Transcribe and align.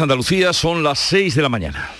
Andalucía 0.00 0.52
son 0.52 0.82
las 0.82 0.98
6 0.98 1.34
de 1.34 1.42
la 1.42 1.48
mañana. 1.48 1.90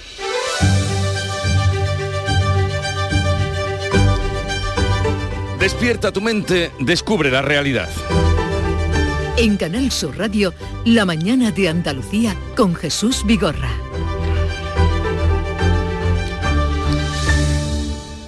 Despierta 5.59 6.12
tu 6.12 6.21
mente, 6.21 6.71
descubre 6.79 7.30
la 7.30 7.42
realidad. 7.42 7.88
En 9.37 9.56
Canal 9.56 9.90
Sur 9.90 10.16
Radio, 10.16 10.54
La 10.84 11.04
mañana 11.04 11.50
de 11.50 11.69
Andalucía 11.69 12.34
con 12.56 12.74
Jesús 12.74 13.24
Vigorra. 13.26 13.71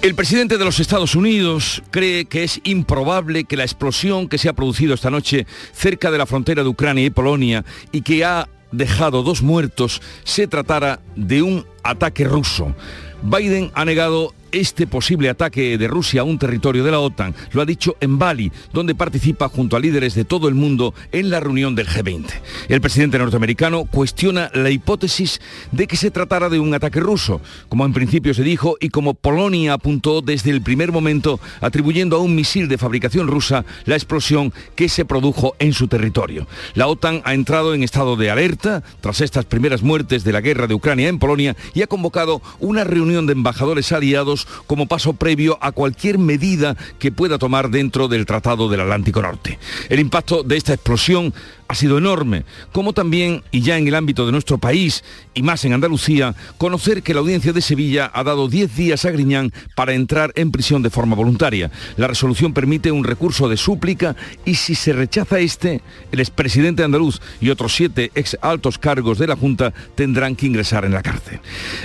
El 0.02 0.14
presidente 0.14 0.56
de 0.56 0.64
los 0.64 0.80
Estados 0.80 1.14
Unidos 1.14 1.82
cree 1.90 2.24
que 2.24 2.42
es 2.42 2.60
improbable 2.64 3.44
que 3.44 3.56
la 3.56 3.64
explosión 3.64 4.28
que 4.28 4.38
se 4.38 4.48
ha 4.48 4.54
producido 4.54 4.94
esta 4.94 5.10
noche 5.10 5.46
cerca 5.72 6.10
de 6.10 6.16
la 6.16 6.26
frontera 6.26 6.62
de 6.62 6.68
Ucrania 6.70 7.04
y 7.04 7.10
Polonia 7.10 7.64
y 7.92 8.00
que 8.00 8.24
ha 8.24 8.48
dejado 8.72 9.22
dos 9.22 9.42
muertos 9.42 10.02
se 10.24 10.46
tratara 10.46 11.00
de 11.16 11.42
un 11.42 11.66
ataque 11.82 12.24
ruso. 12.24 12.74
Biden 13.22 13.70
ha 13.74 13.84
negado 13.84 14.34
este 14.52 14.86
posible 14.86 15.28
ataque 15.28 15.78
de 15.78 15.88
Rusia 15.88 16.22
a 16.22 16.24
un 16.24 16.38
territorio 16.38 16.84
de 16.84 16.90
la 16.90 17.00
OTAN. 17.00 17.34
Lo 17.52 17.62
ha 17.62 17.66
dicho 17.66 17.96
en 18.00 18.18
Bali, 18.18 18.52
donde 18.72 18.94
participa 18.94 19.48
junto 19.48 19.76
a 19.76 19.80
líderes 19.80 20.14
de 20.14 20.24
todo 20.24 20.48
el 20.48 20.54
mundo 20.54 20.94
en 21.12 21.30
la 21.30 21.40
reunión 21.40 21.74
del 21.74 21.88
G20. 21.88 22.26
El 22.68 22.80
presidente 22.80 23.18
norteamericano 23.18 23.84
cuestiona 23.84 24.50
la 24.54 24.70
hipótesis 24.70 25.40
de 25.72 25.86
que 25.86 25.96
se 25.96 26.10
tratara 26.10 26.48
de 26.48 26.60
un 26.60 26.74
ataque 26.74 27.00
ruso, 27.00 27.40
como 27.68 27.84
en 27.84 27.92
principio 27.92 28.34
se 28.34 28.42
dijo 28.42 28.76
y 28.80 28.88
como 28.88 29.14
Polonia 29.14 29.74
apuntó 29.74 30.20
desde 30.22 30.50
el 30.50 30.62
primer 30.62 30.92
momento, 30.92 31.40
atribuyendo 31.60 32.16
a 32.16 32.20
un 32.20 32.34
misil 32.34 32.68
de 32.68 32.78
fabricación 32.78 33.28
rusa 33.28 33.64
la 33.84 33.96
explosión 33.96 34.52
que 34.74 34.88
se 34.88 35.04
produjo 35.04 35.54
en 35.58 35.72
su 35.72 35.88
territorio. 35.88 36.46
La 36.74 36.86
OTAN 36.86 37.22
ha 37.24 37.34
entrado 37.34 37.74
en 37.74 37.82
estado 37.82 38.16
de 38.16 38.30
alerta 38.30 38.82
tras 39.00 39.20
estas 39.20 39.44
primeras 39.44 39.82
muertes 39.82 40.24
de 40.24 40.32
la 40.32 40.40
guerra 40.40 40.66
de 40.66 40.74
Ucrania 40.74 41.08
en 41.08 41.18
Polonia 41.18 41.56
y 41.74 41.82
ha 41.82 41.86
convocado 41.86 42.42
una 42.58 42.84
reunión 42.84 43.26
de 43.26 43.32
embajadores 43.32 43.92
aliados 43.92 44.39
como 44.66 44.86
paso 44.86 45.12
previo 45.14 45.58
a 45.60 45.72
cualquier 45.72 46.18
medida 46.18 46.76
que 46.98 47.12
pueda 47.12 47.38
tomar 47.38 47.70
dentro 47.70 48.08
del 48.08 48.26
Tratado 48.26 48.68
del 48.68 48.80
Atlántico 48.80 49.22
Norte. 49.22 49.58
El 49.88 50.00
impacto 50.00 50.42
de 50.42 50.56
esta 50.56 50.74
explosión 50.74 51.32
ha 51.70 51.74
sido 51.76 51.98
enorme, 51.98 52.44
como 52.72 52.92
también, 52.92 53.44
y 53.52 53.60
ya 53.60 53.78
en 53.78 53.86
el 53.86 53.94
ámbito 53.94 54.26
de 54.26 54.32
nuestro 54.32 54.58
país, 54.58 55.04
y 55.34 55.42
más 55.42 55.64
en 55.64 55.72
Andalucía, 55.72 56.34
conocer 56.58 57.04
que 57.04 57.14
la 57.14 57.20
audiencia 57.20 57.52
de 57.52 57.62
Sevilla 57.62 58.10
ha 58.12 58.24
dado 58.24 58.48
10 58.48 58.74
días 58.74 59.04
a 59.04 59.12
Griñán 59.12 59.52
para 59.76 59.94
entrar 59.94 60.32
en 60.34 60.50
prisión 60.50 60.82
de 60.82 60.90
forma 60.90 61.14
voluntaria. 61.14 61.70
La 61.96 62.08
resolución 62.08 62.52
permite 62.52 62.90
un 62.90 63.04
recurso 63.04 63.48
de 63.48 63.56
súplica 63.56 64.16
y 64.44 64.56
si 64.56 64.74
se 64.74 64.92
rechaza 64.92 65.38
este, 65.38 65.80
el 66.10 66.18
expresidente 66.18 66.82
andaluz 66.82 67.20
y 67.40 67.50
otros 67.50 67.72
siete 67.72 68.10
ex 68.16 68.36
altos 68.42 68.76
cargos 68.76 69.18
de 69.18 69.28
la 69.28 69.36
Junta 69.36 69.72
tendrán 69.94 70.34
que 70.34 70.46
ingresar 70.46 70.84
en 70.84 70.92
la 70.92 71.02
cárcel. 71.02 71.38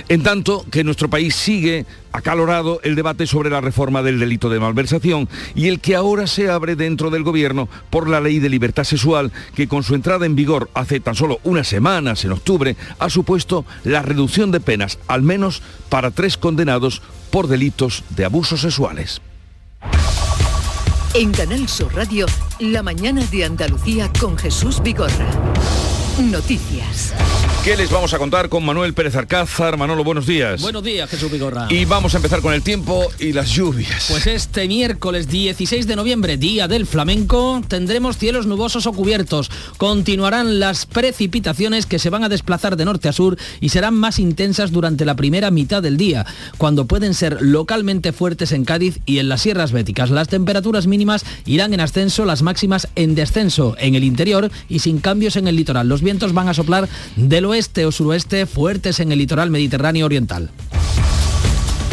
En 0.08 0.24
tanto 0.24 0.66
que 0.68 0.82
nuestro 0.82 1.08
país 1.08 1.36
sigue 1.36 1.86
acalorado 2.16 2.80
el 2.82 2.94
debate 2.96 3.26
sobre 3.26 3.50
la 3.50 3.60
reforma 3.60 4.02
del 4.02 4.18
delito 4.18 4.48
de 4.48 4.58
malversación 4.58 5.28
y 5.54 5.68
el 5.68 5.80
que 5.80 5.94
ahora 5.94 6.26
se 6.26 6.50
abre 6.50 6.74
dentro 6.74 7.10
del 7.10 7.22
gobierno 7.22 7.68
por 7.90 8.08
la 8.08 8.20
ley 8.20 8.38
de 8.38 8.48
libertad 8.48 8.84
sexual 8.84 9.32
que 9.54 9.68
con 9.76 9.84
su 9.84 9.94
entrada 9.94 10.24
en 10.24 10.34
vigor 10.34 10.70
hace 10.72 11.00
tan 11.00 11.14
solo 11.14 11.38
unas 11.44 11.68
semanas, 11.68 12.24
en 12.24 12.32
octubre, 12.32 12.78
ha 12.98 13.10
supuesto 13.10 13.66
la 13.84 14.00
reducción 14.00 14.50
de 14.50 14.58
penas, 14.58 14.98
al 15.06 15.20
menos 15.20 15.60
para 15.90 16.10
tres 16.12 16.38
condenados 16.38 17.02
por 17.30 17.46
delitos 17.46 18.02
de 18.08 18.24
abusos 18.24 18.62
sexuales. 18.62 19.20
En 21.12 21.30
Canal 21.30 21.68
Sur 21.68 21.94
Radio, 21.94 22.24
la 22.58 22.82
mañana 22.82 23.22
de 23.26 23.44
Andalucía 23.44 24.10
con 24.18 24.38
Jesús 24.38 24.82
Vigorra. 24.82 25.28
Noticias. 26.22 27.12
¿Qué 27.64 27.76
les 27.76 27.90
vamos 27.90 28.14
a 28.14 28.18
contar 28.18 28.48
con 28.48 28.64
Manuel 28.64 28.94
Pérez 28.94 29.16
Alcázar? 29.16 29.76
Manolo, 29.76 30.04
buenos 30.04 30.26
días. 30.26 30.62
Buenos 30.62 30.84
días, 30.84 31.10
Jesús 31.10 31.30
Vigorra. 31.32 31.66
Y 31.70 31.84
vamos 31.84 32.14
a 32.14 32.18
empezar 32.18 32.40
con 32.40 32.54
el 32.54 32.62
tiempo 32.62 33.08
y 33.18 33.32
las 33.32 33.50
lluvias. 33.50 34.06
Pues 34.08 34.26
este 34.26 34.68
miércoles 34.68 35.28
16 35.28 35.86
de 35.86 35.96
noviembre, 35.96 36.36
día 36.36 36.68
del 36.68 36.86
flamenco, 36.86 37.62
tendremos 37.66 38.18
cielos 38.18 38.46
nubosos 38.46 38.86
o 38.86 38.92
cubiertos. 38.92 39.50
Continuarán 39.78 40.60
las 40.60 40.86
precipitaciones 40.86 41.86
que 41.86 41.98
se 41.98 42.10
van 42.10 42.22
a 42.22 42.28
desplazar 42.28 42.76
de 42.76 42.84
norte 42.84 43.08
a 43.08 43.12
sur 43.12 43.36
y 43.60 43.70
serán 43.70 43.94
más 43.94 44.18
intensas 44.18 44.70
durante 44.70 45.04
la 45.04 45.16
primera 45.16 45.50
mitad 45.50 45.82
del 45.82 45.96
día, 45.96 46.24
cuando 46.58 46.86
pueden 46.86 47.14
ser 47.14 47.38
localmente 47.40 48.12
fuertes 48.12 48.52
en 48.52 48.64
Cádiz 48.64 49.00
y 49.06 49.18
en 49.18 49.28
las 49.28 49.42
sierras 49.42 49.72
béticas. 49.72 50.10
Las 50.10 50.28
temperaturas 50.28 50.86
mínimas 50.86 51.24
irán 51.46 51.74
en 51.74 51.80
ascenso, 51.80 52.24
las 52.24 52.42
máximas 52.42 52.88
en 52.94 53.14
descenso 53.14 53.74
en 53.78 53.94
el 53.94 54.04
interior 54.04 54.50
y 54.68 54.80
sin 54.80 54.98
cambios 54.98 55.36
en 55.36 55.48
el 55.48 55.56
litoral. 55.56 55.88
Los 55.88 56.02
vientos 56.02 56.32
van 56.32 56.48
a 56.48 56.54
soplar 56.54 56.88
del 57.16 57.45
oeste 57.46 57.86
o 57.86 57.92
suroeste 57.92 58.46
fuertes 58.46 59.00
en 59.00 59.12
el 59.12 59.18
litoral 59.18 59.50
mediterráneo 59.50 60.06
oriental. 60.06 60.50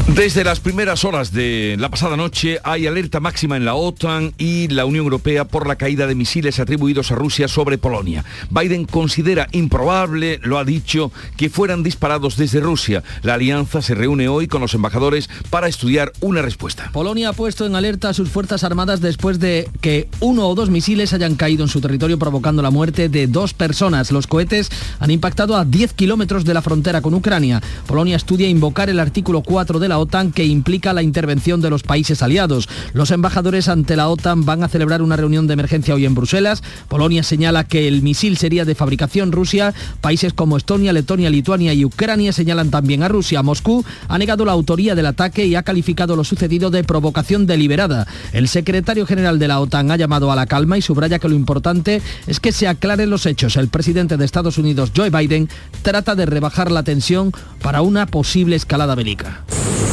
Desde 0.07 0.43
las 0.43 0.59
primeras 0.59 1.05
horas 1.05 1.31
de 1.31 1.77
la 1.79 1.89
pasada 1.89 2.17
noche 2.17 2.59
hay 2.65 2.85
alerta 2.85 3.21
máxima 3.21 3.55
en 3.55 3.63
la 3.63 3.73
OTAN 3.73 4.33
y 4.37 4.67
la 4.67 4.85
Unión 4.85 5.05
Europea 5.05 5.45
por 5.45 5.65
la 5.65 5.77
caída 5.77 6.07
de 6.07 6.13
misiles 6.13 6.59
atribuidos 6.59 7.11
a 7.11 7.15
Rusia 7.15 7.47
sobre 7.47 7.77
Polonia. 7.77 8.25
Biden 8.51 8.83
considera 8.83 9.47
improbable, 9.53 10.39
lo 10.43 10.59
ha 10.59 10.65
dicho, 10.65 11.11
que 11.37 11.49
fueran 11.49 11.83
disparados 11.83 12.35
desde 12.35 12.59
Rusia. 12.59 13.01
La 13.23 13.35
alianza 13.35 13.81
se 13.81 13.95
reúne 13.95 14.27
hoy 14.27 14.47
con 14.47 14.61
los 14.61 14.73
embajadores 14.73 15.29
para 15.49 15.69
estudiar 15.69 16.11
una 16.19 16.41
respuesta. 16.41 16.89
Polonia 16.91 17.29
ha 17.29 17.33
puesto 17.33 17.65
en 17.65 17.75
alerta 17.75 18.09
a 18.09 18.13
sus 18.13 18.29
Fuerzas 18.29 18.65
Armadas 18.65 18.99
después 18.99 19.39
de 19.39 19.69
que 19.79 20.09
uno 20.19 20.47
o 20.49 20.53
dos 20.53 20.69
misiles 20.69 21.13
hayan 21.13 21.35
caído 21.35 21.63
en 21.63 21.69
su 21.69 21.79
territorio 21.79 22.19
provocando 22.19 22.61
la 22.61 22.71
muerte 22.71 23.07
de 23.07 23.27
dos 23.27 23.53
personas. 23.53 24.11
Los 24.11 24.27
cohetes 24.27 24.69
han 24.99 25.11
impactado 25.11 25.55
a 25.55 25.63
10 25.63 25.93
kilómetros 25.93 26.43
de 26.43 26.53
la 26.53 26.61
frontera 26.61 27.01
con 27.01 27.13
Ucrania. 27.13 27.63
Polonia 27.87 28.17
estudia 28.17 28.49
invocar 28.49 28.89
el 28.89 28.99
artículo 28.99 29.41
4 29.41 29.79
de 29.79 29.87
la 29.87 29.92
OTAN 29.97 30.31
que 30.31 30.45
implica 30.45 30.93
la 30.93 31.03
intervención 31.03 31.61
de 31.61 31.69
los 31.69 31.83
países 31.83 32.21
aliados. 32.21 32.69
Los 32.93 33.11
embajadores 33.11 33.67
ante 33.67 33.95
la 33.95 34.09
OTAN 34.09 34.45
van 34.45 34.63
a 34.63 34.67
celebrar 34.67 35.01
una 35.01 35.15
reunión 35.15 35.47
de 35.47 35.53
emergencia 35.53 35.95
hoy 35.95 36.05
en 36.05 36.15
Bruselas. 36.15 36.63
Polonia 36.87 37.23
señala 37.23 37.63
que 37.63 37.87
el 37.87 38.01
misil 38.01 38.37
sería 38.37 38.65
de 38.65 38.75
fabricación 38.75 39.31
Rusia. 39.31 39.73
Países 40.01 40.33
como 40.33 40.57
Estonia, 40.57 40.93
Letonia, 40.93 41.29
Lituania 41.29 41.73
y 41.73 41.85
Ucrania 41.85 42.33
señalan 42.33 42.69
también 42.69 43.03
a 43.03 43.07
Rusia. 43.07 43.43
Moscú 43.43 43.83
ha 44.07 44.17
negado 44.17 44.45
la 44.45 44.51
autoría 44.51 44.95
del 44.95 45.05
ataque 45.05 45.45
y 45.45 45.55
ha 45.55 45.63
calificado 45.63 46.15
lo 46.15 46.23
sucedido 46.23 46.69
de 46.69 46.83
provocación 46.83 47.45
deliberada. 47.45 48.07
El 48.31 48.47
secretario 48.47 49.05
general 49.05 49.39
de 49.39 49.47
la 49.47 49.59
OTAN 49.59 49.91
ha 49.91 49.97
llamado 49.97 50.31
a 50.31 50.35
la 50.35 50.45
calma 50.45 50.77
y 50.77 50.81
subraya 50.81 51.19
que 51.19 51.29
lo 51.29 51.35
importante 51.35 52.01
es 52.27 52.39
que 52.39 52.51
se 52.51 52.67
aclaren 52.67 53.09
los 53.09 53.25
hechos. 53.25 53.57
El 53.57 53.69
presidente 53.69 54.17
de 54.17 54.25
Estados 54.25 54.57
Unidos, 54.57 54.91
Joe 54.95 55.09
Biden, 55.09 55.49
trata 55.81 56.15
de 56.15 56.25
rebajar 56.25 56.71
la 56.71 56.83
tensión 56.83 57.31
para 57.61 57.81
una 57.81 58.05
posible 58.05 58.55
escalada 58.55 58.95
bélica. 58.95 59.43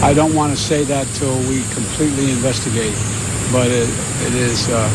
I 0.03 0.15
don't 0.15 0.35
want 0.35 0.53
to 0.53 0.57
say 0.57 0.85
that 0.85 1.07
till 1.19 1.37
we 1.49 1.63
completely 1.75 2.33
investigate, 2.33 2.95
but 3.53 3.67
it, 3.67 3.89
it 4.27 4.35
is. 4.35 4.69
Uh, 4.69 4.89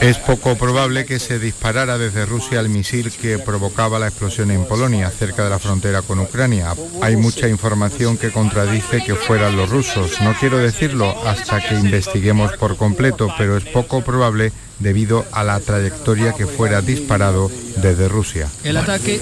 es 0.00 0.16
poco 0.16 0.56
probable 0.56 1.04
que 1.04 1.18
se 1.18 1.38
disparara 1.38 1.98
desde 1.98 2.24
Rusia 2.24 2.60
el 2.60 2.70
misil 2.70 3.12
que 3.12 3.38
provocaba 3.38 3.98
la 3.98 4.08
explosión 4.08 4.50
en 4.50 4.64
Polonia, 4.64 5.10
cerca 5.10 5.44
de 5.44 5.50
la 5.50 5.58
frontera 5.58 6.00
con 6.00 6.20
Ucrania. 6.20 6.74
Hay 7.02 7.16
mucha 7.16 7.48
información 7.48 8.16
que 8.16 8.30
contradice 8.30 9.04
que 9.04 9.14
fueran 9.14 9.58
los 9.58 9.68
rusos. 9.68 10.22
No 10.22 10.32
quiero 10.40 10.56
decirlo 10.56 11.14
hasta 11.26 11.60
que 11.60 11.74
investiguemos 11.74 12.52
por 12.56 12.78
completo, 12.78 13.28
pero 13.36 13.58
es 13.58 13.64
poco 13.64 14.02
probable 14.02 14.52
debido 14.78 15.26
a 15.32 15.44
la 15.44 15.60
trayectoria 15.60 16.32
que 16.32 16.46
fuera 16.46 16.80
disparado 16.80 17.50
desde 17.76 18.08
Rusia. 18.08 18.48
El 18.64 18.78
ataque 18.78 19.20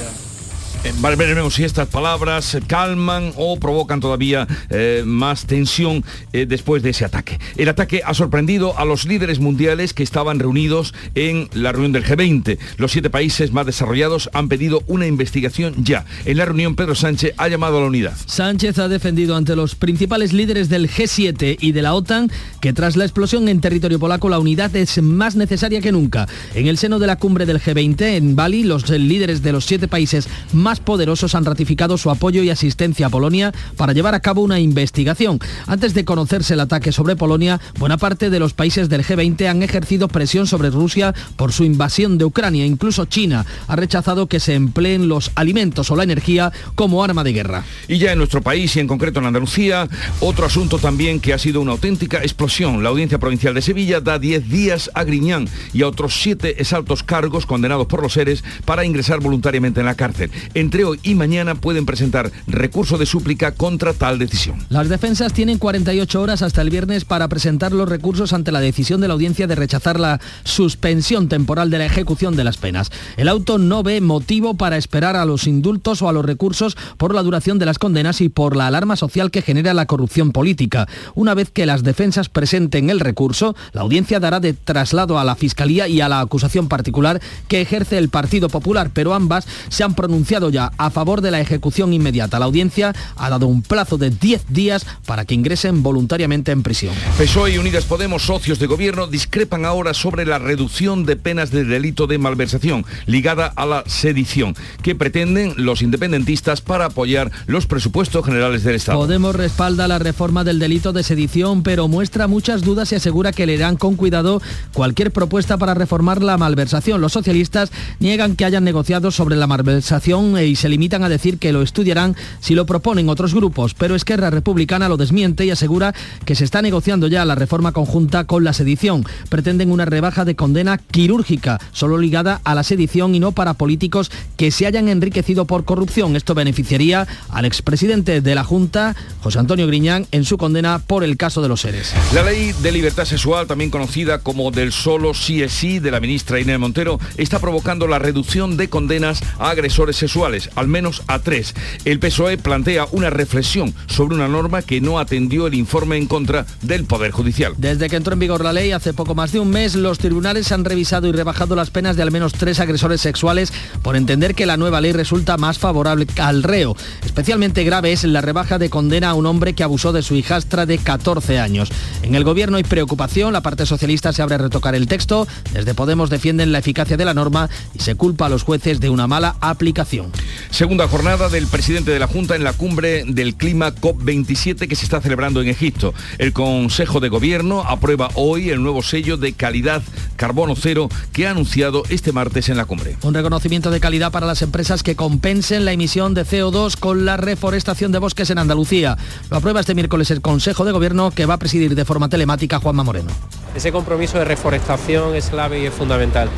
eh, 0.84 0.92
veremos 1.16 1.54
si 1.54 1.64
estas 1.64 1.88
palabras 1.88 2.58
calman 2.66 3.32
o 3.36 3.58
provocan 3.58 4.00
todavía 4.00 4.46
eh, 4.70 5.02
más 5.04 5.46
tensión 5.46 6.04
eh, 6.32 6.46
después 6.46 6.82
de 6.82 6.90
ese 6.90 7.04
ataque. 7.04 7.38
El 7.56 7.68
ataque 7.68 8.02
ha 8.04 8.14
sorprendido 8.14 8.78
a 8.78 8.84
los 8.84 9.06
líderes 9.06 9.40
mundiales 9.40 9.94
que 9.94 10.02
estaban 10.02 10.38
reunidos 10.38 10.94
en 11.14 11.48
la 11.52 11.72
reunión 11.72 11.92
del 11.92 12.04
G20. 12.04 12.58
Los 12.76 12.92
siete 12.92 13.10
países 13.10 13.52
más 13.52 13.66
desarrollados 13.66 14.30
han 14.32 14.48
pedido 14.48 14.82
una 14.86 15.06
investigación 15.06 15.74
ya. 15.84 16.04
En 16.24 16.36
la 16.36 16.44
reunión 16.44 16.76
Pedro 16.76 16.94
Sánchez 16.94 17.34
ha 17.36 17.48
llamado 17.48 17.78
a 17.78 17.80
la 17.80 17.86
unidad. 17.86 18.16
Sánchez 18.26 18.78
ha 18.78 18.88
defendido 18.88 19.36
ante 19.36 19.56
los 19.56 19.74
principales 19.74 20.32
líderes 20.32 20.68
del 20.68 20.88
G7 20.88 21.56
y 21.60 21.72
de 21.72 21.82
la 21.82 21.94
OTAN 21.94 22.30
que 22.60 22.72
tras 22.72 22.96
la 22.96 23.04
explosión 23.04 23.48
en 23.48 23.60
territorio 23.60 23.98
polaco 23.98 24.28
la 24.28 24.38
unidad 24.38 24.74
es 24.76 25.02
más 25.02 25.36
necesaria 25.36 25.80
que 25.80 25.92
nunca. 25.92 26.28
En 26.54 26.66
el 26.66 26.78
seno 26.78 26.98
de 26.98 27.06
la 27.06 27.16
cumbre 27.16 27.46
del 27.46 27.60
G20 27.60 28.02
en 28.02 28.36
Bali, 28.36 28.64
los 28.64 28.88
líderes 28.88 29.42
de 29.42 29.52
los 29.52 29.64
siete 29.64 29.88
países 29.88 30.28
más 30.52 30.67
más 30.68 30.80
poderosos 30.80 31.34
han 31.34 31.46
ratificado 31.46 31.96
su 31.96 32.10
apoyo 32.10 32.42
y 32.42 32.50
asistencia 32.50 33.06
a 33.06 33.08
Polonia 33.08 33.54
para 33.78 33.94
llevar 33.94 34.14
a 34.14 34.20
cabo 34.20 34.42
una 34.42 34.60
investigación. 34.60 35.38
Antes 35.66 35.94
de 35.94 36.04
conocerse 36.04 36.52
el 36.52 36.60
ataque 36.60 36.92
sobre 36.92 37.16
Polonia, 37.16 37.58
buena 37.78 37.96
parte 37.96 38.28
de 38.28 38.38
los 38.38 38.52
países 38.52 38.90
del 38.90 39.02
G20 39.02 39.46
han 39.46 39.62
ejercido 39.62 40.08
presión 40.08 40.46
sobre 40.46 40.68
Rusia 40.68 41.14
por 41.36 41.54
su 41.54 41.64
invasión 41.64 42.18
de 42.18 42.26
Ucrania. 42.26 42.66
Incluso 42.66 43.06
China 43.06 43.46
ha 43.66 43.76
rechazado 43.76 44.26
que 44.26 44.40
se 44.40 44.56
empleen 44.56 45.08
los 45.08 45.30
alimentos 45.36 45.90
o 45.90 45.96
la 45.96 46.02
energía 46.02 46.52
como 46.74 47.02
arma 47.02 47.24
de 47.24 47.32
guerra. 47.32 47.64
Y 47.88 47.96
ya 47.96 48.12
en 48.12 48.18
nuestro 48.18 48.42
país 48.42 48.76
y 48.76 48.80
en 48.80 48.88
concreto 48.88 49.20
en 49.20 49.24
Andalucía, 49.24 49.88
otro 50.20 50.44
asunto 50.44 50.78
también 50.78 51.18
que 51.18 51.32
ha 51.32 51.38
sido 51.38 51.62
una 51.62 51.72
auténtica 51.72 52.18
explosión. 52.18 52.82
La 52.82 52.90
Audiencia 52.90 53.18
Provincial 53.18 53.54
de 53.54 53.62
Sevilla 53.62 54.02
da 54.02 54.18
10 54.18 54.50
días 54.50 54.90
a 54.92 55.04
Griñán 55.04 55.48
y 55.72 55.80
a 55.80 55.88
otros 55.88 56.20
siete 56.20 56.60
exaltos 56.60 57.02
cargos 57.02 57.46
condenados 57.46 57.86
por 57.86 58.02
los 58.02 58.12
seres 58.12 58.44
para 58.66 58.84
ingresar 58.84 59.20
voluntariamente 59.20 59.80
en 59.80 59.86
la 59.86 59.94
cárcel. 59.94 60.30
Entre 60.58 60.82
hoy 60.82 60.98
y 61.04 61.14
mañana 61.14 61.54
pueden 61.54 61.86
presentar 61.86 62.32
recurso 62.48 62.98
de 62.98 63.06
súplica 63.06 63.52
contra 63.52 63.92
tal 63.92 64.18
decisión. 64.18 64.58
Las 64.70 64.88
defensas 64.88 65.32
tienen 65.32 65.58
48 65.58 66.20
horas 66.20 66.42
hasta 66.42 66.62
el 66.62 66.70
viernes 66.70 67.04
para 67.04 67.28
presentar 67.28 67.70
los 67.70 67.88
recursos 67.88 68.32
ante 68.32 68.50
la 68.50 68.58
decisión 68.58 69.00
de 69.00 69.06
la 69.06 69.14
audiencia 69.14 69.46
de 69.46 69.54
rechazar 69.54 70.00
la 70.00 70.20
suspensión 70.42 71.28
temporal 71.28 71.70
de 71.70 71.78
la 71.78 71.86
ejecución 71.86 72.34
de 72.34 72.42
las 72.42 72.56
penas. 72.56 72.90
El 73.16 73.28
auto 73.28 73.58
no 73.58 73.84
ve 73.84 74.00
motivo 74.00 74.54
para 74.54 74.76
esperar 74.76 75.14
a 75.14 75.24
los 75.24 75.46
indultos 75.46 76.02
o 76.02 76.08
a 76.08 76.12
los 76.12 76.24
recursos 76.24 76.76
por 76.96 77.14
la 77.14 77.22
duración 77.22 77.60
de 77.60 77.66
las 77.66 77.78
condenas 77.78 78.20
y 78.20 78.28
por 78.28 78.56
la 78.56 78.66
alarma 78.66 78.96
social 78.96 79.30
que 79.30 79.42
genera 79.42 79.74
la 79.74 79.86
corrupción 79.86 80.32
política. 80.32 80.88
Una 81.14 81.34
vez 81.34 81.52
que 81.52 81.66
las 81.66 81.84
defensas 81.84 82.28
presenten 82.28 82.90
el 82.90 82.98
recurso, 82.98 83.54
la 83.70 83.82
audiencia 83.82 84.18
dará 84.18 84.40
de 84.40 84.54
traslado 84.54 85.20
a 85.20 85.24
la 85.24 85.36
Fiscalía 85.36 85.86
y 85.86 86.00
a 86.00 86.08
la 86.08 86.18
acusación 86.18 86.66
particular 86.66 87.20
que 87.46 87.60
ejerce 87.60 87.96
el 87.96 88.08
Partido 88.08 88.48
Popular, 88.48 88.90
pero 88.92 89.14
ambas 89.14 89.46
se 89.68 89.84
han 89.84 89.94
pronunciado 89.94 90.47
ya 90.50 90.72
a 90.76 90.90
favor 90.90 91.20
de 91.20 91.30
la 91.30 91.40
ejecución 91.40 91.92
inmediata. 91.92 92.38
La 92.38 92.46
audiencia 92.46 92.94
ha 93.16 93.30
dado 93.30 93.46
un 93.46 93.62
plazo 93.62 93.98
de 93.98 94.10
10 94.10 94.46
días 94.48 94.86
para 95.06 95.24
que 95.24 95.34
ingresen 95.34 95.82
voluntariamente 95.82 96.52
en 96.52 96.62
prisión. 96.62 96.94
PSOE 97.18 97.54
y 97.54 97.58
Unidas 97.58 97.84
Podemos, 97.84 98.22
socios 98.22 98.58
de 98.58 98.66
gobierno, 98.66 99.06
discrepan 99.06 99.64
ahora 99.64 99.94
sobre 99.94 100.26
la 100.26 100.38
reducción 100.38 101.04
de 101.04 101.16
penas 101.16 101.50
de 101.50 101.64
delito 101.64 102.06
de 102.06 102.18
malversación 102.18 102.84
ligada 103.06 103.52
a 103.56 103.66
la 103.66 103.84
sedición 103.86 104.54
que 104.82 104.94
pretenden 104.94 105.54
los 105.56 105.82
independentistas 105.82 106.60
para 106.60 106.86
apoyar 106.86 107.30
los 107.46 107.66
presupuestos 107.66 108.24
generales 108.24 108.64
del 108.64 108.76
Estado. 108.76 108.98
Podemos 108.98 109.34
respalda 109.34 109.88
la 109.88 109.98
reforma 109.98 110.44
del 110.44 110.58
delito 110.58 110.92
de 110.92 111.02
sedición, 111.02 111.62
pero 111.62 111.88
muestra 111.88 112.26
muchas 112.26 112.62
dudas 112.62 112.92
y 112.92 112.96
asegura 112.96 113.32
que 113.32 113.46
leerán 113.46 113.76
con 113.76 113.96
cuidado 113.96 114.40
cualquier 114.72 115.10
propuesta 115.12 115.56
para 115.56 115.74
reformar 115.74 116.22
la 116.22 116.38
malversación. 116.38 117.00
Los 117.00 117.12
socialistas 117.12 117.70
niegan 118.00 118.36
que 118.36 118.44
hayan 118.44 118.64
negociado 118.64 119.10
sobre 119.10 119.36
la 119.36 119.46
malversación 119.46 120.37
y 120.46 120.56
se 120.56 120.68
limitan 120.68 121.04
a 121.04 121.08
decir 121.08 121.38
que 121.38 121.52
lo 121.52 121.62
estudiarán 121.62 122.16
si 122.40 122.54
lo 122.54 122.66
proponen 122.66 123.08
otros 123.08 123.34
grupos, 123.34 123.74
pero 123.74 123.94
Esquerra 123.94 124.30
Republicana 124.30 124.88
lo 124.88 124.96
desmiente 124.96 125.44
y 125.44 125.50
asegura 125.50 125.94
que 126.24 126.34
se 126.34 126.44
está 126.44 126.62
negociando 126.62 127.06
ya 127.08 127.24
la 127.24 127.34
reforma 127.34 127.72
conjunta 127.72 128.24
con 128.24 128.44
la 128.44 128.52
sedición. 128.52 129.04
Pretenden 129.28 129.70
una 129.70 129.84
rebaja 129.84 130.24
de 130.24 130.36
condena 130.36 130.78
quirúrgica, 130.78 131.58
solo 131.72 131.98
ligada 131.98 132.40
a 132.44 132.54
la 132.54 132.62
sedición 132.62 133.14
y 133.14 133.20
no 133.20 133.32
para 133.32 133.54
políticos 133.54 134.10
que 134.36 134.50
se 134.50 134.66
hayan 134.66 134.88
enriquecido 134.88 135.44
por 135.44 135.64
corrupción. 135.64 136.16
Esto 136.16 136.34
beneficiaría 136.34 137.06
al 137.30 137.44
expresidente 137.44 138.20
de 138.20 138.34
la 138.34 138.44
Junta, 138.44 138.96
José 139.22 139.38
Antonio 139.38 139.66
Griñán, 139.66 140.06
en 140.12 140.24
su 140.24 140.38
condena 140.38 140.78
por 140.78 141.04
el 141.04 141.16
caso 141.16 141.42
de 141.42 141.48
los 141.48 141.60
seres. 141.60 141.92
La 142.14 142.22
ley 142.22 142.52
de 142.62 142.72
libertad 142.72 143.04
sexual, 143.04 143.46
también 143.46 143.70
conocida 143.70 144.20
como 144.20 144.50
del 144.50 144.72
solo 144.72 145.14
sí 145.14 145.42
es 145.42 145.52
sí 145.52 145.78
de 145.78 145.90
la 145.90 146.00
ministra 146.00 146.40
Inés 146.40 146.58
Montero, 146.58 146.98
está 147.16 147.38
provocando 147.38 147.86
la 147.86 147.98
reducción 147.98 148.56
de 148.56 148.68
condenas 148.68 149.20
a 149.38 149.50
agresores 149.50 149.96
sexuales, 149.96 150.18
al 150.54 150.68
menos 150.68 151.02
a 151.06 151.20
tres. 151.20 151.54
El 151.84 152.00
PSOE 152.00 152.36
plantea 152.36 152.86
una 152.92 153.08
reflexión 153.08 153.74
sobre 153.86 154.14
una 154.14 154.28
norma 154.28 154.62
que 154.62 154.80
no 154.80 154.98
atendió 154.98 155.46
el 155.46 155.54
informe 155.54 155.96
en 155.96 156.06
contra 156.06 156.44
del 156.62 156.84
Poder 156.84 157.12
Judicial. 157.12 157.54
Desde 157.56 157.88
que 157.88 157.96
entró 157.96 158.12
en 158.12 158.18
vigor 158.18 158.44
la 158.44 158.52
ley 158.52 158.72
hace 158.72 158.92
poco 158.92 159.14
más 159.14 159.32
de 159.32 159.40
un 159.40 159.50
mes, 159.50 159.74
los 159.74 159.98
tribunales 159.98 160.52
han 160.52 160.64
revisado 160.64 161.08
y 161.08 161.12
rebajado 161.12 161.56
las 161.56 161.70
penas 161.70 161.96
de 161.96 162.02
al 162.02 162.10
menos 162.10 162.32
tres 162.32 162.60
agresores 162.60 163.00
sexuales 163.00 163.52
por 163.82 163.96
entender 163.96 164.34
que 164.34 164.44
la 164.44 164.58
nueva 164.58 164.80
ley 164.80 164.92
resulta 164.92 165.38
más 165.38 165.58
favorable 165.58 166.06
al 166.18 166.42
reo. 166.42 166.76
Especialmente 167.04 167.64
grave 167.64 167.92
es 167.92 168.04
la 168.04 168.20
rebaja 168.20 168.58
de 168.58 168.68
condena 168.68 169.10
a 169.10 169.14
un 169.14 169.26
hombre 169.26 169.54
que 169.54 169.62
abusó 169.62 169.92
de 169.92 170.02
su 170.02 170.14
hijastra 170.14 170.66
de 170.66 170.78
14 170.78 171.38
años. 171.38 171.70
En 172.02 172.14
el 172.14 172.24
gobierno 172.24 172.58
hay 172.58 172.64
preocupación, 172.64 173.32
la 173.32 173.40
parte 173.40 173.64
socialista 173.64 174.12
se 174.12 174.22
abre 174.22 174.34
a 174.34 174.38
retocar 174.38 174.74
el 174.74 174.88
texto, 174.88 175.26
desde 175.52 175.74
Podemos 175.74 176.10
defienden 176.10 176.52
la 176.52 176.58
eficacia 176.58 176.96
de 176.96 177.04
la 177.04 177.14
norma 177.14 177.48
y 177.72 177.78
se 177.78 177.94
culpa 177.94 178.26
a 178.26 178.28
los 178.28 178.42
jueces 178.42 178.80
de 178.80 178.90
una 178.90 179.06
mala 179.06 179.36
aplicación. 179.40 180.10
Segunda 180.50 180.88
jornada 180.88 181.28
del 181.28 181.46
presidente 181.46 181.90
de 181.90 181.98
la 181.98 182.06
Junta 182.06 182.36
en 182.36 182.44
la 182.44 182.52
cumbre 182.52 183.04
del 183.06 183.34
clima 183.34 183.74
COP27 183.74 184.68
que 184.68 184.76
se 184.76 184.84
está 184.84 185.00
celebrando 185.00 185.42
en 185.42 185.48
Egipto. 185.48 185.94
El 186.18 186.32
Consejo 186.32 187.00
de 187.00 187.08
Gobierno 187.08 187.62
aprueba 187.62 188.10
hoy 188.14 188.50
el 188.50 188.62
nuevo 188.62 188.82
sello 188.82 189.16
de 189.16 189.32
calidad 189.32 189.82
carbono 190.16 190.56
cero 190.56 190.88
que 191.12 191.26
ha 191.26 191.30
anunciado 191.30 191.82
este 191.88 192.12
martes 192.12 192.48
en 192.48 192.56
la 192.56 192.64
cumbre. 192.64 192.96
Un 193.02 193.14
reconocimiento 193.14 193.70
de 193.70 193.80
calidad 193.80 194.10
para 194.10 194.26
las 194.26 194.42
empresas 194.42 194.82
que 194.82 194.96
compensen 194.96 195.64
la 195.64 195.72
emisión 195.72 196.14
de 196.14 196.24
CO2 196.24 196.76
con 196.76 197.04
la 197.04 197.16
reforestación 197.16 197.92
de 197.92 197.98
bosques 197.98 198.30
en 198.30 198.38
Andalucía. 198.38 198.96
Lo 199.30 199.36
aprueba 199.36 199.60
este 199.60 199.74
miércoles 199.74 200.10
el 200.10 200.20
Consejo 200.20 200.64
de 200.64 200.72
Gobierno 200.72 201.10
que 201.10 201.26
va 201.26 201.34
a 201.34 201.38
presidir 201.38 201.74
de 201.74 201.84
forma 201.84 202.08
telemática 202.08 202.58
Juanma 202.58 202.82
Moreno. 202.82 203.10
Ese 203.54 203.72
compromiso 203.72 204.18
de 204.18 204.24
reforestación 204.24 205.14
es 205.14 205.30
clave 205.30 205.60
y 205.62 205.66
es 205.66 205.74
fundamental. 205.74 206.28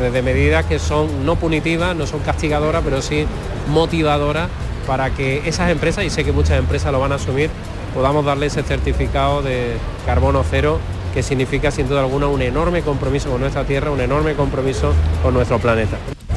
Desde 0.00 0.22
medidas 0.22 0.66
que 0.66 0.78
son 0.78 1.24
no 1.24 1.36
punitivas, 1.36 1.96
no 1.96 2.06
son 2.06 2.20
castigadoras, 2.20 2.82
pero 2.84 3.00
sí 3.00 3.26
motivadoras 3.68 4.48
para 4.86 5.10
que 5.10 5.48
esas 5.48 5.70
empresas, 5.70 6.04
y 6.04 6.10
sé 6.10 6.24
que 6.24 6.32
muchas 6.32 6.58
empresas 6.58 6.92
lo 6.92 7.00
van 7.00 7.12
a 7.12 7.16
asumir, 7.16 7.50
podamos 7.94 8.24
darle 8.24 8.46
ese 8.46 8.62
certificado 8.62 9.42
de 9.42 9.76
carbono 10.04 10.44
cero 10.48 10.78
que 11.14 11.22
significa 11.22 11.70
sin 11.70 11.88
duda 11.88 12.00
alguna 12.00 12.26
un 12.26 12.42
enorme 12.42 12.82
compromiso 12.82 13.30
con 13.30 13.40
nuestra 13.40 13.64
tierra, 13.64 13.90
un 13.90 14.00
enorme 14.00 14.34
compromiso 14.34 14.92
con 15.22 15.32
nuestro 15.32 15.58
planeta. 15.58 15.96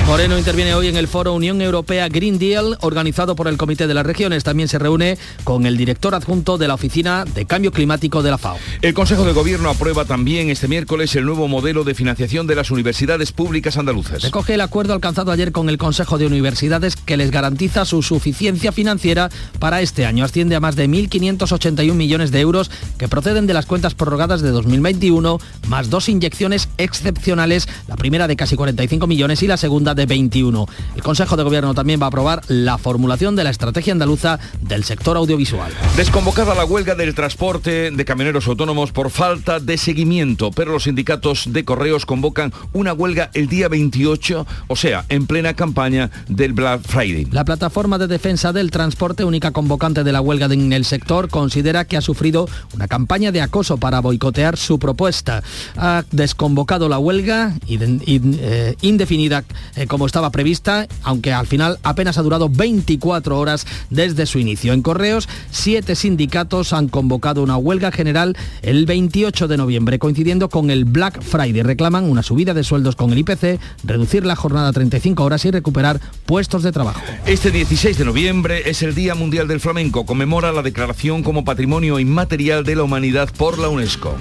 Moreno 0.09 0.39
interviene 0.39 0.73
hoy 0.73 0.87
en 0.87 0.97
el 0.97 1.07
foro 1.07 1.35
Unión 1.35 1.61
Europea 1.61 2.09
Green 2.09 2.39
Deal, 2.39 2.79
organizado 2.81 3.35
por 3.35 3.47
el 3.47 3.57
Comité 3.57 3.85
de 3.85 3.93
las 3.93 4.03
Regiones. 4.03 4.43
También 4.43 4.67
se 4.67 4.79
reúne 4.79 5.19
con 5.43 5.67
el 5.67 5.77
director 5.77 6.15
adjunto 6.15 6.57
de 6.57 6.67
la 6.67 6.73
Oficina 6.73 7.25
de 7.25 7.45
Cambio 7.45 7.71
Climático 7.71 8.23
de 8.23 8.31
la 8.31 8.39
FAO. 8.39 8.57
El 8.81 8.95
Consejo 8.95 9.23
de 9.23 9.33
Gobierno 9.33 9.69
aprueba 9.69 10.05
también 10.05 10.49
este 10.49 10.67
miércoles 10.67 11.15
el 11.15 11.25
nuevo 11.25 11.47
modelo 11.47 11.83
de 11.83 11.93
financiación 11.93 12.47
de 12.47 12.55
las 12.55 12.71
universidades 12.71 13.31
públicas 13.31 13.77
andaluzas. 13.77 14.23
Recoge 14.23 14.55
el 14.55 14.61
acuerdo 14.61 14.93
alcanzado 14.93 15.31
ayer 15.31 15.51
con 15.51 15.69
el 15.69 15.77
Consejo 15.77 16.17
de 16.17 16.25
Universidades 16.25 16.95
que 16.95 17.15
les 17.15 17.29
garantiza 17.29 17.85
su 17.85 18.01
suficiencia 18.01 18.71
financiera 18.71 19.29
para 19.59 19.81
este 19.81 20.07
año. 20.07 20.25
Asciende 20.25 20.55
a 20.55 20.59
más 20.59 20.75
de 20.75 20.89
1.581 20.89 21.93
millones 21.93 22.31
de 22.31 22.39
euros 22.39 22.71
que 22.97 23.07
proceden 23.07 23.45
de 23.45 23.53
las 23.53 23.67
cuentas 23.67 23.93
prorrogadas 23.93 24.41
de 24.41 24.49
2021, 24.49 25.39
más 25.67 25.91
dos 25.91 26.09
inyecciones 26.09 26.67
excepcionales, 26.79 27.69
la 27.87 27.95
primera 27.95 28.27
de 28.27 28.35
casi 28.35 28.55
45 28.55 29.05
millones 29.05 29.43
y 29.43 29.47
la 29.47 29.57
segunda 29.57 29.93
de 29.98 29.98
21. 30.05 30.67
El 30.95 31.03
Consejo 31.03 31.37
de 31.37 31.43
Gobierno 31.43 31.73
también 31.73 32.01
va 32.01 32.05
a 32.05 32.09
aprobar 32.09 32.41
la 32.47 32.77
formulación 32.77 33.35
de 33.35 33.43
la 33.43 33.49
estrategia 33.49 33.93
andaluza 33.93 34.39
del 34.61 34.83
sector 34.83 35.17
audiovisual. 35.17 35.71
Desconvocada 35.97 36.55
la 36.55 36.65
huelga 36.65 36.95
del 36.95 37.15
transporte 37.15 37.91
de 37.91 38.05
camioneros 38.05 38.47
autónomos 38.47 38.91
por 38.91 39.09
falta 39.09 39.59
de 39.59 39.77
seguimiento, 39.77 40.51
pero 40.51 40.71
los 40.71 40.83
sindicatos 40.83 41.51
de 41.51 41.65
correos 41.65 42.05
convocan 42.05 42.53
una 42.73 42.93
huelga 42.93 43.29
el 43.33 43.47
día 43.47 43.67
28, 43.67 44.45
o 44.67 44.75
sea, 44.75 45.05
en 45.09 45.27
plena 45.27 45.53
campaña 45.53 46.09
del 46.27 46.53
Black 46.53 46.81
Friday. 46.81 47.27
La 47.31 47.45
plataforma 47.45 47.97
de 47.97 48.07
defensa 48.07 48.53
del 48.53 48.71
transporte, 48.71 49.23
única 49.23 49.51
convocante 49.51 50.03
de 50.03 50.11
la 50.11 50.21
huelga 50.21 50.47
en 50.47 50.73
el 50.73 50.85
sector, 50.85 51.29
considera 51.29 51.85
que 51.85 51.97
ha 51.97 52.01
sufrido 52.01 52.47
una 52.73 52.87
campaña 52.87 53.31
de 53.31 53.41
acoso 53.41 53.77
para 53.77 53.99
boicotear 53.99 54.57
su 54.57 54.79
propuesta. 54.79 55.43
Ha 55.77 56.03
desconvocado 56.11 56.89
la 56.89 56.99
huelga 56.99 57.55
eh, 57.67 58.75
indefinida 58.81 59.43
eh, 59.75 59.87
como 59.89 60.05
estaba 60.05 60.29
prevista, 60.29 60.87
aunque 61.03 61.33
al 61.33 61.47
final 61.47 61.79
apenas 61.83 62.17
ha 62.17 62.21
durado 62.21 62.47
24 62.47 63.37
horas 63.37 63.67
desde 63.89 64.25
su 64.25 64.39
inicio. 64.39 64.71
En 64.71 64.81
Correos, 64.81 65.27
siete 65.51 65.95
sindicatos 65.95 66.71
han 66.71 66.87
convocado 66.87 67.43
una 67.43 67.57
huelga 67.57 67.91
general 67.91 68.37
el 68.61 68.85
28 68.85 69.49
de 69.49 69.57
noviembre, 69.57 69.99
coincidiendo 69.99 70.47
con 70.47 70.69
el 70.69 70.85
Black 70.85 71.21
Friday. 71.21 71.63
Reclaman 71.63 72.05
una 72.05 72.23
subida 72.23 72.53
de 72.53 72.63
sueldos 72.63 72.95
con 72.95 73.11
el 73.11 73.17
IPC, 73.17 73.59
reducir 73.83 74.25
la 74.25 74.37
jornada 74.37 74.69
a 74.69 74.73
35 74.73 75.23
horas 75.23 75.43
y 75.43 75.51
recuperar 75.51 75.99
puestos 76.25 76.63
de 76.63 76.71
trabajo. 76.71 77.01
Este 77.25 77.51
16 77.51 77.97
de 77.97 78.05
noviembre 78.05 78.69
es 78.69 78.81
el 78.83 78.95
Día 78.95 79.15
Mundial 79.15 79.47
del 79.47 79.59
Flamenco. 79.59 80.05
Conmemora 80.05 80.53
la 80.53 80.61
declaración 80.61 81.23
como 81.23 81.43
Patrimonio 81.43 81.99
Inmaterial 81.99 82.63
de 82.63 82.75
la 82.75 82.83
Humanidad 82.83 83.29
por 83.35 83.57
la 83.57 83.69
UNESCO. 83.69 84.15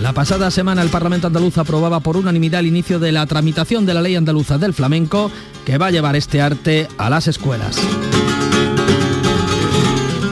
La 0.00 0.12
pasada 0.12 0.50
semana 0.52 0.82
el 0.82 0.90
Parlamento 0.90 1.26
andaluz 1.26 1.58
aprobaba 1.58 1.98
por 2.00 2.16
unanimidad 2.16 2.60
el 2.60 2.66
inicio 2.66 3.00
de 3.00 3.10
la 3.10 3.26
tramitación 3.26 3.84
de 3.84 3.94
la 3.94 4.02
ley 4.02 4.14
andaluza 4.14 4.56
del 4.56 4.72
flamenco 4.72 5.30
que 5.64 5.76
va 5.76 5.86
a 5.86 5.90
llevar 5.90 6.14
este 6.14 6.40
arte 6.40 6.86
a 6.98 7.10
las 7.10 7.26
escuelas. 7.26 7.80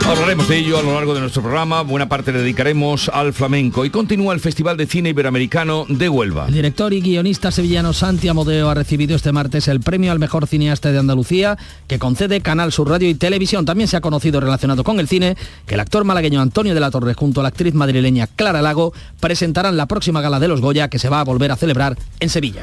Hablaremos 0.09 0.49
de 0.49 0.59
ello 0.59 0.79
a 0.79 0.83
lo 0.83 0.95
largo 0.95 1.15
de 1.15 1.21
nuestro 1.21 1.43
programa. 1.43 1.83
Buena 1.83 2.09
parte 2.09 2.31
le 2.31 2.39
dedicaremos 2.39 3.09
al 3.09 3.33
flamenco. 3.33 3.85
Y 3.85 3.91
continúa 3.91 4.35
el 4.35 4.41
Festival 4.41 4.77
de 4.77 4.87
Cine 4.87 5.09
Iberoamericano 5.09 5.85
de 5.89 6.09
Huelva. 6.09 6.47
El 6.47 6.55
director 6.55 6.93
y 6.93 7.01
guionista 7.01 7.51
sevillano 7.51 7.93
Santi 7.93 8.29
Amodeo 8.29 8.71
ha 8.71 8.75
recibido 8.75 9.17
este 9.17 9.33
martes 9.33 9.67
el 9.67 9.81
premio 9.81 10.13
al 10.13 10.21
mejor 10.21 10.47
cineasta 10.47 10.93
de 10.93 11.01
Andalucía 11.01 11.59
que 11.89 11.99
concede 11.99 12.41
Canal 12.41 12.71
Sur 12.71 12.89
Radio 12.89 13.09
y 13.09 13.17
Televisión. 13.17 13.65
También 13.65 13.89
se 13.89 13.97
ha 13.97 14.01
conocido 14.01 14.39
relacionado 14.39 14.85
con 14.85 15.01
el 15.01 15.09
cine 15.09 15.37
que 15.67 15.75
el 15.75 15.81
actor 15.81 16.05
malagueño 16.05 16.41
Antonio 16.41 16.73
de 16.73 16.81
la 16.81 16.93
Torre 16.93 17.15
junto 17.15 17.41
a 17.41 17.43
la 17.43 17.49
actriz 17.49 17.75
madrileña 17.75 18.29
Clara 18.29 18.63
Lago 18.63 18.93
presentarán 19.19 19.77
la 19.77 19.87
próxima 19.87 20.21
gala 20.21 20.39
de 20.39 20.47
los 20.47 20.61
Goya 20.61 20.89
que 20.89 21.01
se 21.01 21.09
va 21.09 21.19
a 21.19 21.25
volver 21.25 21.51
a 21.51 21.57
celebrar 21.57 21.99
en 22.21 22.29
Sevilla. 22.29 22.63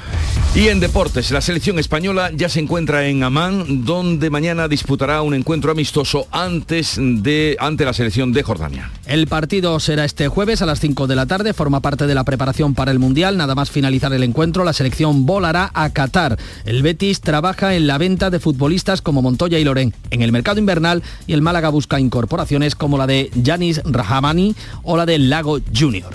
Y 0.55 0.69
en 0.69 0.79
deportes, 0.79 1.31
la 1.31 1.41
selección 1.41 1.77
española 1.77 2.31
ya 2.33 2.47
se 2.47 2.62
encuentra 2.62 3.07
en 3.07 3.23
Amán, 3.23 3.83
donde 3.83 4.29
mañana 4.29 4.67
disputará 4.67 5.23
un 5.23 5.33
encuentro 5.33 5.71
amistoso 5.71 6.27
antes 6.31 6.95
de 6.97 7.33
ante 7.60 7.86
la 7.86 7.94
selección 7.94 8.34
de 8.34 8.44
Jordania. 8.44 8.92
El 9.06 9.28
partido 9.28 9.80
será 9.80 10.06
este 10.06 10.28
jueves 10.28 10.62
a 10.62 10.66
las 10.66 10.80
5 10.80 11.08
de 11.08 11.16
la 11.16 11.25
tarde, 11.25 11.54
forma 11.54 11.80
parte 11.82 12.08
de 12.08 12.16
la 12.16 12.24
preparación 12.24 12.74
para 12.74 12.92
el 12.92 13.00
Mundial. 13.00 13.38
Nada 13.38 13.56
más 13.56 13.72
finalizar 13.72 14.13
el 14.13 14.24
encuentro, 14.24 14.63
la 14.63 14.74
selección 14.74 15.25
volará 15.25 15.72
a 15.74 15.90
Qatar. 15.90 16.38
El 16.66 16.84
Betis 16.84 17.22
trabaja 17.22 17.75
en 17.75 17.88
la 17.88 17.98
venta 17.98 18.30
de 18.30 18.40
futbolistas 18.40 19.02
como 19.02 19.22
Montoya 19.22 19.60
y 19.60 19.63
Loren 19.63 19.94
en 20.12 20.22
el 20.22 20.32
mercado 20.32 20.60
invernal 20.60 21.04
y 21.28 21.34
el 21.34 21.42
Málaga 21.42 21.70
busca 21.70 22.00
incorporaciones 22.00 22.75
como 22.75 22.98
la 22.98 23.08
de 23.08 23.30
Yanis 23.36 23.82
Rahamani 23.84 24.56
o 24.84 24.98
la 24.98 25.06
de 25.06 25.20
Lago 25.20 25.60
Junior. 25.75 26.13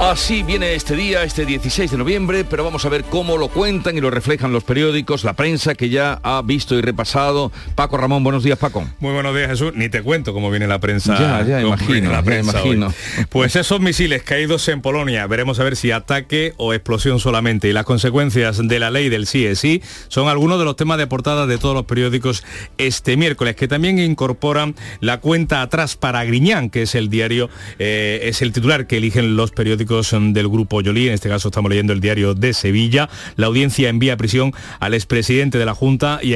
Así 0.00 0.42
viene 0.42 0.74
este 0.74 0.96
día, 0.96 1.22
este 1.22 1.46
16 1.46 1.90
de 1.90 1.96
noviembre, 1.96 2.44
pero 2.44 2.64
vamos 2.64 2.84
a 2.84 2.88
ver 2.88 3.04
cómo 3.04 3.36
lo 3.36 3.48
cuentan 3.48 3.96
y 3.96 4.00
lo 4.00 4.10
reflejan 4.10 4.52
los 4.52 4.64
periódicos, 4.64 5.22
la 5.22 5.34
prensa 5.34 5.74
que 5.74 5.88
ya 5.88 6.18
ha 6.22 6.42
visto 6.42 6.74
y 6.76 6.80
repasado. 6.80 7.52
Paco 7.76 7.96
Ramón, 7.96 8.24
buenos 8.24 8.42
días, 8.42 8.58
Paco. 8.58 8.84
Muy 8.98 9.12
buenos 9.12 9.34
días, 9.34 9.48
Jesús. 9.48 9.72
Ni 9.74 9.88
te 9.88 10.02
cuento 10.02 10.32
cómo 10.32 10.50
viene 10.50 10.66
la 10.66 10.80
prensa. 10.80 11.16
Ya, 11.18 11.46
ya, 11.46 11.62
imagino, 11.62 12.10
la 12.10 12.22
prensa 12.22 12.60
imagino. 12.60 12.92
Pues 13.28 13.54
esos 13.54 13.80
misiles 13.80 14.22
caídos 14.22 14.66
en 14.68 14.82
Polonia, 14.82 15.26
veremos 15.26 15.60
a 15.60 15.64
ver 15.64 15.76
si 15.76 15.92
ataque 15.92 16.52
o 16.56 16.74
explosión 16.74 17.20
solamente. 17.20 17.68
Y 17.68 17.72
las 17.72 17.84
consecuencias 17.84 18.66
de 18.66 18.78
la 18.78 18.90
ley 18.90 19.08
del 19.08 19.26
sí 19.26 19.46
es 19.46 19.60
sí 19.60 19.82
son 20.08 20.28
algunos 20.28 20.58
de 20.58 20.64
los 20.64 20.76
temas 20.76 20.98
de 20.98 21.06
portada 21.06 21.46
de 21.46 21.58
todos 21.58 21.74
los 21.74 21.84
periódicos 21.84 22.44
este 22.76 23.16
miércoles, 23.16 23.54
que 23.54 23.68
también 23.68 23.98
incorporan 23.98 24.74
la 25.00 25.20
cuenta 25.20 25.62
atrás 25.62 25.96
para 25.96 26.24
Griñán, 26.24 26.70
que 26.70 26.82
es 26.82 26.94
el 26.94 27.08
diario, 27.08 27.48
eh, 27.78 28.20
es 28.24 28.42
el 28.42 28.52
titular 28.52 28.86
que 28.86 28.96
eligen 28.96 29.36
los 29.36 29.52
periódicos 29.52 29.81
del 29.84 30.48
grupo 30.48 30.80
Yolí, 30.80 31.08
en 31.08 31.14
este 31.14 31.28
caso 31.28 31.48
estamos 31.48 31.68
leyendo 31.68 31.92
el 31.92 32.00
diario 32.00 32.34
de 32.34 32.52
Sevilla. 32.52 33.08
La 33.36 33.46
audiencia 33.46 33.88
envía 33.88 34.14
a 34.14 34.16
prisión 34.16 34.52
al 34.78 34.94
expresidente 34.94 35.58
de 35.58 35.66
la 35.66 35.74
Junta 35.74 36.20
y 36.22 36.34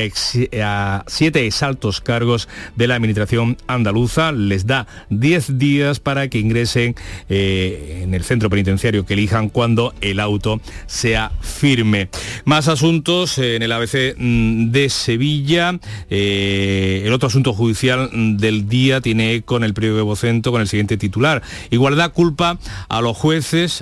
a, 0.61 1.05
siete 1.07 1.47
exaltos 1.47 2.00
cargos 2.00 2.49
de 2.75 2.88
la 2.88 2.97
administración 2.97 3.57
andaluza. 3.69 4.33
Les 4.33 4.67
da 4.67 4.88
10 5.11 5.59
días 5.59 6.00
para 6.00 6.29
que 6.29 6.38
ingresen 6.38 6.97
eh, 7.29 8.00
en 8.03 8.15
el 8.15 8.25
centro 8.25 8.50
penitenciario 8.50 9.07
que 9.07 9.15
elijan 9.15 9.49
cuando 9.49 9.95
el 10.00 10.19
auto 10.19 10.61
sea 10.87 11.31
firme. 11.41 12.09
Más 12.45 12.67
asuntos 12.67 13.38
en 13.38 13.62
el 13.62 13.71
ABC 13.71 14.17
mm, 14.19 14.71
de 14.71 14.88
Sevilla. 14.91 15.79
Eh, 16.11 17.03
el 17.05 17.12
otro 17.12 17.29
asunto 17.29 17.53
judicial 17.53 18.11
del 18.38 18.69
día 18.69 19.00
tiene 19.00 19.43
con 19.43 19.62
el 19.62 19.73
periódico 19.73 20.05
Vocento 20.05 20.50
con 20.50 20.61
el 20.61 20.69
siguiente 20.69 20.97
titular. 20.97 21.43
Igualdad 21.71 22.12
culpa 22.12 22.59
a 22.88 23.00
los 23.00 23.17
jueces 23.17 23.36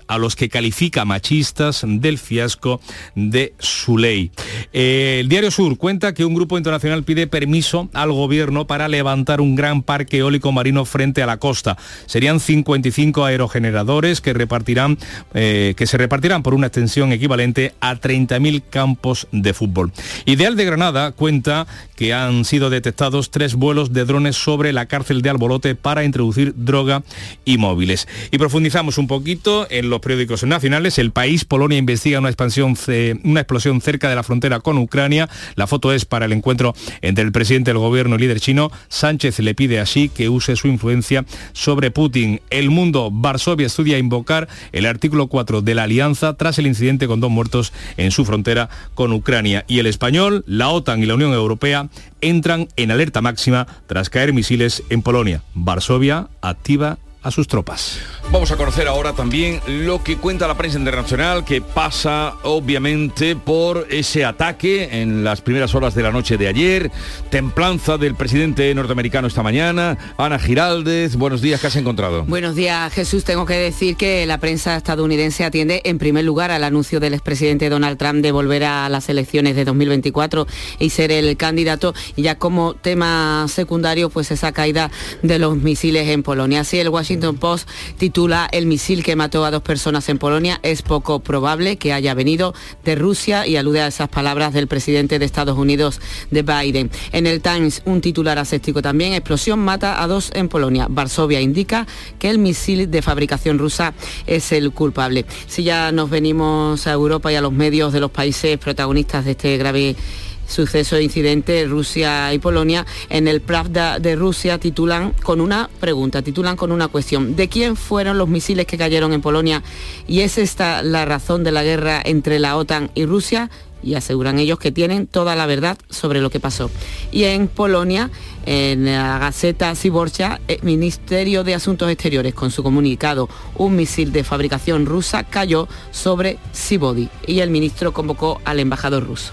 a 0.09 0.19
los 0.19 0.35
que 0.35 0.49
califica 0.49 1.05
machistas 1.05 1.83
del 1.87 2.19
fiasco 2.19 2.81
de 3.15 3.55
su 3.61 3.99
ley. 3.99 4.33
Eh, 4.73 5.19
el 5.21 5.29
Diario 5.29 5.53
Sur 5.53 5.79
cuenta 5.79 6.13
que 6.13 6.25
un 6.25 6.35
grupo 6.35 6.59
internacional 6.59 7.05
pide 7.05 7.29
permiso 7.29 7.89
al 7.93 8.11
gobierno 8.11 8.67
para 8.67 8.89
levantar 8.89 9.41
un 9.41 9.55
gran 9.55 9.83
parque 9.83 10.19
eólico 10.19 10.51
marino 10.51 10.85
frente 10.85 11.23
a 11.23 11.27
la 11.27 11.37
costa. 11.37 11.77
Serían 12.07 12.41
55 12.41 13.25
aerogeneradores 13.25 14.21
que, 14.21 14.33
repartirán, 14.33 14.99
eh, 15.35 15.75
que 15.77 15.87
se 15.87 15.99
repartirán 15.99 16.43
por 16.43 16.55
una 16.55 16.67
extensión 16.67 17.13
equivalente 17.13 17.75
a 17.81 17.95
30.000 17.95 18.63
campos 18.69 19.29
de 19.31 19.55
fútbol. 19.55 19.93
Ideal 20.25 20.57
de 20.57 20.65
Granada 20.65 21.13
cuenta 21.13 21.69
que 21.95 22.13
han 22.13 22.45
sido 22.45 22.71
detectados 22.71 23.31
tres 23.31 23.55
vuelos 23.55 23.93
de 23.93 24.05
drones 24.05 24.35
sobre 24.35 24.73
la 24.73 24.87
cárcel 24.87 25.23
de 25.23 25.31
Albolote 25.31 25.75
para 25.77 26.03
introducir 26.05 26.55
droga 26.57 27.05
y 27.45 27.59
móviles. 27.59 28.09
Y 28.33 28.39
profundizamos 28.39 28.99
un 28.99 29.07
poquito 29.07 29.44
en 29.69 29.91
los 29.91 30.01
periódicos 30.01 30.43
nacionales. 30.45 30.99
El 30.99 31.11
país, 31.11 31.45
Polonia 31.45 31.77
investiga 31.77 32.19
una 32.19 32.31
expansión, 32.31 32.77
una 33.25 33.41
explosión 33.41 33.81
cerca 33.83 34.09
de 34.09 34.15
la 34.15 34.23
frontera 34.23 34.61
con 34.61 34.79
Ucrania. 34.79 35.29
La 35.55 35.67
foto 35.67 35.93
es 35.93 36.07
para 36.07 36.25
el 36.25 36.33
encuentro 36.33 36.75
entre 37.03 37.25
el 37.25 37.33
presidente 37.33 37.71
del 37.71 37.79
gobierno 37.79 38.17
y 38.17 38.21
líder 38.21 38.41
chino. 38.41 38.71
Sánchez 38.89 39.41
le 39.41 39.55
pide 39.55 39.81
así 39.81 40.09
que 40.09 40.31
use 40.31 40.57
su 40.57 40.69
influencia 40.69 41.27
sobre 41.53 41.91
Putin. 41.91 42.41
El 42.49 42.71
mundo, 42.71 43.11
Varsovia 43.13 43.67
estudia 43.67 43.99
invocar 43.99 44.49
el 44.73 44.87
artículo 44.87 45.27
4 45.27 45.61
de 45.61 45.75
la 45.75 45.83
alianza 45.83 46.35
tras 46.35 46.59
el 46.59 46.67
incidente 46.67 47.07
con 47.07 47.21
dos 47.21 47.31
muertos 47.31 47.75
en 47.99 48.13
su 48.13 48.25
frontera 48.25 48.71
con 48.95 49.13
Ucrania. 49.13 49.67
Y 49.69 49.79
el 49.79 49.87
español, 49.87 50.43
la 50.47 50.71
OTAN 50.71 51.03
y 51.03 51.07
la 51.07 51.17
Unión 51.17 51.35
Europea 51.35 51.91
entran 52.23 52.69
en 52.77 52.91
alerta 52.91 53.21
máxima 53.21 53.67
tras 53.87 54.09
caer 54.09 54.33
misiles 54.33 54.83
en 54.89 55.03
Polonia. 55.03 55.43
Varsovia 55.53 56.29
activa 56.41 56.99
a 57.25 57.31
sus 57.31 57.49
tropas. 57.49 57.99
Vamos 58.31 58.51
a 58.51 58.57
conocer 58.57 58.89
ahora 58.89 59.13
también 59.13 59.61
lo 59.69 60.03
que 60.03 60.17
cuenta 60.17 60.49
la 60.49 60.57
prensa 60.57 60.79
internacional, 60.79 61.45
que 61.45 61.61
pasa 61.61 62.35
obviamente 62.43 63.37
por 63.37 63.87
ese 63.91 64.25
ataque 64.25 65.01
en 65.01 65.23
las 65.23 65.41
primeras 65.41 65.75
horas 65.77 65.95
de 65.95 66.03
la 66.03 66.11
noche 66.11 66.37
de 66.37 66.49
ayer, 66.49 66.91
templanza 67.31 67.97
del 67.97 68.17
presidente 68.17 68.75
norteamericano 68.75 69.29
esta 69.29 69.45
mañana. 69.45 69.97
Ana 70.19 70.41
Giraldez, 70.41 71.15
buenos 71.15 71.43
días, 71.43 71.61
¿qué 71.61 71.69
has 71.69 71.77
encontrado? 71.77 72.25
Buenos 72.25 72.57
días, 72.57 72.93
Jesús. 72.93 73.23
Tengo 73.23 73.47
que 73.47 73.55
decir 73.55 73.97
que 73.97 74.27
la 74.27 74.39
prensa 74.39 74.77
estadounidense 74.77 75.45
atiende 75.45 75.83
en 75.85 75.99
primer 75.99 76.25
lugar 76.25 76.51
al 76.51 76.65
anuncio 76.65 76.99
del 76.99 77.15
expresidente 77.15 77.69
Donald 77.69 77.99
Trump 77.99 78.21
de 78.21 78.33
volver 78.33 78.65
a 78.65 78.89
las 78.89 79.09
elecciones 79.09 79.55
de 79.55 79.65
2024 79.65 80.49
y 80.81 80.91
ser 80.91 81.13
el 81.13 81.37
candidato, 81.37 81.95
y 82.17 82.23
ya 82.23 82.37
como 82.37 82.75
tema 82.75 83.47
secundario, 83.49 84.11
pues 84.11 84.33
esa 84.33 84.51
caída 84.51 84.91
de 85.23 85.39
los 85.39 85.57
misiles 85.57 86.09
en 86.09 86.25
Polonia. 86.25 86.61
Así 86.61 86.81
el 86.81 86.89
Washington 86.89 87.37
Post 87.37 87.69
titula 87.97 88.14
El 88.15 88.67
misil 88.67 89.03
que 89.03 89.17
mató 89.17 89.45
a 89.45 89.51
dos 89.51 89.63
personas 89.63 90.09
en 90.09 90.19
Polonia 90.19 90.61
es 90.63 90.83
poco 90.83 91.19
probable 91.19 91.79
que 91.79 91.93
haya 91.93 92.15
venido 92.15 92.55
de 92.85 92.95
Rusia 92.95 93.45
y 93.45 93.57
alude 93.57 93.81
a 93.81 93.89
esas 93.89 94.09
palabras 94.09 94.53
del 94.53 94.69
presidente 94.69 95.19
de 95.19 95.25
Estados 95.25 95.59
Unidos 95.59 96.01
de 96.31 96.43
Biden. 96.43 96.93
En 97.11 97.27
el 97.27 97.41
Times 97.41 97.83
un 97.87 98.01
titular 98.01 98.39
aséptico 98.39 98.83
también, 98.83 99.15
explosión 99.15 99.59
mata 99.59 100.01
a 100.01 100.07
dos 100.07 100.31
en 100.35 100.49
Polonia. 100.49 100.87
Varsovia 100.89 101.41
indica 101.41 101.89
que 102.21 102.31
el 102.31 102.39
misil 102.39 102.89
de 102.89 103.03
fabricación 103.03 103.59
rusa 103.59 103.95
es 104.29 104.53
el 104.53 104.71
culpable. 104.71 105.27
Si 105.49 105.65
ya 105.65 105.91
nos 105.91 106.09
venimos 106.09 106.87
a 106.87 106.93
Europa 106.93 107.33
y 107.33 107.35
a 107.35 107.41
los 107.41 107.53
medios 107.53 107.93
de 107.93 107.99
los 107.99 108.13
países 108.13 108.57
protagonistas 108.59 109.25
de 109.25 109.33
este 109.33 109.57
grave 109.57 109.97
suceso 110.47 110.97
de 110.97 111.03
incidente 111.03 111.67
Rusia 111.67 112.33
y 112.33 112.39
Polonia, 112.39 112.87
en 113.09 113.29
el 113.29 113.41
Pravda 113.41 113.99
de 113.99 114.17
Rusia 114.17 114.59
titulan 114.59 115.13
con 115.23 115.41
una 115.41 115.69
pregunta, 115.81 116.23
titulan 116.23 116.57
con 116.57 116.73
una 116.73 116.89
cuestión. 116.89 117.37
¿De 117.37 117.49
quién 117.49 117.77
fueron 117.77 118.19
los 118.19 118.29
misiles 118.29 118.67
que 118.67 118.79
cayeron 118.79 119.13
en 119.13 119.21
Polonia? 119.21 119.63
¿Y 120.07 120.21
es 120.21 120.39
esta 120.39 120.83
la 120.83 121.05
razón 121.05 121.45
de 121.45 121.53
la 121.53 121.63
guerra 121.63 122.01
entre 122.05 122.39
la 122.39 122.57
OTAN 122.57 122.91
y 122.95 123.07
Rusia? 123.07 123.51
y 123.85 123.95
aseguran 123.95 124.39
ellos 124.39 124.59
que 124.59 124.73
tienen 124.73 125.07
toda 125.07 125.37
la 125.37 125.47
verdad 125.47 125.79
sobre 125.91 126.21
lo 126.21 126.31
que 126.31 126.41
pasó. 126.41 126.71
Y 127.13 127.25
en 127.25 127.49
Polonia, 127.49 128.11
en 128.47 128.87
la 128.87 129.19
Gaceta 129.19 129.75
Siborcha, 129.75 130.41
el 130.49 130.63
Ministerio 130.63 131.45
de 131.45 131.55
Asuntos 131.55 131.91
Exteriores, 131.91 132.35
con 132.35 132.51
su 132.51 132.63
comunicado, 132.63 133.29
un 133.57 133.77
misil 133.77 134.11
de 134.13 134.25
fabricación 134.25 134.87
rusa 134.87 135.25
cayó 135.25 135.69
sobre 135.91 136.39
Sibodi 136.53 137.09
y 137.27 137.41
el 137.41 137.51
ministro 137.51 137.93
convocó 137.93 138.41
al 138.45 138.61
embajador 138.61 139.07
ruso. 139.07 139.33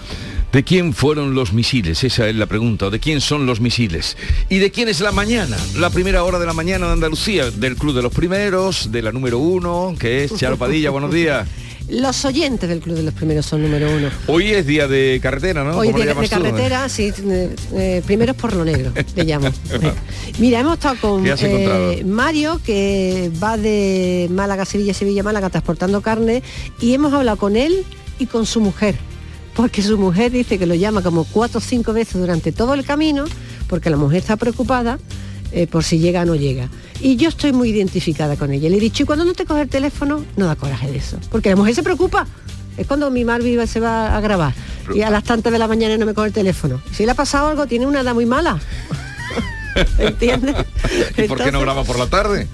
¿De 0.52 0.64
quién 0.64 0.92
fueron 0.92 1.34
los 1.34 1.54
misiles? 1.54 2.04
Esa 2.04 2.28
es 2.28 2.36
la 2.36 2.44
pregunta. 2.44 2.90
¿De 2.90 3.00
quién 3.00 3.22
son 3.22 3.46
los 3.46 3.62
misiles? 3.62 4.18
¿Y 4.50 4.58
de 4.58 4.70
quién 4.70 4.86
es 4.86 5.00
la 5.00 5.10
mañana? 5.10 5.56
La 5.78 5.88
primera 5.88 6.24
hora 6.24 6.38
de 6.38 6.44
la 6.44 6.52
mañana 6.52 6.88
de 6.88 6.92
Andalucía, 6.92 7.50
del 7.50 7.74
Club 7.74 7.94
de 7.94 8.02
los 8.02 8.12
Primeros, 8.12 8.92
de 8.92 9.00
la 9.00 9.12
número 9.12 9.38
uno, 9.38 9.94
que 9.98 10.24
es 10.24 10.36
Charo 10.36 10.58
Padilla. 10.58 10.90
Buenos 10.90 11.10
días. 11.10 11.48
Los 11.88 12.26
oyentes 12.26 12.68
del 12.68 12.80
Club 12.80 12.96
de 12.96 13.02
los 13.02 13.12
Primeros 13.12 13.44
son 13.44 13.62
número 13.62 13.90
uno. 13.90 14.08
Hoy 14.26 14.52
es 14.52 14.66
día 14.66 14.86
de 14.86 15.18
carretera, 15.22 15.64
¿no? 15.64 15.76
Hoy 15.76 15.88
es 15.88 15.94
día 15.94 16.14
de 16.14 16.28
carretera, 16.28 16.88
sí. 16.90 17.12
Eh, 17.24 17.56
eh, 17.74 18.02
primeros 18.06 18.36
por 18.36 18.54
lo 18.54 18.64
negro, 18.64 18.92
le 19.16 19.24
llamo. 19.24 19.48
Mira, 20.38 20.60
hemos 20.60 20.74
estado 20.74 20.96
con 21.00 21.24
eh, 21.26 22.02
Mario, 22.06 22.60
que 22.64 23.30
va 23.42 23.56
de 23.56 24.28
Málaga, 24.30 24.64
Sevilla, 24.64 24.94
Sevilla, 24.94 25.22
Málaga, 25.22 25.50
transportando 25.50 26.00
carne, 26.02 26.42
y 26.80 26.94
hemos 26.94 27.12
hablado 27.12 27.36
con 27.36 27.56
él 27.56 27.84
y 28.18 28.26
con 28.26 28.46
su 28.46 28.60
mujer 28.60 28.94
porque 29.54 29.82
su 29.82 29.98
mujer 29.98 30.32
dice 30.32 30.58
que 30.58 30.66
lo 30.66 30.74
llama 30.74 31.02
como 31.02 31.24
cuatro 31.24 31.58
o 31.58 31.60
cinco 31.60 31.92
veces 31.92 32.20
durante 32.20 32.52
todo 32.52 32.74
el 32.74 32.84
camino, 32.84 33.24
porque 33.68 33.90
la 33.90 33.96
mujer 33.96 34.18
está 34.18 34.36
preocupada 34.36 34.98
eh, 35.52 35.66
por 35.66 35.84
si 35.84 35.98
llega 35.98 36.22
o 36.22 36.24
no 36.24 36.34
llega. 36.34 36.68
Y 37.00 37.16
yo 37.16 37.28
estoy 37.28 37.52
muy 37.52 37.70
identificada 37.70 38.36
con 38.36 38.52
ella. 38.52 38.70
Le 38.70 38.76
he 38.76 38.80
dicho, 38.80 39.02
y 39.02 39.06
cuando 39.06 39.24
no 39.24 39.32
te 39.32 39.44
coge 39.44 39.62
el 39.62 39.68
teléfono, 39.68 40.24
no 40.36 40.46
da 40.46 40.56
coraje 40.56 40.90
de 40.90 40.98
eso. 40.98 41.18
Porque 41.30 41.50
la 41.50 41.56
mujer 41.56 41.74
se 41.74 41.82
preocupa. 41.82 42.26
Es 42.76 42.86
cuando 42.86 43.10
mi 43.10 43.24
mar 43.24 43.42
viva 43.42 43.66
se 43.66 43.80
va 43.80 44.16
a 44.16 44.20
grabar. 44.20 44.54
Y 44.94 45.02
a 45.02 45.10
las 45.10 45.24
tantas 45.24 45.52
de 45.52 45.58
la 45.58 45.68
mañana 45.68 45.96
no 45.98 46.06
me 46.06 46.14
coge 46.14 46.28
el 46.28 46.32
teléfono. 46.32 46.80
Si 46.92 47.04
le 47.04 47.12
ha 47.12 47.14
pasado 47.14 47.48
algo, 47.48 47.66
tiene 47.66 47.86
una 47.86 48.00
edad 48.00 48.14
muy 48.14 48.26
mala. 48.26 48.58
¿Entiendes? 49.98 50.56
¿Y 51.16 51.22
por 51.24 51.42
qué 51.42 51.52
no 51.52 51.60
graba 51.60 51.84
por 51.84 51.98
la 51.98 52.06
tarde? 52.06 52.48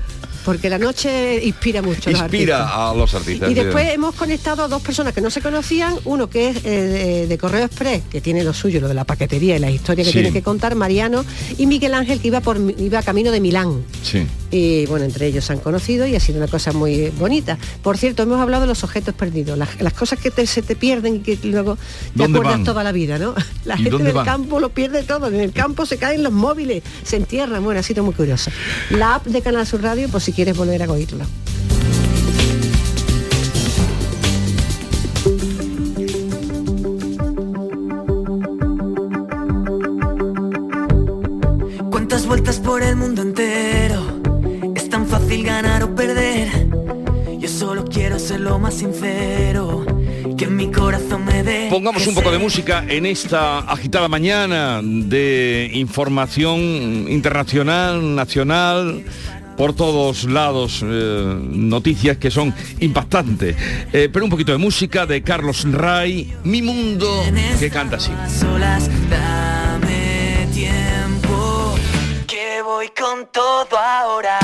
Porque 0.48 0.70
la 0.70 0.78
noche 0.78 1.44
inspira 1.44 1.82
mucho. 1.82 2.10
Inspira 2.10 2.88
a 2.88 2.94
los 2.94 3.12
artistas. 3.12 3.50
Y 3.50 3.54
después 3.54 3.86
hemos 3.92 4.14
conectado 4.14 4.62
a 4.62 4.68
dos 4.68 4.80
personas 4.80 5.12
que 5.12 5.20
no 5.20 5.28
se 5.28 5.42
conocían, 5.42 5.96
uno 6.06 6.30
que 6.30 6.48
es 6.48 6.64
eh, 6.64 7.26
de, 7.28 7.36
Correo 7.36 7.66
Express, 7.66 8.04
que 8.10 8.22
tiene 8.22 8.42
lo 8.42 8.54
suyo, 8.54 8.80
lo 8.80 8.88
de 8.88 8.94
la 8.94 9.04
paquetería 9.04 9.56
y 9.56 9.58
la 9.58 9.70
historia 9.70 10.06
que 10.06 10.10
tiene 10.10 10.32
que 10.32 10.42
contar, 10.42 10.74
Mariano, 10.74 11.22
y 11.58 11.66
Miguel 11.66 11.92
Ángel, 11.92 12.18
que 12.20 12.28
iba, 12.28 12.40
por, 12.40 12.58
iba 12.78 13.02
camino 13.02 13.30
de 13.30 13.40
Milán. 13.40 13.84
Sí 14.02 14.26
y 14.50 14.86
bueno, 14.86 15.04
entre 15.04 15.26
ellos 15.26 15.44
se 15.44 15.52
han 15.52 15.58
conocido 15.58 16.06
y 16.06 16.16
ha 16.16 16.20
sido 16.20 16.38
una 16.38 16.48
cosa 16.48 16.72
muy 16.72 17.10
bonita. 17.10 17.58
Por 17.82 17.98
cierto, 17.98 18.22
hemos 18.22 18.40
hablado 18.40 18.62
de 18.62 18.68
los 18.68 18.84
objetos 18.84 19.14
perdidos, 19.14 19.58
las, 19.58 19.92
cosas 19.92 20.18
que 20.18 20.46
se 20.46 20.62
te 20.62 20.76
pierden 20.76 21.16
y 21.16 21.18
que 21.20 21.38
luego 21.44 21.76
te 22.16 22.24
acuerdas 22.24 22.62
toda 22.64 22.84
la 22.84 22.92
vida, 22.92 23.18
¿no? 23.18 23.34
La 23.64 23.76
gente 23.76 24.02
del 24.02 24.22
campo 24.24 24.60
lo 24.60 24.70
pierde 24.70 25.02
todo, 25.02 25.28
en 25.28 25.36
el 25.36 25.52
campo 25.52 25.84
se 25.84 25.98
caen 25.98 26.22
los 26.22 26.32
móviles, 26.32 26.82
se 27.02 27.16
entierran, 27.16 27.62
bueno, 27.62 27.80
ha 27.80 27.82
sido 27.82 28.02
muy 28.02 28.14
curioso. 28.14 28.50
La 28.90 29.16
app 29.16 29.26
de 29.26 29.42
Canal 29.42 29.66
Sur 29.66 29.82
Radio, 29.82 30.08
por 30.08 30.20
si 30.20 30.32
quieres 30.32 30.56
volver 30.56 30.82
a 30.82 30.90
oírlo. 30.90 31.24
¿Cuántas 41.90 42.26
vueltas 42.26 42.58
por 42.60 42.82
el 42.82 42.96
mundo 42.96 43.22
entero? 43.22 44.17
Fácil 45.08 45.42
ganar 45.44 45.82
o 45.82 45.94
perder. 45.94 46.48
Yo 47.40 47.48
solo 47.48 47.84
quiero 47.84 48.18
ser 48.18 48.40
lo 48.40 48.58
más 48.58 48.74
sincero. 48.74 49.86
Que 50.36 50.46
mi 50.46 50.70
corazón 50.70 51.24
me 51.24 51.42
dé. 51.42 51.68
Pongamos 51.70 52.06
un 52.06 52.14
poco 52.14 52.30
de 52.30 52.38
música 52.38 52.84
en 52.88 53.06
esta 53.06 53.58
agitada 53.60 54.06
mañana 54.08 54.80
de 54.82 55.70
información 55.74 56.60
internacional, 57.08 58.14
nacional 58.14 59.02
por 59.56 59.74
todos 59.74 60.24
lados 60.24 60.84
eh, 60.84 61.36
noticias 61.42 62.18
que 62.18 62.30
son 62.30 62.54
impactantes. 62.78 63.56
Eh, 63.92 64.08
pero 64.12 64.24
un 64.24 64.30
poquito 64.30 64.52
de 64.52 64.58
música 64.58 65.06
de 65.06 65.22
Carlos 65.22 65.66
Ray, 65.70 66.34
Mi 66.44 66.62
Mundo, 66.62 67.24
que 67.58 67.68
canta 67.70 67.96
así. 67.96 68.12
dame 69.10 70.46
tiempo, 70.52 71.74
que 72.26 72.62
voy 72.62 72.88
con 72.96 73.26
todo 73.32 73.76
ahora. 73.76 74.38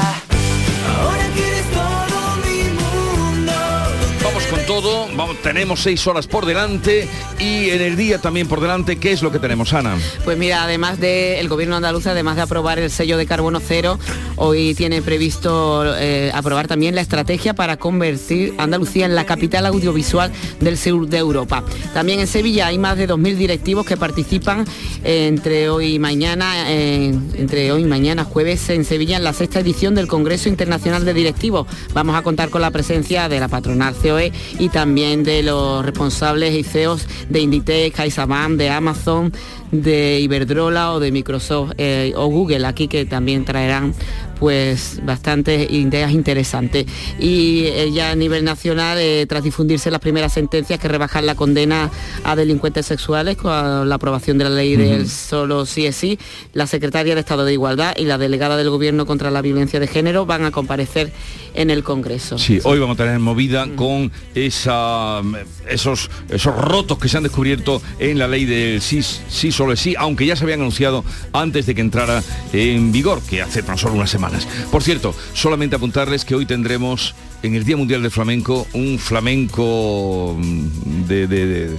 Tenemos 5.44 5.80
seis 5.80 6.06
horas 6.06 6.26
por 6.26 6.46
delante 6.46 7.06
y 7.38 7.68
en 7.68 7.82
el 7.82 7.96
día 7.96 8.18
también 8.18 8.48
por 8.48 8.62
delante. 8.62 8.96
¿Qué 8.96 9.12
es 9.12 9.22
lo 9.22 9.30
que 9.30 9.38
tenemos, 9.38 9.74
Ana? 9.74 9.94
Pues 10.24 10.38
mira, 10.38 10.64
además 10.64 10.98
del 10.98 11.46
gobierno 11.50 11.76
andaluz, 11.76 12.06
además 12.06 12.36
de 12.36 12.42
aprobar 12.42 12.78
el 12.78 12.90
sello 12.90 13.18
de 13.18 13.26
carbono 13.26 13.60
cero, 13.60 13.98
hoy 14.36 14.74
tiene 14.74 15.02
previsto 15.02 15.84
eh, 15.98 16.32
aprobar 16.34 16.66
también 16.66 16.94
la 16.94 17.02
estrategia 17.02 17.52
para 17.52 17.76
convertir 17.76 18.54
Andalucía 18.56 19.04
en 19.04 19.14
la 19.14 19.26
capital 19.26 19.66
audiovisual 19.66 20.32
del 20.60 20.78
sur 20.78 21.06
de 21.08 21.18
Europa. 21.18 21.62
También 21.92 22.20
en 22.20 22.26
Sevilla 22.26 22.68
hay 22.68 22.78
más 22.78 22.96
de 22.96 23.06
2.000 23.06 23.36
directivos 23.36 23.84
que 23.84 23.98
participan 23.98 24.64
entre 25.04 25.68
hoy 25.68 25.96
y 25.96 25.98
mañana, 25.98 26.70
entre 26.72 27.70
hoy 27.70 27.82
y 27.82 27.86
mañana 27.86 28.24
jueves 28.24 28.70
en 28.70 28.86
Sevilla 28.86 29.18
en 29.18 29.24
la 29.24 29.34
sexta 29.34 29.60
edición 29.60 29.94
del 29.94 30.08
Congreso 30.08 30.48
Internacional 30.48 31.04
de 31.04 31.12
Directivos. 31.12 31.66
Vamos 31.92 32.16
a 32.16 32.22
contar 32.22 32.48
con 32.48 32.62
la 32.62 32.70
presencia 32.70 33.28
de 33.28 33.40
la 33.40 33.48
patronal 33.48 33.94
COE 33.94 34.32
y 34.58 34.70
también 34.70 35.22
de 35.22 35.34
los 35.43 35.85
responsables 35.85 36.55
y 36.55 36.62
CEOs 36.62 37.07
de 37.29 37.41
Inditex, 37.41 37.97
CaixaBank, 37.97 38.57
de 38.57 38.71
Amazon, 38.71 39.33
de 39.71 40.21
Iberdrola 40.21 40.93
o 40.93 41.00
de 41.00 41.11
Microsoft 41.11 41.73
eh, 41.79 42.12
o 42.17 42.26
Google 42.26 42.67
aquí 42.67 42.88
que 42.88 43.05
también 43.05 43.45
traerán 43.45 43.95
pues 44.44 45.00
bastantes 45.02 45.70
ideas 45.70 46.12
interesantes. 46.12 46.84
Y 47.18 47.64
eh, 47.64 47.90
ya 47.90 48.10
a 48.10 48.14
nivel 48.14 48.44
nacional, 48.44 48.98
eh, 49.00 49.24
tras 49.26 49.42
difundirse 49.42 49.90
las 49.90 50.00
primeras 50.00 50.34
sentencias 50.34 50.78
que 50.78 50.86
rebajan 50.86 51.24
la 51.24 51.34
condena 51.34 51.90
a 52.24 52.36
delincuentes 52.36 52.84
sexuales 52.84 53.38
con 53.38 53.88
la 53.88 53.94
aprobación 53.94 54.36
de 54.36 54.44
la 54.44 54.50
ley 54.50 54.76
del 54.76 55.08
solo 55.08 55.64
sí 55.64 55.86
es 55.86 55.96
sí, 55.96 56.18
la 56.52 56.66
secretaria 56.66 57.14
de 57.14 57.20
Estado 57.20 57.46
de 57.46 57.54
Igualdad 57.54 57.94
y 57.96 58.04
la 58.04 58.18
delegada 58.18 58.58
del 58.58 58.68
Gobierno 58.68 59.06
contra 59.06 59.30
la 59.30 59.40
Violencia 59.40 59.80
de 59.80 59.86
Género 59.86 60.26
van 60.26 60.44
a 60.44 60.50
comparecer 60.50 61.10
en 61.54 61.70
el 61.70 61.82
Congreso. 61.82 62.36
Sí, 62.36 62.60
hoy 62.64 62.78
vamos 62.78 63.00
a 63.00 63.04
tener 63.04 63.18
movida 63.20 63.66
con 63.74 64.12
esa, 64.34 65.22
esos, 65.70 66.10
esos 66.28 66.54
rotos 66.54 66.98
que 66.98 67.08
se 67.08 67.16
han 67.16 67.22
descubierto 67.22 67.80
en 67.98 68.18
la 68.18 68.28
ley 68.28 68.44
del 68.44 68.82
sí, 68.82 69.00
sí 69.02 69.52
solo 69.52 69.72
es 69.72 69.80
sí, 69.80 69.94
aunque 69.96 70.26
ya 70.26 70.36
se 70.36 70.44
habían 70.44 70.60
anunciado 70.60 71.02
antes 71.32 71.64
de 71.64 71.74
que 71.74 71.80
entrara 71.80 72.22
en 72.52 72.92
vigor, 72.92 73.22
que 73.22 73.40
hace 73.40 73.62
tan 73.62 73.78
solo 73.78 73.94
una 73.94 74.06
semana. 74.06 74.34
Por 74.71 74.83
cierto, 74.83 75.14
solamente 75.33 75.76
apuntarles 75.76 76.25
que 76.25 76.35
hoy 76.35 76.47
tendremos 76.47 77.14
en 77.43 77.55
el 77.55 77.64
Día 77.64 77.76
Mundial 77.76 78.03
del 78.03 78.11
Flamenco 78.11 78.67
un 78.73 78.99
flamenco 78.99 80.37
mm, 80.38 81.05
de, 81.07 81.79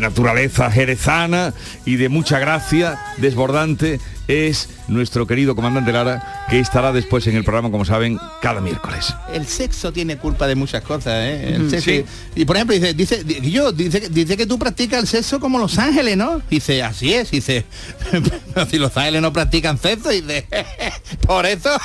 naturaleza 0.00 0.70
jerezana 0.70 1.54
y 1.86 1.96
de 1.96 2.08
mucha 2.08 2.38
gracia, 2.38 2.98
desbordante, 3.18 4.00
es 4.32 4.68
nuestro 4.88 5.26
querido 5.26 5.54
comandante 5.54 5.92
Lara, 5.92 6.46
que 6.48 6.58
estará 6.58 6.92
después 6.92 7.26
en 7.26 7.36
el 7.36 7.44
programa, 7.44 7.70
como 7.70 7.84
saben, 7.84 8.18
cada 8.40 8.60
miércoles. 8.60 9.14
El 9.32 9.46
sexo 9.46 9.92
tiene 9.92 10.16
culpa 10.16 10.46
de 10.46 10.54
muchas 10.54 10.82
cosas, 10.82 11.14
¿eh? 11.16 12.04
Y 12.34 12.44
por 12.44 12.56
ejemplo, 12.56 12.74
dice, 12.74 12.94
dice, 12.94 13.24
yo, 13.42 13.72
dice, 13.72 14.08
dice 14.10 14.36
que 14.36 14.46
tú 14.46 14.58
practicas 14.58 15.00
el 15.00 15.06
sexo 15.06 15.40
como 15.40 15.58
Los 15.58 15.78
Ángeles, 15.78 16.16
¿no? 16.16 16.40
Dice, 16.50 16.82
así 16.82 17.12
es, 17.14 17.30
dice, 17.30 17.64
si 18.70 18.78
Los 18.78 18.96
Ángeles 18.96 19.22
no 19.22 19.32
practican 19.32 19.78
sexo, 19.78 20.10
dice, 20.10 20.46
por 21.26 21.46
eso. 21.46 21.70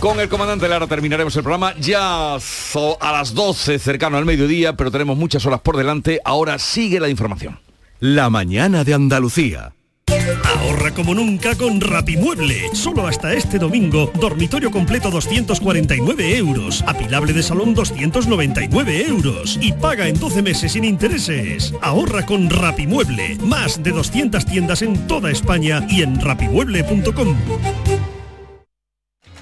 Con 0.00 0.18
el 0.18 0.30
comandante 0.30 0.66
Lara 0.66 0.86
terminaremos 0.86 1.36
el 1.36 1.42
programa 1.42 1.74
ya 1.78 2.36
a 2.36 3.12
las 3.12 3.34
12, 3.34 3.78
cercano 3.78 4.16
al 4.16 4.24
mediodía, 4.24 4.74
pero 4.74 4.90
tenemos 4.90 5.18
muchas 5.18 5.44
horas 5.44 5.60
por 5.60 5.76
delante. 5.76 6.22
Ahora 6.24 6.58
sigue 6.58 6.98
la 7.00 7.10
información. 7.10 7.60
La 7.98 8.30
mañana 8.30 8.82
de 8.82 8.94
Andalucía. 8.94 9.74
Como 10.94 11.14
nunca 11.14 11.54
con 11.54 11.80
Rapimueble. 11.80 12.74
Solo 12.74 13.06
hasta 13.06 13.32
este 13.32 13.58
domingo, 13.58 14.10
dormitorio 14.20 14.70
completo 14.70 15.10
249 15.10 16.36
euros, 16.36 16.84
apilable 16.86 17.32
de 17.32 17.42
salón 17.42 17.74
299 17.74 19.06
euros 19.06 19.58
y 19.60 19.72
paga 19.72 20.08
en 20.08 20.18
12 20.18 20.42
meses 20.42 20.72
sin 20.72 20.84
intereses. 20.84 21.72
Ahorra 21.80 22.26
con 22.26 22.50
Rapimueble. 22.50 23.36
Más 23.42 23.82
de 23.82 23.92
200 23.92 24.44
tiendas 24.44 24.82
en 24.82 25.06
toda 25.06 25.30
España 25.30 25.86
y 25.88 26.02
en 26.02 26.20
rapimueble.com. 26.20 27.36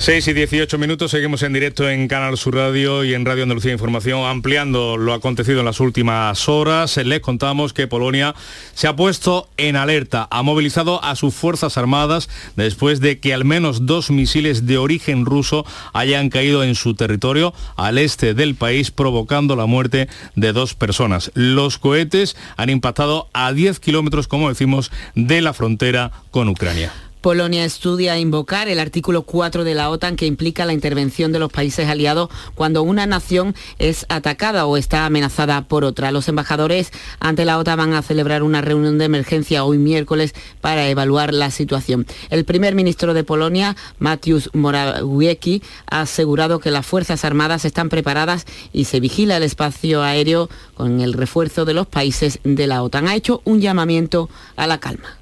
6 0.00 0.28
y 0.28 0.32
18 0.32 0.78
minutos, 0.78 1.10
seguimos 1.10 1.42
en 1.42 1.52
directo 1.52 1.90
en 1.90 2.06
Canal 2.06 2.38
Sur 2.38 2.54
Radio 2.54 3.02
y 3.02 3.14
en 3.14 3.24
Radio 3.24 3.42
Andalucía 3.42 3.72
Información, 3.72 4.24
ampliando 4.24 4.96
lo 4.96 5.12
acontecido 5.12 5.58
en 5.58 5.66
las 5.66 5.80
últimas 5.80 6.48
horas. 6.48 6.96
Les 6.98 7.18
contamos 7.18 7.72
que 7.72 7.88
Polonia 7.88 8.32
se 8.74 8.86
ha 8.86 8.94
puesto 8.94 9.48
en 9.56 9.74
alerta, 9.74 10.28
ha 10.30 10.42
movilizado 10.44 11.02
a 11.02 11.16
sus 11.16 11.34
Fuerzas 11.34 11.76
Armadas 11.76 12.30
después 12.54 13.00
de 13.00 13.18
que 13.18 13.34
al 13.34 13.44
menos 13.44 13.86
dos 13.86 14.12
misiles 14.12 14.66
de 14.66 14.78
origen 14.78 15.26
ruso 15.26 15.66
hayan 15.92 16.30
caído 16.30 16.62
en 16.62 16.76
su 16.76 16.94
territorio 16.94 17.52
al 17.76 17.98
este 17.98 18.34
del 18.34 18.54
país, 18.54 18.92
provocando 18.92 19.56
la 19.56 19.66
muerte 19.66 20.08
de 20.36 20.52
dos 20.52 20.74
personas. 20.74 21.32
Los 21.34 21.78
cohetes 21.78 22.36
han 22.56 22.70
impactado 22.70 23.28
a 23.32 23.52
10 23.52 23.80
kilómetros, 23.80 24.28
como 24.28 24.48
decimos, 24.48 24.92
de 25.16 25.42
la 25.42 25.52
frontera 25.54 26.12
con 26.30 26.48
Ucrania. 26.48 26.92
Polonia 27.20 27.64
estudia 27.64 28.16
invocar 28.18 28.68
el 28.68 28.78
artículo 28.78 29.22
4 29.22 29.64
de 29.64 29.74
la 29.74 29.90
OTAN 29.90 30.14
que 30.14 30.26
implica 30.26 30.64
la 30.64 30.72
intervención 30.72 31.32
de 31.32 31.40
los 31.40 31.50
países 31.50 31.88
aliados 31.88 32.30
cuando 32.54 32.82
una 32.82 33.06
nación 33.06 33.56
es 33.78 34.06
atacada 34.08 34.66
o 34.66 34.76
está 34.76 35.04
amenazada 35.04 35.62
por 35.66 35.84
otra. 35.84 36.12
Los 36.12 36.28
embajadores 36.28 36.92
ante 37.18 37.44
la 37.44 37.58
OTAN 37.58 37.78
van 37.78 37.94
a 37.94 38.02
celebrar 38.02 38.42
una 38.42 38.60
reunión 38.60 38.98
de 38.98 39.06
emergencia 39.06 39.64
hoy 39.64 39.78
miércoles 39.78 40.32
para 40.60 40.88
evaluar 40.88 41.34
la 41.34 41.50
situación. 41.50 42.06
El 42.30 42.44
primer 42.44 42.76
ministro 42.76 43.14
de 43.14 43.24
Polonia, 43.24 43.76
Mateusz 43.98 44.50
Morawiecki, 44.52 45.62
ha 45.90 46.02
asegurado 46.02 46.60
que 46.60 46.70
las 46.70 46.86
Fuerzas 46.86 47.24
Armadas 47.24 47.64
están 47.64 47.88
preparadas 47.88 48.46
y 48.72 48.84
se 48.84 49.00
vigila 49.00 49.38
el 49.38 49.42
espacio 49.42 50.02
aéreo 50.02 50.48
con 50.74 51.00
el 51.00 51.14
refuerzo 51.14 51.64
de 51.64 51.74
los 51.74 51.88
países 51.88 52.38
de 52.44 52.66
la 52.68 52.82
OTAN. 52.82 53.08
Ha 53.08 53.16
hecho 53.16 53.42
un 53.44 53.60
llamamiento 53.60 54.30
a 54.56 54.68
la 54.68 54.78
calma. 54.78 55.18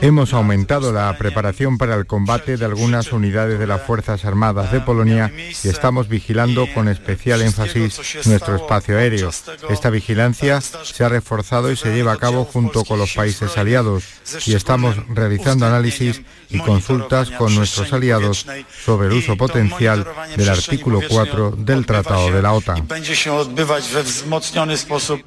Hemos 0.00 0.32
aumentado 0.32 0.92
la 0.92 1.16
preparación 1.18 1.78
para 1.78 1.94
el 1.94 2.06
combate 2.06 2.56
de 2.56 2.64
algunas 2.64 3.12
unidades 3.12 3.58
de 3.58 3.66
las 3.66 3.82
Fuerzas 3.82 4.24
Armadas 4.24 4.72
de 4.72 4.80
Polonia 4.80 5.32
y 5.36 5.68
estamos 5.68 6.08
vigilando 6.08 6.66
con 6.74 6.88
especial 6.88 7.42
énfasis 7.42 8.26
nuestro 8.26 8.56
espacio 8.56 8.98
aéreo. 8.98 9.30
Esta 9.68 9.90
vigilancia 9.90 10.60
se 10.60 11.04
ha 11.04 11.08
reforzado 11.08 11.70
y 11.70 11.76
se 11.76 11.94
lleva 11.94 12.12
a 12.12 12.16
cabo 12.18 12.44
junto 12.44 12.84
con 12.84 12.98
los 12.98 13.14
países 13.14 13.56
aliados 13.58 14.04
y 14.46 14.54
estamos 14.54 14.96
realizando 15.08 15.66
análisis 15.66 16.22
y 16.48 16.58
consultas 16.58 17.30
con 17.30 17.54
nuestros 17.54 17.92
aliados 17.92 18.46
sobre 18.84 19.08
el 19.08 19.14
uso 19.14 19.36
potencial 19.36 20.06
del 20.36 20.48
artículo 20.48 21.00
4 21.08 21.50
del 21.58 21.84
Tratado 21.86 22.30
de 22.30 22.42
la 22.42 22.52
OTAN. 22.52 22.86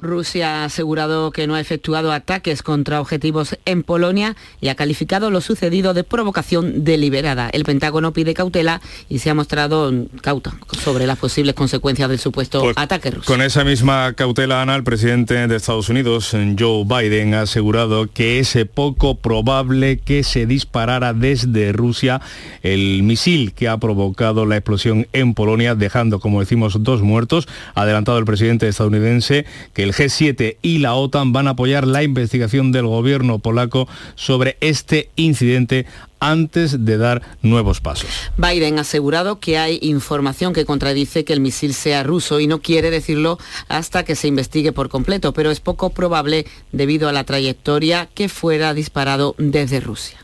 Rusia 0.00 0.62
ha 0.62 0.64
asegurado 0.64 1.30
que 1.30 1.46
no 1.46 1.54
ha 1.54 1.60
efectuado 1.60 2.12
ataques 2.12 2.62
con 2.62 2.79
contra 2.80 3.02
objetivos 3.02 3.58
en 3.66 3.82
Polonia 3.82 4.36
y 4.62 4.68
ha 4.68 4.74
calificado 4.74 5.30
lo 5.30 5.42
sucedido 5.42 5.92
de 5.92 6.02
provocación 6.02 6.82
deliberada. 6.82 7.50
El 7.50 7.64
Pentágono 7.64 8.14
pide 8.14 8.32
cautela 8.32 8.80
y 9.10 9.18
se 9.18 9.28
ha 9.28 9.34
mostrado 9.34 9.92
cauta 10.22 10.54
sobre 10.82 11.06
las 11.06 11.18
posibles 11.18 11.54
consecuencias 11.54 12.08
del 12.08 12.18
supuesto 12.18 12.60
pues, 12.60 12.78
ataque 12.78 13.10
ruso. 13.10 13.26
Con 13.26 13.42
esa 13.42 13.64
misma 13.64 14.14
cautela, 14.14 14.62
Ana, 14.62 14.76
el 14.76 14.82
presidente 14.82 15.46
de 15.46 15.56
Estados 15.56 15.90
Unidos, 15.90 16.34
Joe 16.58 16.84
Biden, 16.86 17.34
ha 17.34 17.42
asegurado 17.42 18.10
que 18.10 18.38
es 18.38 18.56
poco 18.72 19.16
probable 19.16 19.98
que 19.98 20.22
se 20.22 20.46
disparara 20.46 21.12
desde 21.12 21.72
Rusia 21.72 22.22
el 22.62 23.02
misil 23.02 23.52
que 23.52 23.68
ha 23.68 23.76
provocado 23.76 24.46
la 24.46 24.56
explosión 24.56 25.06
en 25.12 25.34
Polonia, 25.34 25.74
dejando, 25.74 26.18
como 26.18 26.40
decimos, 26.40 26.82
dos 26.82 27.02
muertos. 27.02 27.46
Ha 27.74 27.82
adelantado 27.82 28.16
el 28.16 28.24
presidente 28.24 28.68
estadounidense 28.68 29.44
que 29.74 29.82
el 29.82 29.92
G7 29.92 30.56
y 30.62 30.78
la 30.78 30.94
OTAN 30.94 31.34
van 31.34 31.46
a 31.46 31.50
apoyar 31.50 31.86
la 31.86 32.02
investigación 32.02 32.69
del 32.72 32.86
gobierno 32.86 33.38
polaco 33.38 33.88
sobre 34.14 34.56
este 34.60 35.10
incidente 35.16 35.86
antes 36.20 36.84
de 36.84 36.98
dar 36.98 37.22
nuevos 37.42 37.80
pasos. 37.80 38.10
Biden 38.36 38.78
ha 38.78 38.82
asegurado 38.82 39.40
que 39.40 39.58
hay 39.58 39.78
información 39.82 40.52
que 40.52 40.64
contradice 40.64 41.24
que 41.24 41.32
el 41.32 41.40
misil 41.40 41.74
sea 41.74 42.02
ruso 42.02 42.40
y 42.40 42.46
no 42.46 42.60
quiere 42.60 42.90
decirlo 42.90 43.38
hasta 43.68 44.04
que 44.04 44.14
se 44.14 44.28
investigue 44.28 44.72
por 44.72 44.88
completo, 44.88 45.32
pero 45.32 45.50
es 45.50 45.60
poco 45.60 45.90
probable 45.90 46.46
debido 46.72 47.08
a 47.08 47.12
la 47.12 47.24
trayectoria 47.24 48.08
que 48.14 48.28
fuera 48.28 48.74
disparado 48.74 49.34
desde 49.38 49.80
Rusia. 49.80 50.18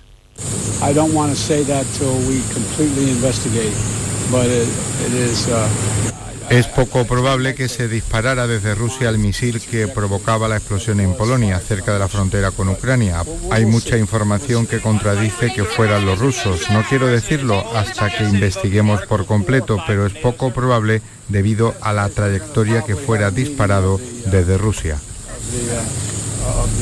Es 6.48 6.66
poco 6.68 7.04
probable 7.06 7.54
que 7.54 7.68
se 7.68 7.88
disparara 7.88 8.46
desde 8.46 8.74
Rusia 8.74 9.09
el 9.09 9.18
misil 9.18 9.61
que 9.61 9.88
provocaba 9.88 10.48
la 10.48 10.56
explosión 10.56 11.00
en 11.00 11.14
Polonia, 11.14 11.59
cerca 11.59 11.92
de 11.92 11.98
la 11.98 12.09
frontera 12.09 12.52
con 12.52 12.68
Ucrania. 12.68 13.22
Hay 13.50 13.66
mucha 13.66 13.98
información 13.98 14.66
que 14.66 14.80
contradice 14.80 15.52
que 15.52 15.64
fueran 15.64 16.06
los 16.06 16.18
rusos. 16.18 16.70
No 16.70 16.85
quiero 16.88 17.09
decirlo 17.09 17.64
hasta 17.76 18.16
que 18.16 18.24
investiguemos 18.24 19.04
por 19.06 19.26
completo, 19.26 19.82
pero 19.87 20.06
es 20.06 20.12
poco 20.14 20.52
probable 20.52 21.02
debido 21.28 21.74
a 21.80 21.92
la 21.92 22.09
trayectoria 22.09 22.82
que 22.82 22.94
fuera 22.94 23.30
disparado 23.30 24.00
desde 24.26 24.56
Rusia. 24.56 24.98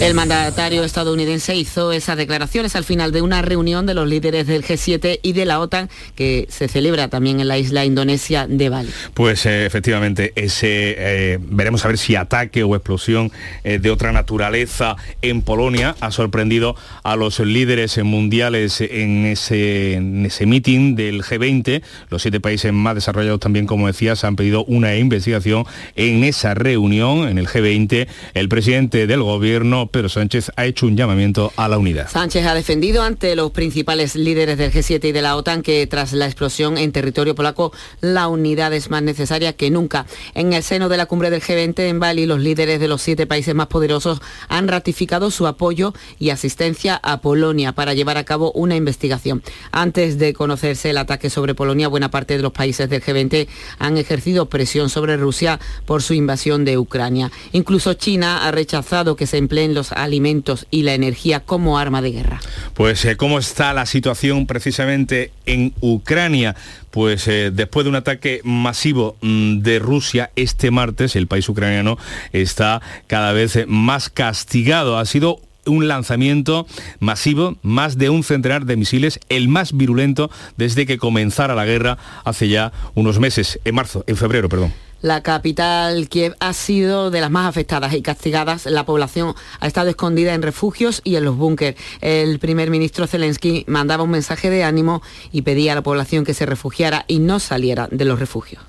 El 0.00 0.12
mandatario 0.14 0.82
estadounidense 0.82 1.54
hizo 1.54 1.92
esas 1.92 2.16
declaraciones 2.16 2.74
al 2.74 2.84
final 2.84 3.12
de 3.12 3.22
una 3.22 3.42
reunión 3.42 3.86
de 3.86 3.94
los 3.94 4.08
líderes 4.08 4.46
del 4.46 4.64
G7 4.64 5.20
y 5.22 5.32
de 5.32 5.44
la 5.44 5.60
OTAN 5.60 5.88
que 6.16 6.46
se 6.50 6.66
celebra 6.68 7.08
también 7.08 7.40
en 7.40 7.46
la 7.46 7.58
isla 7.58 7.84
indonesia 7.84 8.46
de 8.48 8.68
Bali. 8.68 8.90
Pues 9.14 9.46
eh, 9.46 9.66
efectivamente, 9.66 10.32
ese 10.34 10.94
eh, 10.98 11.38
veremos 11.40 11.84
a 11.84 11.88
ver 11.88 11.98
si 11.98 12.16
ataque 12.16 12.64
o 12.64 12.74
explosión 12.74 13.30
eh, 13.62 13.78
de 13.78 13.90
otra 13.90 14.10
naturaleza 14.10 14.96
en 15.22 15.42
Polonia 15.42 15.94
ha 16.00 16.10
sorprendido 16.10 16.74
a 17.04 17.14
los 17.14 17.38
líderes 17.38 17.96
mundiales 18.02 18.80
en 18.80 19.26
ese, 19.26 19.94
en 19.94 20.26
ese 20.26 20.44
meeting 20.44 20.96
del 20.96 21.22
G20. 21.22 21.82
Los 22.10 22.22
siete 22.22 22.40
países 22.40 22.72
más 22.72 22.96
desarrollados 22.96 23.40
también, 23.40 23.66
como 23.66 23.86
decías, 23.86 24.24
han 24.24 24.34
pedido 24.34 24.64
una 24.64 24.96
investigación 24.96 25.64
en 25.94 26.24
esa 26.24 26.54
reunión 26.54 27.28
en 27.28 27.38
el 27.38 27.46
G20. 27.46 28.08
El 28.34 28.48
presidente 28.48 29.06
del 29.06 29.22
gobierno 29.22 29.53
Pedro 29.54 30.08
Sánchez 30.08 30.50
ha 30.56 30.66
hecho 30.66 30.86
un 30.86 30.96
llamamiento 30.96 31.52
a 31.56 31.68
la 31.68 31.78
unidad. 31.78 32.08
Sánchez 32.10 32.44
ha 32.46 32.54
defendido 32.54 33.04
ante 33.04 33.36
los 33.36 33.52
principales 33.52 34.16
líderes 34.16 34.58
del 34.58 34.72
G7 34.72 35.04
y 35.04 35.12
de 35.12 35.22
la 35.22 35.36
OTAN 35.36 35.62
que 35.62 35.86
tras 35.86 36.12
la 36.12 36.26
explosión 36.26 36.76
en 36.76 36.90
territorio 36.90 37.36
polaco 37.36 37.72
la 38.00 38.26
unidad 38.26 38.72
es 38.72 38.90
más 38.90 39.02
necesaria 39.02 39.52
que 39.52 39.70
nunca. 39.70 40.06
En 40.34 40.52
el 40.54 40.64
seno 40.64 40.88
de 40.88 40.96
la 40.96 41.06
cumbre 41.06 41.30
del 41.30 41.40
G20 41.40 41.78
en 41.80 42.00
Bali, 42.00 42.26
los 42.26 42.40
líderes 42.40 42.80
de 42.80 42.88
los 42.88 43.00
siete 43.00 43.28
países 43.28 43.54
más 43.54 43.68
poderosos 43.68 44.20
han 44.48 44.66
ratificado 44.66 45.30
su 45.30 45.46
apoyo 45.46 45.94
y 46.18 46.30
asistencia 46.30 46.98
a 47.02 47.20
Polonia 47.20 47.72
para 47.72 47.94
llevar 47.94 48.16
a 48.16 48.24
cabo 48.24 48.50
una 48.52 48.74
investigación. 48.74 49.42
Antes 49.70 50.18
de 50.18 50.32
conocerse 50.32 50.90
el 50.90 50.98
ataque 50.98 51.30
sobre 51.30 51.54
Polonia, 51.54 51.86
buena 51.86 52.10
parte 52.10 52.36
de 52.36 52.42
los 52.42 52.52
países 52.52 52.90
del 52.90 53.02
G20 53.02 53.46
han 53.78 53.98
ejercido 53.98 54.48
presión 54.48 54.90
sobre 54.90 55.16
Rusia 55.16 55.60
por 55.86 56.02
su 56.02 56.14
invasión 56.14 56.64
de 56.64 56.76
Ucrania. 56.76 57.30
Incluso 57.52 57.94
China 57.94 58.46
ha 58.46 58.50
rechazado 58.50 59.14
que 59.14 59.26
se 59.26 59.43
empleen 59.44 59.74
los 59.74 59.92
alimentos 59.92 60.66
y 60.70 60.82
la 60.82 60.94
energía 60.94 61.40
como 61.40 61.78
arma 61.78 62.02
de 62.02 62.12
guerra. 62.12 62.40
Pues 62.74 63.04
eh, 63.04 63.16
cómo 63.16 63.38
está 63.38 63.72
la 63.72 63.86
situación 63.86 64.46
precisamente 64.46 65.30
en 65.46 65.74
Ucrania. 65.80 66.56
Pues 66.90 67.28
eh, 67.28 67.50
después 67.52 67.84
de 67.84 67.90
un 67.90 67.96
ataque 67.96 68.40
masivo 68.44 69.16
mm, 69.20 69.58
de 69.60 69.78
Rusia 69.78 70.30
este 70.36 70.70
martes, 70.70 71.16
el 71.16 71.26
país 71.26 71.48
ucraniano 71.48 71.98
está 72.32 72.80
cada 73.06 73.32
vez 73.32 73.58
más 73.66 74.08
castigado. 74.08 74.98
Ha 74.98 75.04
sido 75.04 75.40
un 75.66 75.88
lanzamiento 75.88 76.66
masivo, 77.00 77.56
más 77.62 77.98
de 77.98 78.10
un 78.10 78.22
centenar 78.22 78.64
de 78.66 78.76
misiles, 78.76 79.20
el 79.28 79.48
más 79.48 79.76
virulento 79.76 80.30
desde 80.56 80.86
que 80.86 80.98
comenzara 80.98 81.54
la 81.54 81.64
guerra 81.64 81.98
hace 82.24 82.48
ya 82.48 82.72
unos 82.94 83.18
meses, 83.18 83.60
en 83.64 83.74
marzo, 83.74 84.04
en 84.06 84.16
febrero, 84.16 84.48
perdón. 84.48 84.72
La 85.04 85.22
capital, 85.22 86.08
Kiev, 86.08 86.34
ha 86.40 86.54
sido 86.54 87.10
de 87.10 87.20
las 87.20 87.30
más 87.30 87.46
afectadas 87.46 87.92
y 87.92 88.00
castigadas. 88.00 88.64
La 88.64 88.86
población 88.86 89.34
ha 89.60 89.66
estado 89.66 89.90
escondida 89.90 90.32
en 90.32 90.40
refugios 90.40 91.02
y 91.04 91.16
en 91.16 91.26
los 91.26 91.36
búnkeres. 91.36 91.78
El 92.00 92.38
primer 92.38 92.70
ministro 92.70 93.06
Zelensky 93.06 93.66
mandaba 93.68 94.02
un 94.02 94.10
mensaje 94.10 94.48
de 94.48 94.64
ánimo 94.64 95.02
y 95.30 95.42
pedía 95.42 95.72
a 95.72 95.74
la 95.74 95.82
población 95.82 96.24
que 96.24 96.32
se 96.32 96.46
refugiara 96.46 97.04
y 97.06 97.18
no 97.18 97.38
saliera 97.38 97.86
de 97.90 98.06
los 98.06 98.18
refugios. 98.18 98.64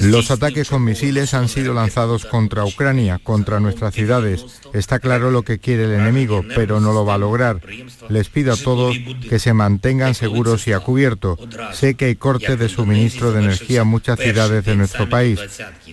Los 0.00 0.30
ataques 0.30 0.68
con 0.68 0.84
misiles 0.84 1.34
han 1.34 1.48
sido 1.48 1.74
lanzados 1.74 2.24
contra 2.24 2.64
Ucrania, 2.64 3.18
contra 3.20 3.58
nuestras 3.58 3.94
ciudades. 3.94 4.44
Está 4.72 5.00
claro 5.00 5.32
lo 5.32 5.42
que 5.42 5.58
quiere 5.58 5.86
el 5.86 5.92
enemigo, 5.94 6.44
pero 6.54 6.78
no 6.78 6.92
lo 6.92 7.04
va 7.04 7.14
a 7.14 7.18
lograr. 7.18 7.60
Les 8.08 8.28
pido 8.28 8.52
a 8.52 8.56
todos 8.56 8.96
que 9.28 9.40
se 9.40 9.54
mantengan 9.54 10.14
seguros 10.14 10.68
y 10.68 10.72
a 10.72 10.78
cubierto. 10.78 11.36
Sé 11.72 11.96
que 11.96 12.04
hay 12.04 12.14
cortes 12.14 12.60
de 12.60 12.68
suministro 12.68 13.32
de 13.32 13.42
energía 13.42 13.80
en 13.80 13.88
muchas 13.88 14.20
ciudades 14.20 14.64
de 14.64 14.76
nuestro 14.76 15.08
país 15.08 15.31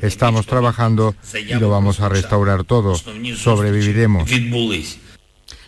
Estamos 0.01 0.45
trabajando 0.45 1.15
y 1.33 1.53
lo 1.55 1.69
vamos 1.69 1.99
a 1.99 2.09
restaurar 2.09 2.63
todo. 2.63 2.95
Sobreviviremos. 2.95 4.29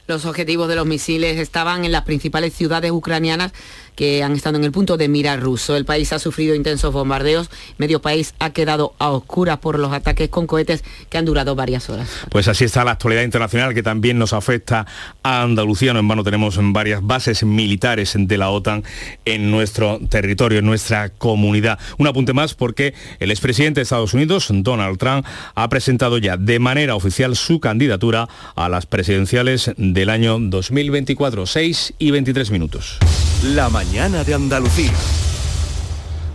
Los 0.08 0.26
objetivos 0.26 0.68
de 0.68 0.76
los 0.76 0.86
misiles 0.86 1.38
estaban 1.38 1.86
en 1.86 1.92
las 1.92 2.04
principales 2.04 2.54
ciudades 2.54 2.92
ucranianas 2.92 3.54
que 4.02 4.24
han 4.24 4.32
estado 4.32 4.58
en 4.58 4.64
el 4.64 4.72
punto 4.72 4.98
de 4.98 5.08
mira 5.08 5.38
ruso. 5.38 5.76
El 5.76 5.86
país 5.86 6.12
ha 6.12 6.18
sufrido 6.18 6.56
intensos 6.56 6.92
bombardeos, 6.92 7.52
medio 7.78 8.02
país 8.02 8.34
ha 8.40 8.50
quedado 8.50 8.96
a 8.98 9.12
oscuras 9.12 9.60
por 9.60 9.78
los 9.78 9.94
ataques 9.94 10.28
con 10.28 10.48
cohetes 10.48 10.84
que 11.08 11.20
han 11.20 11.26
durado 11.26 11.54
varias 11.54 11.88
horas. 11.88 12.10
Pues 12.32 12.48
así 12.48 12.64
está 12.64 12.84
la 12.84 12.94
actualidad 12.94 13.22
internacional 13.22 13.76
que 13.76 13.84
también 13.84 14.18
nos 14.18 14.34
afecta 14.34 14.88
a 15.22 15.44
Andalucía. 15.44 15.94
No 15.94 16.00
en 16.00 16.08
vano 16.08 16.24
tenemos 16.24 16.58
varias 16.60 17.06
bases 17.06 17.44
militares 17.44 18.16
de 18.18 18.38
la 18.40 18.50
OTAN 18.50 18.84
en 19.26 19.52
nuestro 19.52 20.00
territorio, 20.10 20.58
en 20.58 20.66
nuestra 20.66 21.10
comunidad. 21.10 21.78
Un 22.00 22.08
apunte 22.08 22.34
más 22.34 22.56
porque 22.56 22.96
el 23.20 23.30
expresidente 23.30 23.82
de 23.82 23.84
Estados 23.84 24.16
Unidos, 24.16 24.48
Donald 24.52 24.98
Trump, 24.98 25.28
ha 25.54 25.70
presentado 25.70 26.18
ya 26.18 26.38
de 26.38 26.58
manera 26.58 26.96
oficial 26.96 27.36
su 27.36 27.60
candidatura 27.60 28.28
a 28.56 28.68
las 28.68 28.88
presidenciales 28.88 29.72
del 29.78 30.10
año 30.10 30.40
2024, 30.40 31.46
6 31.46 31.94
y 32.00 32.10
23 32.10 32.50
minutos. 32.50 32.98
La 33.44 33.70
mañana 33.70 33.91
de 33.92 34.34
Andalucía. 34.34 34.94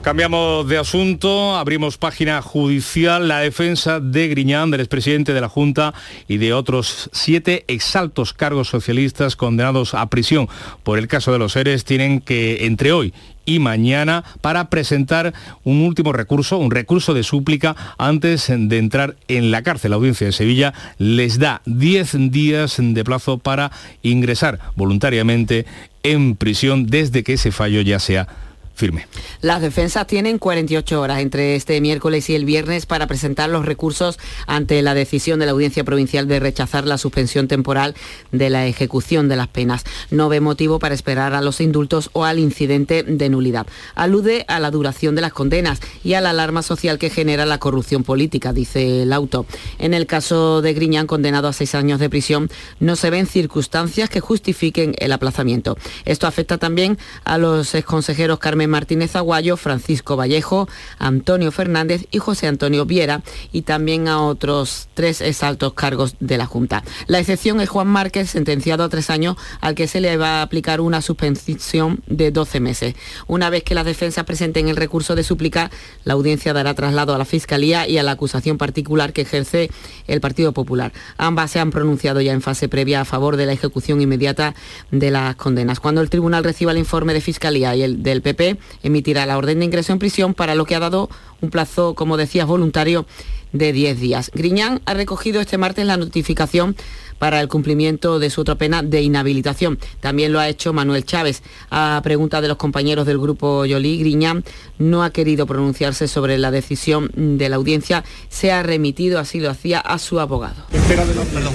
Cambiamos 0.07 0.69
de 0.69 0.79
asunto, 0.79 1.57
abrimos 1.57 1.99
página 1.99 2.41
judicial. 2.41 3.27
La 3.27 3.41
defensa 3.41 3.99
de 3.99 4.29
Griñán, 4.29 4.71
del 4.71 4.79
expresidente 4.79 5.35
de 5.35 5.41
la 5.41 5.49
Junta 5.49 5.95
y 6.29 6.37
de 6.37 6.53
otros 6.53 7.11
siete 7.13 7.65
exaltos 7.67 8.33
cargos 8.33 8.69
socialistas 8.69 9.35
condenados 9.35 9.95
a 9.95 10.09
prisión 10.09 10.49
por 10.85 11.01
el 11.01 11.09
caso 11.09 11.33
de 11.33 11.41
los 11.41 11.55
seres 11.55 11.85
tienen 11.85 12.21
que, 12.21 12.67
entre 12.67 12.93
hoy 12.93 13.15
y 13.47 13.59
mañana 13.59 14.23
para 14.43 14.71
presentar 14.71 15.35
un 15.65 15.81
último 15.81 16.13
recurso, 16.13 16.59
un 16.59 16.71
recurso 16.71 17.13
de 17.13 17.25
súplica 17.25 17.75
antes 17.99 18.47
de 18.49 18.79
entrar 18.79 19.17
en 19.27 19.51
la 19.51 19.63
cárcel. 19.63 19.91
La 19.91 19.97
audiencia 19.97 20.29
de 20.29 20.33
Sevilla 20.33 20.73
les 20.99 21.41
da 21.41 21.63
10 21.65 22.31
días 22.31 22.77
de 22.79 23.03
plazo 23.03 23.39
para 23.39 23.73
ingresar 24.03 24.61
voluntariamente 24.77 25.67
en 26.05 26.37
prisión 26.37 26.87
desde 26.87 27.25
que 27.25 27.33
ese 27.33 27.51
fallo 27.51 27.81
ya 27.81 27.99
sea 27.99 28.46
firme. 28.77 29.09
Las 29.41 29.63
defensas 29.63 30.07
tienen 30.07 30.39
48 30.39 31.01
horas 31.01 31.21
entre 31.21 31.57
este 31.57 31.81
miércoles 31.81 32.29
y 32.31 32.35
el 32.35 32.45
viernes 32.45 32.87
para 32.87 33.07
presentar 33.07 33.49
los 33.49 33.65
recursos 33.65 34.19
ante 34.47 34.81
la 34.83 34.95
decisión 34.95 35.41
de 35.41 35.47
la 35.47 35.53
Audiencia 35.53 35.83
Provincial 35.83 36.29
de 36.29 36.39
rechazar 36.39 36.87
la 36.87 36.99
suspensión 36.99 37.49
temporal 37.49 37.95
de 38.33 38.51
la 38.51 38.67
ejecución 38.67 39.29
de 39.29 39.37
las 39.37 39.49
penas. 39.49 39.85
No 40.11 40.29
ve 40.29 40.41
motivo 40.41 40.79
para 40.79 40.95
esperar 40.95 41.35
a 41.35 41.41
los 41.41 41.61
indultos 41.61 42.11
o 42.13 42.25
al 42.25 42.39
incidente 42.39 43.03
de 43.03 43.29
nulidad. 43.31 43.67
Alude 43.95 44.45
a 44.47 44.61
la 44.61 44.71
duración 44.71 45.15
de 45.15 45.23
las 45.23 45.33
condenas 45.33 45.81
y 46.05 46.13
a 46.13 46.21
la 46.21 46.31
alarma 46.31 46.63
social 46.63 46.99
que 46.99 47.11
genera 47.11 47.47
la 47.47 47.59
corrupción 47.59 48.05
política, 48.05 48.53
dice 48.53 49.03
el 49.03 49.13
auto. 49.13 49.47
En 49.79 49.95
el 49.95 50.07
caso 50.07 50.61
de 50.61 50.75
Griñán, 50.75 51.07
condenado 51.07 51.49
a 51.49 51.55
seis 51.55 51.75
años 51.75 51.99
de 51.99 52.11
prisión, 52.11 52.51
no 52.79 52.95
se 52.95 53.09
ven 53.09 53.27
circunstancias 53.27 54.11
que 54.11 54.21
justifiquen 54.21 54.95
el 54.99 55.13
aplazamiento. 55.13 55.79
Esto 56.05 56.27
afecta 56.27 56.59
también 56.59 56.99
a 57.25 57.39
los 57.39 57.75
exconsejeros 57.75 58.39
Carmen 58.39 58.66
Martínez 58.67 59.17
Aguayo, 59.17 59.57
Francisco 59.57 60.17
Vallejo, 60.17 60.69
Antonio 60.99 61.53
Fernández 61.53 62.07
y 62.11 62.19
José 62.19 62.47
Antonio 62.47 62.87
Viera 62.87 63.23
y 63.53 63.63
también 63.63 64.09
a 64.09 64.23
otros 64.23 64.89
tres 64.95 65.21
exaltos 65.21 65.75
cargos 65.75 66.17
de 66.21 66.39
la 66.39 66.47
Junta. 66.47 66.83
La 67.07 67.19
excepción 67.19 67.61
es 67.61 67.69
Juan 67.69 67.87
Márquez, 67.87 68.31
sentenciado 68.31 68.85
a 68.85 68.89
tres 68.89 69.11
años, 69.11 69.37
al 69.61 69.75
que 69.75 69.89
se 69.89 70.01
le 70.01 70.17
va 70.17 70.41
a 70.41 70.43
aplicar 70.43 70.81
una 70.81 71.03
suspensión 71.03 72.03
de 72.07 72.31
12 72.31 72.61
meses. 72.61 72.95
Una 73.27 73.51
vez 73.51 73.63
que 73.63 73.75
las 73.75 73.85
defensas 73.85 74.25
presenten 74.25 74.69
el 74.69 74.77
recurso 74.77 75.15
de 75.15 75.23
súplica, 75.23 75.71
la 76.05 76.15
audiencia 76.15 76.53
dará 76.53 76.75
traslado 76.75 77.15
a 77.15 77.19
la 77.19 77.25
Fiscalía 77.25 77.89
y 77.89 77.99
a 77.99 78.03
la 78.03 78.13
acusación 78.13 78.59
particular 78.59 79.13
que 79.13 79.23
ejerce 79.23 79.71
el 80.07 80.21
Partido 80.21 80.53
Popular. 80.53 80.93
Ambas 81.17 81.51
se 81.51 81.61
han 81.61 81.71
pronunciado 81.71 82.21
ya 82.21 82.33
en 82.33 82.43
fase 82.43 82.69
previa 82.69 83.01
a 83.01 83.05
favor 83.05 83.37
de 83.37 83.47
la 83.47 83.53
ejecución 83.53 84.01
inmediata 84.01 84.55
de 84.91 85.11
las 85.11 85.37
condenas. 85.37 85.81
Cuando 85.81 86.01
el 86.01 86.11
tribunal 86.11 86.45
reciba 86.45 86.73
el 86.73 86.79
informe 86.79 87.15
de 87.15 87.21
Fiscalía 87.21 87.75
y 87.75 87.83
el 87.83 88.03
del 88.03 88.23
PP, 88.23 88.56
emitirá 88.83 89.27
la 89.27 89.39
orden 89.39 89.59
de 89.59 89.65
ingreso 89.65 89.93
en 89.93 89.99
prisión 89.99 90.35
para 90.35 90.55
lo 90.55 90.65
que 90.65 90.75
ha 90.75 90.81
dado 90.81 91.09
un 91.41 91.51
plazo, 91.51 91.95
como 91.95 92.17
decías, 92.17 92.47
voluntario 92.47 93.07
de 93.53 93.73
10 93.73 94.01
días. 94.01 94.31
Griñán 94.35 94.81
ha 94.85 94.95
recogido 94.95 95.41
este 95.41 95.59
martes 95.59 95.87
la 95.87 95.97
notificación 95.97 96.77
para 97.19 97.41
el 97.41 97.49
cumplimiento 97.49 98.19
de 98.19 98.31
su 98.31 98.43
otra 98.43 98.57
pena 98.57 98.83
de 98.83 99.01
inhabilitación. 99.01 99.79
También 100.01 100.33
lo 100.33 100.41
ha 100.41 100.49
hecho 100.49 100.73
Manuel 100.73 101.05
Chávez. 101.05 101.43
A 101.71 102.01
pregunta 102.03 102.41
de 102.41 102.49
los 102.49 102.57
compañeros 102.57 103.07
del 103.07 103.19
grupo 103.19 103.65
Yolí, 103.65 103.99
Griñán 103.99 104.45
no 104.79 105.03
ha 105.03 105.11
querido 105.11 105.47
pronunciarse 105.47 106.09
sobre 106.09 106.39
la 106.39 106.51
decisión 106.51 107.11
de 107.15 107.49
la 107.49 107.57
audiencia. 107.57 108.05
Se 108.29 108.53
ha 108.53 108.63
remitido, 108.63 109.19
así 109.19 109.41
lo 109.41 109.51
hacía, 109.51 109.81
a 109.81 109.99
su 109.99 110.21
abogado. 110.21 110.67
Espera 110.73 111.07
de 111.07 111.15
los, 111.15 111.25
perdón, 111.27 111.55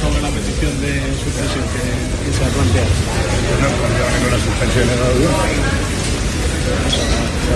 sobre 0.00 0.22
la 0.22 0.30
petición 0.30 0.80
de 0.80 1.00
suspensión 1.22 1.64
que, 1.64 1.93
que 2.34 2.40
se 2.40 2.44
ha 2.44 2.48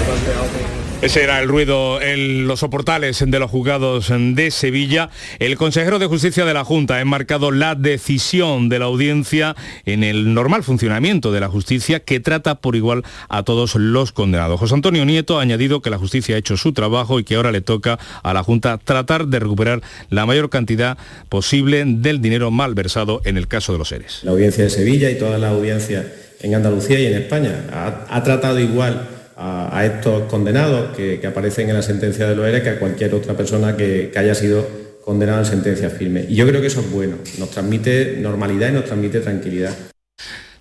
planteado. 0.07 0.88
Ese 1.01 1.23
era 1.23 1.41
el 1.41 1.49
ruido 1.49 2.03
en 2.03 2.49
los 2.49 2.59
soportales 2.59 3.23
de 3.25 3.39
los 3.39 3.49
juzgados 3.49 4.09
de 4.11 4.51
Sevilla. 4.51 5.11
El 5.39 5.57
consejero 5.57 6.01
de 6.01 6.07
Justicia 6.07 6.45
de 6.45 6.53
la 6.53 6.65
Junta 6.65 6.97
ha 6.97 7.01
enmarcado 7.01 7.53
la 7.53 7.77
decisión 7.77 8.69
de 8.69 8.81
la 8.81 8.87
audiencia 8.87 9.55
en 9.87 10.03
el 10.03 10.35
normal 10.35 10.65
funcionamiento 10.65 11.31
de 11.31 11.39
la 11.39 11.49
justicia 11.49 12.01
que 12.01 12.19
trata 12.19 12.57
por 12.57 12.75
igual 12.75 13.05
a 13.29 13.45
todos 13.45 13.77
los 13.77 14.11
condenados. 14.11 14.59
José 14.59 14.75
Antonio 14.75 15.05
Nieto 15.05 15.39
ha 15.39 15.43
añadido 15.43 15.83
que 15.83 15.91
la 15.91 15.99
justicia 15.99 16.35
ha 16.35 16.39
hecho 16.39 16.57
su 16.57 16.73
trabajo 16.73 17.21
y 17.21 17.25
que 17.25 17.37
ahora 17.37 17.53
le 17.53 17.61
toca 17.61 17.97
a 18.25 18.35
la 18.35 18.43
Junta 18.43 18.79
tratar 18.79 19.29
de 19.29 19.39
recuperar 19.39 19.83
la 20.11 20.27
mayor 20.27 20.51
cantidad 20.51 20.99
posible 21.29 21.85
del 21.87 22.21
dinero 22.21 22.51
malversado 22.51 23.23
en 23.25 23.37
el 23.37 23.47
caso 23.47 23.73
de 23.73 23.79
los 23.79 23.89
seres. 23.89 24.19
La 24.25 24.33
audiencia 24.33 24.65
de 24.65 24.71
Sevilla 24.71 25.09
y 25.11 25.17
toda 25.17 25.39
la 25.39 25.51
audiencia 25.51 26.13
en 26.41 26.55
Andalucía 26.57 26.99
y 26.99 27.07
en 27.07 27.15
España. 27.15 28.07
Ha, 28.11 28.23
tratado 28.25 28.59
igual 28.59 29.17
a, 29.38 29.85
estos 29.85 30.24
condenados 30.24 30.96
que, 30.96 31.24
aparecen 31.27 31.68
en 31.68 31.77
la 31.77 31.83
sentencia 31.83 32.29
de 32.29 32.35
Loera 32.35 32.62
que 32.62 32.70
a 32.70 32.79
cualquier 32.79 33.14
otra 33.14 33.35
persona 33.35 33.77
que, 33.77 34.12
haya 34.16 34.35
sido 34.35 34.68
condenada 35.05 35.40
en 35.40 35.46
sentencia 35.46 35.90
firme. 35.90 36.27
Y 36.29 36.35
yo 36.35 36.46
creo 36.46 36.61
que 36.61 36.66
eso 36.66 36.81
es 36.81 36.90
bueno, 36.90 37.16
nos 37.38 37.51
transmite 37.51 38.16
normalidad 38.18 38.70
y 38.70 38.72
nos 38.72 38.85
transmite 38.85 39.20
tranquilidad. 39.20 39.74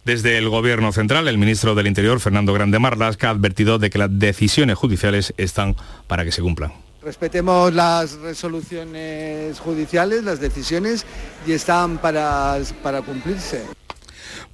Desde 0.06 0.38
el 0.38 0.48
Gobierno 0.48 0.94
Central, 0.94 1.28
el 1.28 1.38
ministro 1.38 1.76
del 1.76 1.88
Interior, 1.88 2.20
Fernando 2.22 2.54
Grande 2.54 2.80
Marlasca, 2.80 3.28
ha 3.28 3.32
advertido 3.32 3.78
de 3.78 3.90
que 3.90 3.98
las 3.98 4.10
decisiones 4.18 4.78
judiciales 4.78 5.34
están 5.36 5.76
para 6.08 6.24
que 6.24 6.32
se 6.32 6.42
cumplan. 6.42 6.72
Respetemos 7.04 7.74
las 7.74 8.14
resoluciones 8.14 9.60
judiciales, 9.60 10.24
las 10.24 10.40
decisiones, 10.40 11.06
y 11.46 11.52
están 11.52 11.98
para, 11.98 12.58
para 12.82 13.02
cumplirse 13.02 13.77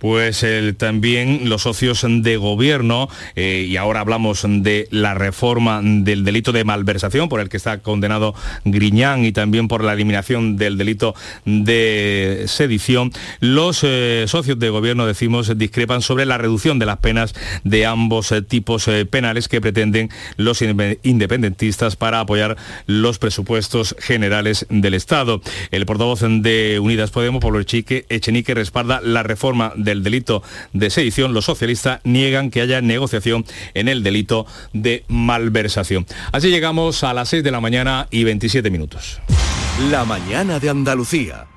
pues 0.04 0.46
también 0.78 1.48
los 1.48 1.62
socios 1.62 2.06
de 2.06 2.36
gobierno, 2.36 3.08
eh, 3.38 3.66
y 3.70 3.78
ahora 3.78 4.02
hablamos 4.02 4.44
de 4.46 4.90
la 4.92 5.14
reforma 5.14 5.80
del 5.82 6.26
delito 6.26 6.52
de 6.52 6.66
malversación 6.66 7.30
por 7.30 7.40
el 7.40 7.48
que 7.48 7.56
está 7.56 7.78
condenado 7.78 8.36
Griñán 8.66 9.24
y 9.24 9.32
también 9.32 9.70
por 9.70 9.82
la 9.82 9.94
eliminación 9.94 10.58
del 10.58 10.78
delito 10.78 11.16
de 11.46 12.44
sedición, 12.48 13.14
los 13.40 13.80
eh, 13.84 14.26
socios 14.28 14.60
de 14.60 14.70
gobierno, 14.70 15.08
decimos, 15.08 15.58
discrepan 15.58 16.02
sobre 16.02 16.26
la 16.26 16.38
reducción 16.38 16.80
de 16.80 16.86
las 16.86 16.98
penas 16.98 17.34
de 17.64 17.86
ambos 17.86 18.34
eh, 18.34 18.42
tipos 18.42 18.90
penales 19.10 19.48
que 19.48 19.62
pretenden 19.62 20.10
los 20.36 20.62
independentistas 20.62 21.96
para 21.96 22.20
apoyar 22.20 22.58
los 22.88 23.20
presupuestos 23.20 23.96
generales 24.00 24.66
del 24.70 24.96
Estado. 24.96 25.42
El 25.72 25.86
portavoz 25.86 26.24
de 26.24 26.80
Unidas 26.82 27.12
Podemos, 27.12 27.42
Pablo 27.42 27.62
Echenique, 27.62 28.54
respalda 28.54 29.00
la 29.02 29.24
reforma 29.24 29.72
del 29.94 30.04
delito 30.04 30.44
de 30.74 30.90
sedición, 30.90 31.34
los 31.34 31.46
socialistas 31.46 32.02
niegan 32.04 32.50
que 32.50 32.62
haya 32.62 32.82
negociación 32.82 33.46
en 33.74 33.88
el 33.88 34.04
delito 34.04 34.46
de 34.74 35.06
malversación. 35.08 36.06
Así 36.32 36.50
llegamos 36.50 37.04
a 37.04 37.14
las 37.14 37.30
6 37.30 37.44
de 37.44 37.52
la 37.52 37.62
mañana 37.62 38.08
y 38.10 38.24
27 38.24 38.70
minutos. 38.72 39.22
La 39.90 40.04
mañana 40.06 40.60
de 40.60 40.70
Andalucía. 40.70 41.48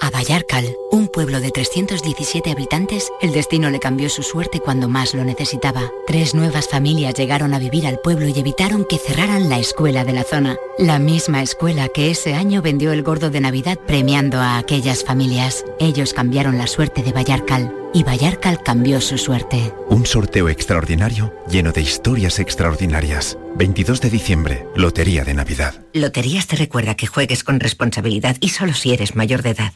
A 0.00 0.10
Vallarcal, 0.10 0.76
un 0.92 1.08
pueblo 1.08 1.40
de 1.40 1.50
317 1.50 2.52
habitantes, 2.52 3.10
el 3.20 3.32
destino 3.32 3.68
le 3.68 3.80
cambió 3.80 4.08
su 4.08 4.22
suerte 4.22 4.60
cuando 4.60 4.88
más 4.88 5.12
lo 5.12 5.24
necesitaba. 5.24 5.90
Tres 6.06 6.34
nuevas 6.34 6.68
familias 6.68 7.14
llegaron 7.14 7.52
a 7.52 7.58
vivir 7.58 7.86
al 7.86 7.98
pueblo 7.98 8.28
y 8.28 8.38
evitaron 8.38 8.84
que 8.84 8.98
cerraran 8.98 9.48
la 9.48 9.58
escuela 9.58 10.04
de 10.04 10.12
la 10.12 10.22
zona. 10.22 10.56
La 10.78 11.00
misma 11.00 11.42
escuela 11.42 11.88
que 11.88 12.10
ese 12.10 12.34
año 12.34 12.62
vendió 12.62 12.92
el 12.92 13.02
gordo 13.02 13.30
de 13.30 13.40
Navidad 13.40 13.76
premiando 13.86 14.38
a 14.40 14.58
aquellas 14.58 15.02
familias. 15.02 15.64
Ellos 15.80 16.14
cambiaron 16.14 16.58
la 16.58 16.68
suerte 16.68 17.02
de 17.02 17.12
Vallarcal 17.12 17.74
y 17.92 18.04
Vallarcal 18.04 18.62
cambió 18.62 19.00
su 19.00 19.18
suerte. 19.18 19.72
Un 19.88 20.06
sorteo 20.06 20.48
extraordinario 20.48 21.34
lleno 21.50 21.72
de 21.72 21.80
historias 21.80 22.38
extraordinarias. 22.38 23.36
22 23.56 24.00
de 24.00 24.10
diciembre, 24.10 24.66
Lotería 24.76 25.24
de 25.24 25.34
Navidad. 25.34 25.74
Loterías 25.92 26.46
te 26.46 26.54
recuerda 26.54 26.94
que 26.94 27.08
juegues 27.08 27.42
con 27.42 27.58
responsabilidad 27.58 28.36
y 28.40 28.50
solo 28.50 28.74
si 28.74 28.92
eres 28.92 29.16
mayor 29.16 29.42
de 29.42 29.50
edad. 29.50 29.72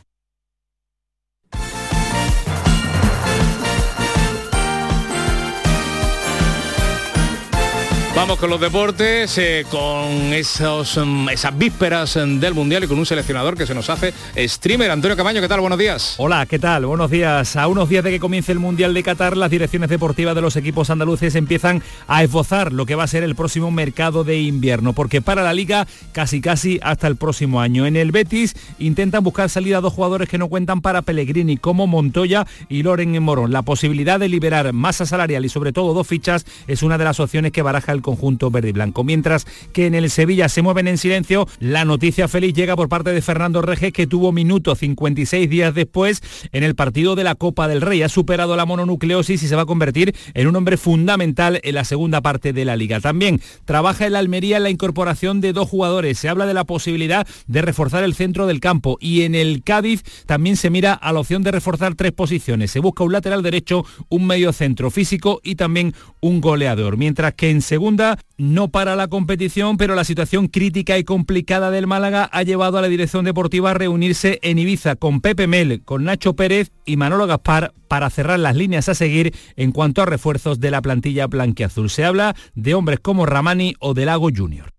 Vamos 8.22 8.38
con 8.38 8.50
los 8.50 8.60
deportes, 8.60 9.36
eh, 9.38 9.66
con 9.68 10.32
esos, 10.32 10.96
mm, 10.96 11.30
esas 11.30 11.58
vísperas 11.58 12.16
mm, 12.16 12.38
del 12.38 12.54
Mundial 12.54 12.84
y 12.84 12.86
con 12.86 12.96
un 12.96 13.04
seleccionador 13.04 13.56
que 13.56 13.66
se 13.66 13.74
nos 13.74 13.90
hace 13.90 14.14
streamer. 14.36 14.92
Antonio 14.92 15.16
Camaño, 15.16 15.40
¿qué 15.40 15.48
tal? 15.48 15.60
Buenos 15.60 15.76
días. 15.76 16.14
Hola, 16.18 16.46
¿qué 16.46 16.60
tal? 16.60 16.86
Buenos 16.86 17.10
días. 17.10 17.56
A 17.56 17.66
unos 17.66 17.88
días 17.88 18.04
de 18.04 18.12
que 18.12 18.20
comience 18.20 18.52
el 18.52 18.60
Mundial 18.60 18.94
de 18.94 19.02
Qatar, 19.02 19.36
las 19.36 19.50
direcciones 19.50 19.90
deportivas 19.90 20.36
de 20.36 20.40
los 20.40 20.54
equipos 20.54 20.88
andaluces 20.88 21.34
empiezan 21.34 21.82
a 22.06 22.22
esbozar 22.22 22.72
lo 22.72 22.86
que 22.86 22.94
va 22.94 23.02
a 23.02 23.08
ser 23.08 23.24
el 23.24 23.34
próximo 23.34 23.72
mercado 23.72 24.22
de 24.22 24.38
invierno, 24.38 24.92
porque 24.92 25.20
para 25.20 25.42
la 25.42 25.52
liga 25.52 25.88
casi 26.12 26.40
casi 26.40 26.78
hasta 26.84 27.08
el 27.08 27.16
próximo 27.16 27.60
año. 27.60 27.86
En 27.86 27.96
el 27.96 28.12
Betis 28.12 28.54
intentan 28.78 29.24
buscar 29.24 29.50
salida 29.50 29.80
dos 29.80 29.94
jugadores 29.94 30.28
que 30.28 30.38
no 30.38 30.46
cuentan 30.46 30.80
para 30.80 31.02
Pellegrini, 31.02 31.56
como 31.56 31.88
Montoya 31.88 32.46
y 32.68 32.84
Loren 32.84 33.20
Morón. 33.20 33.50
La 33.50 33.62
posibilidad 33.62 34.20
de 34.20 34.28
liberar 34.28 34.72
masa 34.72 35.06
salarial 35.06 35.44
y 35.44 35.48
sobre 35.48 35.72
todo 35.72 35.92
dos 35.92 36.06
fichas 36.06 36.46
es 36.68 36.84
una 36.84 36.98
de 36.98 37.04
las 37.04 37.18
opciones 37.18 37.50
que 37.50 37.62
baraja 37.62 37.90
el 37.90 38.00
conjunto 38.12 38.50
verde 38.50 38.68
y 38.68 38.72
blanco. 38.72 39.04
Mientras 39.04 39.46
que 39.72 39.86
en 39.86 39.94
el 39.94 40.10
Sevilla 40.10 40.48
se 40.48 40.62
mueven 40.62 40.86
en 40.86 40.98
silencio, 40.98 41.48
la 41.60 41.84
noticia 41.84 42.28
feliz 42.28 42.52
llega 42.52 42.76
por 42.76 42.88
parte 42.88 43.12
de 43.12 43.22
Fernando 43.22 43.62
Reges 43.62 43.92
que 43.92 44.06
tuvo 44.06 44.32
minuto 44.32 44.74
56 44.74 45.48
días 45.48 45.74
después 45.74 46.22
en 46.52 46.62
el 46.62 46.74
partido 46.74 47.14
de 47.14 47.24
la 47.24 47.34
Copa 47.34 47.68
del 47.68 47.80
Rey. 47.80 48.02
Ha 48.02 48.08
superado 48.08 48.56
la 48.56 48.66
mononucleosis 48.66 49.42
y 49.42 49.48
se 49.48 49.56
va 49.56 49.62
a 49.62 49.66
convertir 49.66 50.14
en 50.34 50.46
un 50.46 50.56
hombre 50.56 50.76
fundamental 50.76 51.60
en 51.62 51.74
la 51.74 51.84
segunda 51.84 52.20
parte 52.20 52.52
de 52.52 52.64
la 52.64 52.76
liga. 52.76 53.00
También 53.00 53.40
trabaja 53.64 54.06
en 54.06 54.12
la 54.12 54.18
Almería 54.18 54.58
en 54.58 54.64
la 54.64 54.70
incorporación 54.70 55.40
de 55.40 55.52
dos 55.52 55.68
jugadores. 55.68 56.18
Se 56.18 56.28
habla 56.28 56.46
de 56.46 56.54
la 56.54 56.64
posibilidad 56.64 57.26
de 57.46 57.62
reforzar 57.62 58.04
el 58.04 58.14
centro 58.14 58.46
del 58.46 58.60
campo 58.60 58.98
y 59.00 59.22
en 59.22 59.34
el 59.34 59.62
Cádiz 59.62 60.02
también 60.26 60.56
se 60.56 60.70
mira 60.70 60.92
a 60.92 61.12
la 61.12 61.20
opción 61.20 61.42
de 61.42 61.50
reforzar 61.50 61.94
tres 61.94 62.12
posiciones. 62.12 62.70
Se 62.70 62.80
busca 62.80 63.04
un 63.04 63.12
lateral 63.12 63.42
derecho, 63.42 63.84
un 64.08 64.26
medio 64.26 64.52
centro 64.52 64.90
físico 64.90 65.40
y 65.42 65.54
también 65.54 65.94
un 66.22 66.40
goleador. 66.40 66.96
Mientras 66.96 67.34
que 67.34 67.50
en 67.50 67.60
segunda, 67.60 68.18
no 68.38 68.68
para 68.68 68.96
la 68.96 69.08
competición, 69.08 69.76
pero 69.76 69.94
la 69.94 70.04
situación 70.04 70.46
crítica 70.48 70.96
y 70.96 71.04
complicada 71.04 71.70
del 71.70 71.86
Málaga 71.86 72.30
ha 72.32 72.42
llevado 72.42 72.78
a 72.78 72.80
la 72.80 72.88
dirección 72.88 73.26
deportiva 73.26 73.72
a 73.72 73.74
reunirse 73.74 74.38
en 74.42 74.58
Ibiza 74.58 74.96
con 74.96 75.20
Pepe 75.20 75.46
Mel, 75.46 75.82
con 75.84 76.04
Nacho 76.04 76.34
Pérez 76.34 76.70
y 76.86 76.96
Manolo 76.96 77.26
Gaspar 77.26 77.74
para 77.88 78.08
cerrar 78.08 78.38
las 78.38 78.56
líneas 78.56 78.88
a 78.88 78.94
seguir 78.94 79.34
en 79.56 79.72
cuanto 79.72 80.00
a 80.00 80.06
refuerzos 80.06 80.60
de 80.60 80.70
la 80.70 80.80
plantilla 80.80 81.26
blanquiazul. 81.26 81.90
Se 81.90 82.04
habla 82.04 82.34
de 82.54 82.74
hombres 82.74 83.00
como 83.00 83.26
Ramani 83.26 83.74
o 83.80 83.92
Del 83.92 84.06
Lago 84.06 84.28
Junior. 84.34 84.70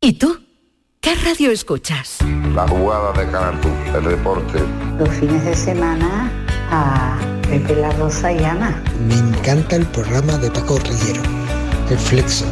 ¿Y 0.00 0.14
tú? 0.14 0.40
¿Qué 1.00 1.14
radio 1.14 1.50
escuchas? 1.50 2.18
La 2.54 2.66
jugada 2.66 3.12
de 3.12 3.30
Canal 3.30 3.58
el 3.96 4.04
deporte. 4.04 4.60
Los 4.98 5.08
fines 5.10 5.44
de 5.44 5.54
semana 5.54 6.30
a 6.70 7.39
Pepe 7.50 7.74
La 7.74 7.90
Rosa 7.90 8.30
y 8.30 8.44
Ana. 8.44 8.80
Me 9.08 9.16
encanta 9.16 9.74
el 9.74 9.84
programa 9.86 10.38
de 10.38 10.48
Paco 10.52 10.78
Rillero, 10.78 11.20
El 11.90 11.98
Flexo. 11.98 12.44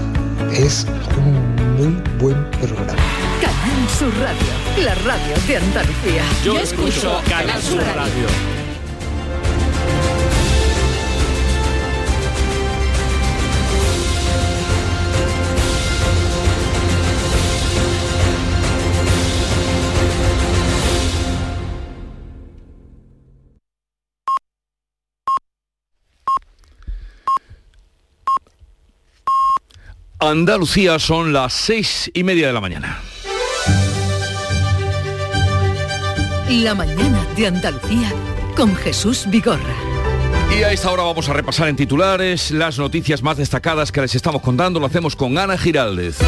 Es 0.53 0.87
un 1.17 1.55
muy 1.77 2.03
buen 2.19 2.51
programa. 2.51 3.01
Canal 3.41 3.89
Sur 3.97 4.13
Radio, 4.19 4.85
la 4.85 4.97
radio 4.97 5.37
de 5.47 5.57
Andalucía. 5.57 6.23
Yo, 6.45 6.59
escucho 6.59 7.21
Canal 7.29 7.63
Sur 7.63 7.81
radio. 7.95 8.58
Andalucía 30.21 30.99
son 30.99 31.33
las 31.33 31.53
seis 31.53 32.11
y 32.13 32.25
media 32.25 32.49
de 32.49 32.53
la 32.53 32.61
mañana. 32.61 33.01
La 36.49 36.75
mañana 36.75 37.25
de 37.37 37.47
Andalucía 37.47 38.13
con 38.57 38.75
Jesús 38.75 39.27
Vigorra. 39.31 39.77
Y 40.59 40.65
a 40.65 40.73
esta 40.73 40.91
hora 40.91 41.05
vamos 41.05 41.29
a 41.29 41.35
repasar 41.35 41.69
en 41.69 41.77
titulares 41.77 42.51
las 42.51 42.81
noticias 42.81 43.23
más 43.23 43.37
destacadas 43.37 43.93
que 43.93 44.01
les 44.01 44.17
estamos 44.17 44.43
contando. 44.43 44.81
Lo 44.81 44.87
hacemos 44.87 45.15
con 45.15 45.39
Ana 45.39 45.57
Giraldez. 45.57 46.19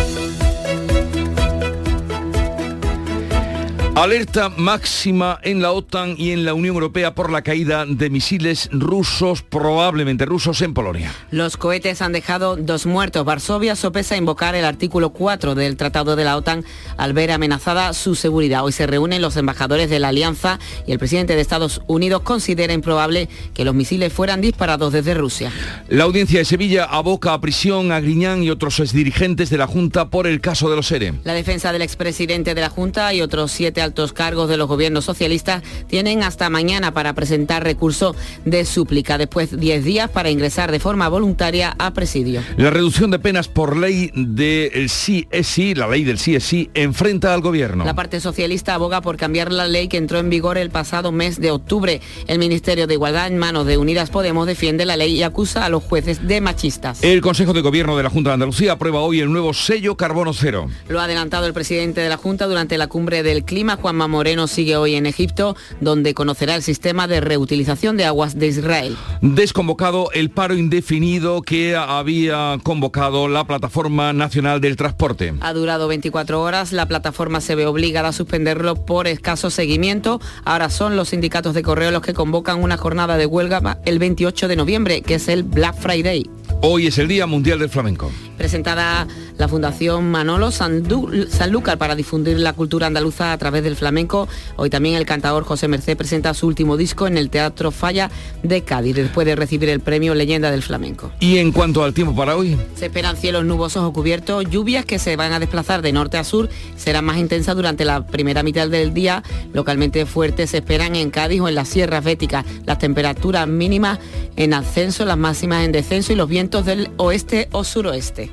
Alerta 4.01 4.49
máxima 4.49 5.39
en 5.43 5.61
la 5.61 5.73
OTAN 5.73 6.15
y 6.17 6.31
en 6.31 6.47
la 6.47 6.55
Unión 6.55 6.75
Europea 6.75 7.15
por 7.15 7.31
la 7.31 7.43
caída 7.43 7.85
de 7.85 8.09
misiles 8.09 8.71
rusos, 8.73 9.43
probablemente 9.43 10.25
rusos, 10.25 10.63
en 10.63 10.73
Polonia. 10.73 11.13
Los 11.31 11.59
cohetes 11.59 12.01
han 12.01 12.13
dejado 12.13 12.57
dos 12.57 12.87
muertos. 12.87 13.27
Varsovia 13.27 13.77
sopesa 13.77 14.17
invocar 14.17 14.55
el 14.55 14.65
artículo 14.65 15.11
4 15.11 15.55
del 15.55 15.77
Tratado 15.77 16.17
de 16.17 16.25
la 16.25 16.39
OTAN 16.39 16.65
al 16.97 17.13
ver 17.13 17.31
amenazada 17.31 17.93
su 17.93 18.15
seguridad. 18.15 18.65
Hoy 18.65 18.73
se 18.73 18.87
reúnen 18.87 19.21
los 19.21 19.37
embajadores 19.37 19.91
de 19.91 19.99
la 19.99 20.09
alianza 20.09 20.59
y 20.87 20.93
el 20.93 20.99
presidente 20.99 21.35
de 21.35 21.43
Estados 21.43 21.83
Unidos 21.87 22.23
considera 22.23 22.73
improbable 22.73 23.29
que 23.53 23.67
los 23.67 23.75
misiles 23.75 24.15
fueran 24.15 24.41
disparados 24.41 24.95
desde 24.95 25.13
Rusia. 25.13 25.53
La 25.89 26.05
audiencia 26.05 26.39
de 26.39 26.47
Sevilla 26.47 26.85
aboca 26.85 27.35
a 27.35 27.41
prisión 27.43 27.93
a 27.93 28.01
Griñán 28.01 28.43
y 28.45 28.49
otros 28.49 28.81
exdirigentes 28.81 29.51
de 29.51 29.59
la 29.59 29.67
Junta 29.67 30.09
por 30.09 30.27
el 30.27 30.41
caso 30.41 30.71
de 30.71 30.77
los 30.77 30.91
ERE. 30.91 31.13
La 31.25 31.35
defensa 31.35 31.71
del 31.71 31.83
expresidente 31.83 32.55
de 32.55 32.61
la 32.63 32.71
Junta 32.71 33.13
y 33.13 33.21
otros 33.21 33.53
siete 33.53 33.90
altos 33.91 34.13
cargos 34.13 34.49
de 34.49 34.57
los 34.57 34.69
gobiernos 34.69 35.05
socialistas 35.05 35.65
tienen 35.89 36.23
hasta 36.23 36.49
mañana 36.49 36.95
para 36.95 37.13
presentar 37.13 37.65
recurso 37.65 38.15
de 38.45 38.65
súplica, 38.65 39.19
después 39.19 39.59
10 39.59 39.85
días 39.85 40.09
para 40.09 40.31
ingresar 40.31 40.71
de 40.71 40.79
forma 40.79 41.09
voluntaria 41.09 41.75
a 41.77 41.93
presidio. 41.93 42.41
La 42.57 42.71
reducción 42.71 43.11
de 43.11 43.19
penas 43.19 43.49
por 43.49 43.77
ley 43.77 44.13
del 44.15 44.87
CSI, 44.87 45.75
la 45.75 45.89
ley 45.89 46.05
del 46.05 46.19
CSI, 46.19 46.71
enfrenta 46.75 47.35
al 47.35 47.41
gobierno. 47.41 47.85
La 47.85 47.97
parte 47.97 48.21
socialista 48.21 48.75
aboga 48.75 49.01
por 49.01 49.17
cambiar 49.17 49.51
la 49.51 49.67
ley 49.67 49.89
que 49.89 49.97
entró 49.97 50.21
en 50.21 50.31
vigor 50.31 50.57
el 50.57 50.71
pasado 50.71 51.11
mes 51.11 51.41
de 51.41 51.51
octubre. 51.51 52.01
El 52.29 52.39
Ministerio 52.39 52.87
de 52.87 52.95
Igualdad 52.95 53.27
en 53.27 53.39
manos 53.39 53.67
de 53.67 53.77
Unidas 53.77 54.11
Podemos 54.11 54.47
defiende 54.47 54.87
la 54.87 54.97
ley 54.97 55.17
y 55.17 55.25
acusa 55.25 55.65
a 55.65 55.69
los 55.69 55.83
jueces 55.83 56.29
de 56.29 56.41
machistas. 56.41 57.03
El 57.03 57.21
Consejo 57.23 57.53
de 57.55 57.61
Gobierno 57.61 57.97
de 57.97 58.05
la 58.05 58.11
Junta 58.11 58.31
de 58.31 58.35
Andalucía 58.35 58.71
aprueba 58.71 59.01
hoy 59.01 59.19
el 59.19 59.33
nuevo 59.33 59.53
sello 59.53 59.97
carbono 59.97 60.33
cero. 60.33 60.69
Lo 60.89 61.01
ha 61.01 61.05
adelantado 61.05 61.47
el 61.47 61.55
presidente 61.55 62.01
de 62.01 62.09
la 62.09 62.19
Junta 62.19 62.47
durante 62.47 62.79
la 62.79 62.87
cumbre 62.87 63.25
del 63.25 63.45
clima, 63.45 63.70
Juanma 63.77 64.09
Moreno 64.09 64.47
sigue 64.47 64.77
hoy 64.77 64.95
en 64.95 65.07
Egipto, 65.07 65.57
donde 65.81 66.15
conocerá 66.15 66.55
el 66.55 66.63
sistema 66.63 67.07
de 67.07 67.21
reutilización 67.21 67.97
de 67.97 68.05
aguas 68.05 68.39
de 68.39 68.49
Israel. 68.49 68.97
Desconvocado 69.21 70.11
el 70.13 70.31
paro 70.31 70.55
indefinido 70.55 71.43
que 71.43 71.77
había 71.77 72.59
convocado 72.63 73.29
la 73.29 73.45
Plataforma 73.45 74.13
Nacional 74.13 74.61
del 74.61 74.77
Transporte. 74.77 75.35
Ha 75.41 75.53
durado 75.53 75.89
24 75.89 76.41
horas, 76.41 76.73
la 76.73 76.87
plataforma 76.87 77.41
se 77.41 77.55
ve 77.55 77.67
obligada 77.67 78.09
a 78.09 78.13
suspenderlo 78.13 78.75
por 78.75 79.07
escaso 79.07 79.51
seguimiento. 79.51 80.21
Ahora 80.45 80.71
son 80.71 80.97
los 80.97 81.11
sindicatos 81.11 81.55
de 81.55 81.63
correo 81.63 81.91
los 81.91 82.03
que 82.03 82.15
convocan 82.15 82.63
una 82.63 82.77
jornada 82.77 83.17
de 83.17 83.27
huelga 83.27 83.81
el 83.85 83.99
28 83.99 84.49
de 84.49 84.57
noviembre, 84.57 85.03
que 85.03 85.15
es 85.15 85.29
el 85.29 85.43
Black 85.43 85.77
Friday. 85.77 86.25
Hoy 86.63 86.87
es 86.87 86.99
el 86.99 87.09
Día 87.09 87.27
Mundial 87.27 87.59
del 87.59 87.71
Flamenco. 87.71 88.13
Presentada 88.37 89.07
la 89.39 89.49
Fundación 89.49 90.11
Manolo 90.11 90.51
Sanlúcar 90.51 91.79
para 91.79 91.95
difundir 91.95 92.39
la 92.39 92.53
cultura 92.53 92.87
andaluza 92.87 93.33
a 93.33 93.39
través 93.39 93.63
del 93.63 93.77
flamenco. 93.77 94.29
Hoy 94.57 94.69
también 94.69 94.97
el 94.97 95.07
cantador 95.07 95.45
José 95.45 95.69
Merced 95.69 95.97
presenta 95.97 96.35
su 96.35 96.47
último 96.47 96.77
disco 96.77 97.07
en 97.07 97.17
el 97.17 97.31
Teatro 97.31 97.71
Falla 97.71 98.11
de 98.43 98.63
Cádiz, 98.63 98.95
después 98.95 99.27
de 99.27 99.37
recibir 99.37 99.71
el 99.71 99.81
premio 99.81 100.15
Leyenda 100.15 100.51
del 100.51 100.63
Flamenco. 100.63 101.11
¿Y 101.21 101.39
en 101.39 101.53
cuanto 101.53 101.83
al 101.83 101.95
tiempo 101.95 102.15
para 102.15 102.37
hoy? 102.37 102.59
Se 102.75 102.87
esperan 102.87 103.17
cielos 103.17 103.47
nubosos 103.47 103.83
o 103.83 103.93
cubiertos, 103.95 104.45
lluvias 104.51 104.85
que 104.85 104.99
se 104.99 105.17
van 105.17 105.33
a 105.33 105.41
desplazar 105.41 105.81
de 105.81 105.93
norte 105.93 106.19
a 106.19 106.25
sur, 106.25 106.51
serán 106.77 107.07
más 107.07 107.17
intensas 107.17 107.57
durante 107.57 107.87
la 107.87 108.07
primera 108.07 108.43
mitad 108.43 108.69
del 108.69 108.93
día, 108.93 109.23
localmente 109.55 110.05
fuertes 110.05 110.51
se 110.51 110.59
esperan 110.59 110.97
en 110.97 111.11
Cádiz 111.11 111.41
o 111.41 111.49
en 111.49 111.55
las 111.55 111.69
sierras 111.69 112.05
béticas. 112.05 112.45
Las 112.67 112.79
temperaturas 112.79 113.49
mínimas 113.49 113.99
en 114.37 114.53
ascenso, 114.53 115.07
las 115.07 115.17
máximas 115.17 115.65
en 115.65 115.73
descenso 115.73 116.13
y 116.13 116.17
los 116.17 116.29
vientos 116.29 116.50
del 116.51 116.91
oeste 116.97 117.49
o 117.53 117.63
suroeste. 117.63 118.31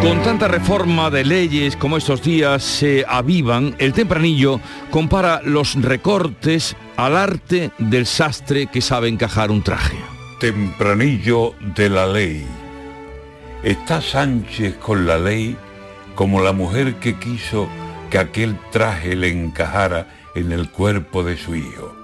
Con 0.00 0.22
tanta 0.22 0.48
reforma 0.48 1.10
de 1.10 1.24
leyes 1.26 1.76
como 1.76 1.98
estos 1.98 2.22
días 2.22 2.62
se 2.62 3.04
avivan, 3.06 3.76
el 3.78 3.92
tempranillo 3.92 4.58
compara 4.90 5.42
los 5.44 5.74
recortes 5.74 6.74
al 6.96 7.18
arte 7.18 7.70
del 7.76 8.06
sastre 8.06 8.68
que 8.68 8.80
sabe 8.80 9.08
encajar 9.08 9.50
un 9.50 9.62
traje. 9.62 9.98
Tempranillo 10.40 11.54
de 11.76 11.90
la 11.90 12.06
ley. 12.06 12.59
Está 13.62 14.00
Sánchez 14.00 14.76
con 14.76 15.06
la 15.06 15.18
ley 15.18 15.54
como 16.14 16.40
la 16.40 16.52
mujer 16.52 16.94
que 16.94 17.18
quiso 17.18 17.68
que 18.08 18.18
aquel 18.18 18.58
traje 18.72 19.14
le 19.14 19.28
encajara 19.28 20.08
en 20.34 20.52
el 20.52 20.70
cuerpo 20.70 21.22
de 21.22 21.36
su 21.36 21.54
hijo. 21.54 21.94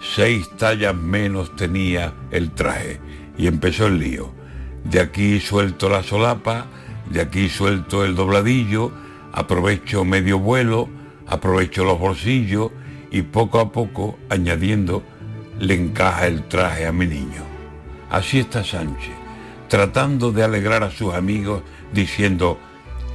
Seis 0.00 0.48
tallas 0.56 0.94
menos 0.94 1.54
tenía 1.56 2.14
el 2.30 2.52
traje 2.52 3.00
y 3.36 3.46
empezó 3.46 3.86
el 3.86 3.98
lío. 3.98 4.32
De 4.84 5.00
aquí 5.00 5.40
suelto 5.40 5.90
la 5.90 6.02
solapa, 6.02 6.66
de 7.10 7.20
aquí 7.20 7.50
suelto 7.50 8.04
el 8.04 8.14
dobladillo, 8.14 8.90
aprovecho 9.32 10.06
medio 10.06 10.38
vuelo, 10.38 10.88
aprovecho 11.26 11.84
los 11.84 11.98
bolsillos 11.98 12.70
y 13.10 13.22
poco 13.22 13.60
a 13.60 13.72
poco, 13.72 14.18
añadiendo, 14.30 15.02
le 15.58 15.74
encaja 15.74 16.26
el 16.26 16.48
traje 16.48 16.86
a 16.86 16.92
mi 16.92 17.06
niño. 17.06 17.42
Así 18.10 18.40
está 18.40 18.64
Sánchez, 18.64 19.13
tratando 19.74 20.30
de 20.30 20.44
alegrar 20.44 20.84
a 20.84 20.90
sus 20.92 21.14
amigos, 21.14 21.64
diciendo, 21.92 22.60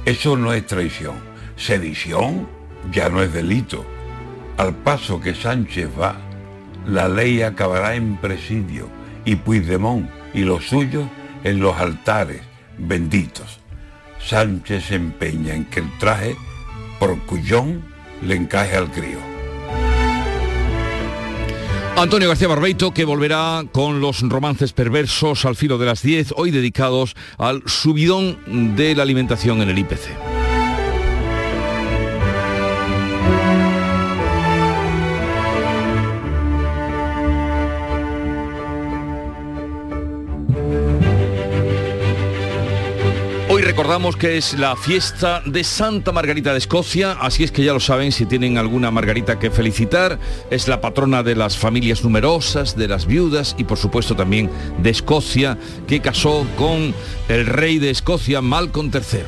eso 0.04 0.36
no 0.36 0.52
es 0.52 0.66
traición, 0.66 1.14
sedición 1.56 2.46
ya 2.92 3.08
no 3.08 3.22
es 3.22 3.32
delito. 3.32 3.82
Al 4.58 4.74
paso 4.74 5.22
que 5.22 5.34
Sánchez 5.34 5.88
va, 5.98 6.16
la 6.86 7.08
ley 7.08 7.40
acabará 7.40 7.94
en 7.94 8.18
presidio 8.18 8.90
y 9.24 9.36
Puigdemont 9.36 10.10
y 10.34 10.40
los 10.40 10.66
suyos 10.66 11.08
en 11.44 11.60
los 11.60 11.78
altares 11.78 12.42
benditos. 12.76 13.60
Sánchez 14.18 14.84
se 14.84 14.96
empeña 14.96 15.54
en 15.54 15.64
que 15.64 15.80
el 15.80 15.98
traje, 15.98 16.36
por 16.98 17.18
cuyón, 17.20 17.82
le 18.20 18.36
encaje 18.36 18.76
al 18.76 18.90
crío. 18.90 19.29
Antonio 22.00 22.28
García 22.28 22.48
Barbeito, 22.48 22.94
que 22.94 23.04
volverá 23.04 23.62
con 23.72 24.00
los 24.00 24.22
romances 24.22 24.72
perversos 24.72 25.44
al 25.44 25.54
filo 25.54 25.76
de 25.76 25.84
las 25.84 26.00
10, 26.00 26.32
hoy 26.34 26.50
dedicados 26.50 27.14
al 27.36 27.62
subidón 27.66 28.74
de 28.74 28.94
la 28.94 29.02
alimentación 29.02 29.60
en 29.60 29.68
el 29.68 29.78
IPC. 29.80 30.29
Recordamos 43.90 44.16
que 44.16 44.36
es 44.36 44.56
la 44.56 44.76
fiesta 44.76 45.42
de 45.44 45.64
Santa 45.64 46.12
Margarita 46.12 46.52
de 46.52 46.58
Escocia, 46.58 47.16
así 47.20 47.42
es 47.42 47.50
que 47.50 47.64
ya 47.64 47.72
lo 47.72 47.80
saben 47.80 48.12
si 48.12 48.24
tienen 48.24 48.56
alguna 48.56 48.92
Margarita 48.92 49.40
que 49.40 49.50
felicitar. 49.50 50.16
Es 50.48 50.68
la 50.68 50.80
patrona 50.80 51.24
de 51.24 51.34
las 51.34 51.58
familias 51.58 52.04
numerosas, 52.04 52.76
de 52.76 52.86
las 52.86 53.06
viudas 53.06 53.56
y 53.58 53.64
por 53.64 53.78
supuesto 53.78 54.14
también 54.14 54.48
de 54.80 54.90
Escocia, 54.90 55.58
que 55.88 55.98
casó 55.98 56.46
con 56.56 56.94
el 57.28 57.46
rey 57.46 57.80
de 57.80 57.90
Escocia, 57.90 58.40
Malcolm 58.40 58.92
III. 58.94 59.22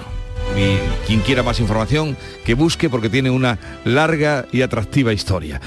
Y 0.57 0.77
quien 1.09 1.23
quiera 1.23 1.43
más 1.43 1.59
información, 1.59 2.17
que 2.45 2.55
busque 2.55 2.89
porque 2.89 3.11
tiene 3.11 3.31
una 3.31 3.59
larga 3.85 4.47
y 4.53 4.63
atractiva 4.63 5.13
historia. 5.13 5.61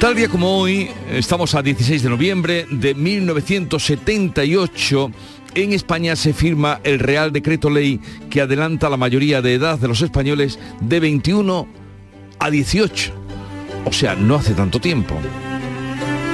Tal 0.00 0.14
día 0.14 0.28
como 0.28 0.60
hoy, 0.60 0.88
estamos 1.10 1.56
a 1.56 1.62
16 1.62 2.04
de 2.04 2.08
noviembre 2.08 2.66
de 2.70 2.94
1978, 2.94 5.10
en 5.54 5.72
España 5.72 6.16
se 6.16 6.32
firma 6.32 6.80
el 6.84 6.98
Real 6.98 7.32
Decreto 7.32 7.70
Ley 7.70 8.00
que 8.30 8.40
adelanta 8.40 8.88
la 8.88 8.96
mayoría 8.96 9.42
de 9.42 9.54
edad 9.54 9.78
de 9.78 9.88
los 9.88 10.02
españoles 10.02 10.58
de 10.80 11.00
21 11.00 11.68
a 12.38 12.50
18. 12.50 13.12
O 13.84 13.92
sea, 13.92 14.14
no 14.14 14.36
hace 14.36 14.54
tanto 14.54 14.80
tiempo. 14.80 15.14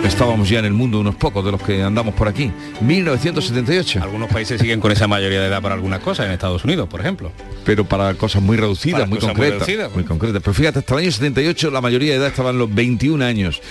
Estábamos 0.04 0.50
ya 0.50 0.58
en 0.58 0.66
el 0.66 0.74
mundo 0.74 1.00
unos 1.00 1.14
pocos 1.14 1.42
de 1.44 1.50
los 1.50 1.62
que 1.62 1.82
andamos 1.82 2.14
por 2.14 2.28
aquí. 2.28 2.50
1978. 2.82 4.02
Algunos 4.02 4.28
países 4.28 4.60
siguen 4.60 4.78
con 4.78 4.92
esa 4.92 5.08
mayoría 5.08 5.40
de 5.40 5.46
edad 5.46 5.62
para 5.62 5.74
algunas 5.74 6.00
cosas, 6.00 6.26
en 6.26 6.32
Estados 6.32 6.62
Unidos, 6.64 6.88
por 6.90 7.00
ejemplo. 7.00 7.32
Pero 7.64 7.86
para 7.86 8.12
cosas 8.14 8.42
muy 8.42 8.58
reducidas, 8.58 9.00
Para 9.00 9.06
muy 9.06 9.18
muy 9.18 9.26
concretas. 9.26 9.66
Muy, 9.66 9.76
reducidas, 9.76 10.06
concretas. 10.06 10.42
Pero 10.42 10.54
fíjate, 10.54 10.78
hasta 10.80 10.94
el 10.94 11.00
año 11.00 11.10
78 11.10 11.70
la 11.70 11.80
mayoría 11.80 12.12
de 12.12 12.18
edad 12.18 12.28
estaban 12.28 12.58
los 12.58 12.72
21 12.74 13.24
años. 13.24 13.62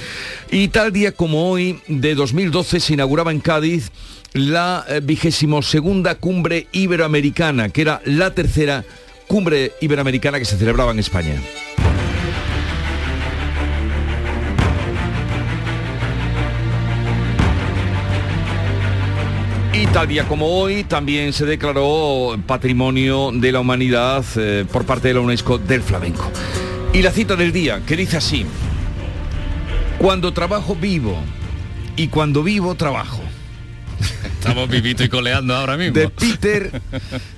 Y 0.50 0.70
tal 0.70 0.92
día 0.92 1.12
como 1.12 1.52
hoy, 1.52 1.80
de 1.88 2.16
2012, 2.16 2.80
se 2.80 2.94
inauguraba 2.94 3.32
en 3.32 3.40
Cádiz 3.40 3.92
la 4.34 4.86
eh, 4.88 5.00
vigésimo 5.04 5.62
segunda 5.62 6.16
cumbre 6.16 6.68
iberoamericana, 6.72 7.70
que 7.70 7.82
era 7.82 8.02
la 8.06 8.34
tercera 8.34 8.84
cumbre 9.28 9.74
iberoamericana 9.82 10.40
que 10.40 10.46
se 10.46 10.58
celebraba 10.58 10.92
en 10.92 11.00
España. 11.00 11.36
Y 19.74 19.88
tal 19.88 20.08
día 20.08 20.26
como 20.26 20.48
hoy 20.48 20.84
también 20.84 21.34
se 21.34 21.46
declaró 21.46 22.38
Patrimonio 22.46 23.32
de 23.34 23.52
la 23.52 23.60
Humanidad 23.60 24.24
eh, 24.36 24.66
por 24.72 24.86
parte 24.86 25.08
de 25.10 25.16
la 25.16 25.22
UNESCO 25.22 25.58
del 25.58 25.82
flamenco. 25.82 26.32
Y 26.94 27.02
la 27.02 27.12
cita 27.12 27.36
del 27.36 27.52
día, 27.52 27.82
que 27.86 27.98
dice 27.98 28.18
así, 28.18 28.46
cuando 29.98 30.32
trabajo 30.32 30.76
vivo 30.76 31.18
y 31.96 32.08
cuando 32.08 32.44
vivo 32.44 32.76
trabajo. 32.76 33.22
Estamos 34.40 34.70
vivito 34.70 35.04
y 35.04 35.10
coleando 35.10 35.56
ahora 35.56 35.78
mismo. 35.78 35.94
De 35.94 36.10
Peter 36.10 36.82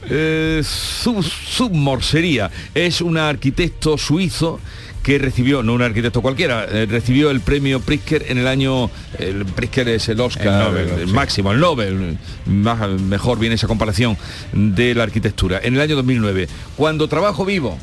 eh, 0.10 0.62
Sub- 0.64 1.24
Submor 1.24 2.04
sería. 2.04 2.50
Es 2.74 3.02
un 3.02 3.18
arquitecto 3.18 3.98
suizo 3.98 4.60
que 5.04 5.20
recibió, 5.20 5.62
no 5.62 5.74
un 5.74 5.84
arquitecto 5.84 6.24
cualquiera, 6.24 6.66
eh, 6.66 6.88
recibió 6.90 7.30
el 7.30 7.40
premio 7.42 7.80
Pritzker 7.80 8.26
en 8.28 8.40
el 8.40 8.48
año, 8.48 8.90
el 9.20 9.46
Pritzker 9.46 9.88
es 9.90 10.10
el 10.10 10.20
Oscar, 10.20 10.48
El 10.48 10.60
Nobel, 10.60 11.00
el 11.02 11.08
sí. 11.10 11.14
máximo, 11.14 11.52
el 11.52 11.60
Nobel, 11.60 12.18
más- 12.48 12.90
mejor 13.02 13.38
viene 13.38 13.54
esa 13.54 13.68
comparación 13.68 14.18
de 14.52 14.96
la 14.96 15.04
arquitectura, 15.04 15.60
en 15.64 15.76
el 15.76 15.82
año 15.82 15.96
2009. 15.96 16.48
Cuando 16.76 17.08
trabajo 17.08 17.46
vivo, 17.46 17.78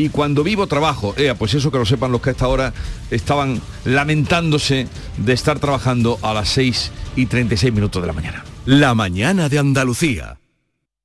y 0.00 0.08
cuando 0.08 0.42
vivo 0.42 0.66
trabajo. 0.66 1.14
Ea, 1.16 1.34
pues 1.34 1.54
eso 1.54 1.70
que 1.70 1.78
lo 1.78 1.84
sepan 1.84 2.10
los 2.10 2.22
que 2.22 2.30
a 2.30 2.32
esta 2.32 2.48
hora 2.48 2.72
estaban 3.10 3.60
lamentándose 3.84 4.88
de 5.18 5.32
estar 5.32 5.58
trabajando 5.58 6.18
a 6.22 6.32
las 6.32 6.48
6 6.50 6.90
y 7.16 7.26
36 7.26 7.72
minutos 7.72 8.00
de 8.02 8.06
la 8.06 8.14
mañana. 8.14 8.44
La 8.64 8.94
mañana 8.94 9.48
de 9.48 9.58
Andalucía. 9.58 10.38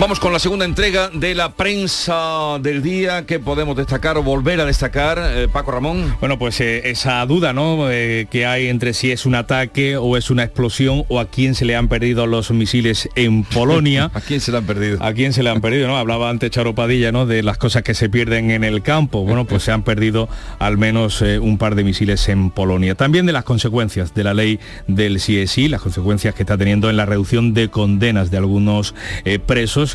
Vamos 0.00 0.18
con 0.18 0.32
la 0.32 0.38
segunda 0.38 0.64
entrega 0.64 1.10
de 1.10 1.34
la 1.34 1.52
prensa 1.52 2.58
del 2.58 2.82
día 2.82 3.26
que 3.26 3.38
podemos 3.38 3.76
destacar 3.76 4.16
o 4.16 4.22
volver 4.22 4.58
a 4.58 4.64
destacar. 4.64 5.20
Eh, 5.22 5.46
Paco 5.52 5.72
Ramón. 5.72 6.16
Bueno, 6.20 6.38
pues 6.38 6.58
eh, 6.62 6.88
esa 6.88 7.24
duda 7.26 7.52
¿no? 7.52 7.90
Eh, 7.90 8.26
que 8.30 8.46
hay 8.46 8.68
entre 8.68 8.94
si 8.94 9.12
es 9.12 9.26
un 9.26 9.34
ataque 9.34 9.98
o 9.98 10.16
es 10.16 10.30
una 10.30 10.42
explosión 10.42 11.04
o 11.08 11.20
a 11.20 11.28
quién 11.28 11.54
se 11.54 11.66
le 11.66 11.76
han 11.76 11.88
perdido 11.88 12.26
los 12.26 12.50
misiles 12.50 13.10
en 13.14 13.44
Polonia. 13.52 14.10
¿A 14.14 14.22
quién 14.22 14.40
se 14.40 14.52
le 14.52 14.56
han 14.56 14.64
perdido? 14.64 15.04
¿A 15.04 15.12
quién 15.12 15.34
se 15.34 15.42
le 15.42 15.50
han 15.50 15.60
perdido? 15.60 15.86
¿no? 15.86 15.98
Hablaba 15.98 16.30
antes 16.30 16.50
Charo 16.50 16.74
Padilla 16.74 17.12
¿no? 17.12 17.26
de 17.26 17.42
las 17.42 17.58
cosas 17.58 17.82
que 17.82 17.92
se 17.92 18.08
pierden 18.08 18.50
en 18.52 18.64
el 18.64 18.80
campo. 18.80 19.24
Bueno, 19.24 19.44
pues 19.44 19.64
se 19.64 19.70
han 19.70 19.82
perdido 19.82 20.30
al 20.60 20.78
menos 20.78 21.20
un 21.20 21.58
par 21.58 21.74
de 21.74 21.84
misiles 21.84 22.26
en 22.30 22.48
Polonia. 22.48 22.94
También 22.94 23.26
de 23.26 23.32
las 23.34 23.44
consecuencias 23.44 24.14
de 24.14 24.24
la 24.24 24.32
ley 24.32 24.60
del 24.86 25.18
CSI, 25.18 25.68
las 25.68 25.82
consecuencias 25.82 26.34
que 26.34 26.44
está 26.44 26.56
teniendo 26.56 26.88
en 26.88 26.96
la 26.96 27.04
reducción 27.04 27.52
de 27.52 27.68
condenas 27.68 28.30
de 28.30 28.38
algunos 28.38 28.94
eh, 29.26 29.38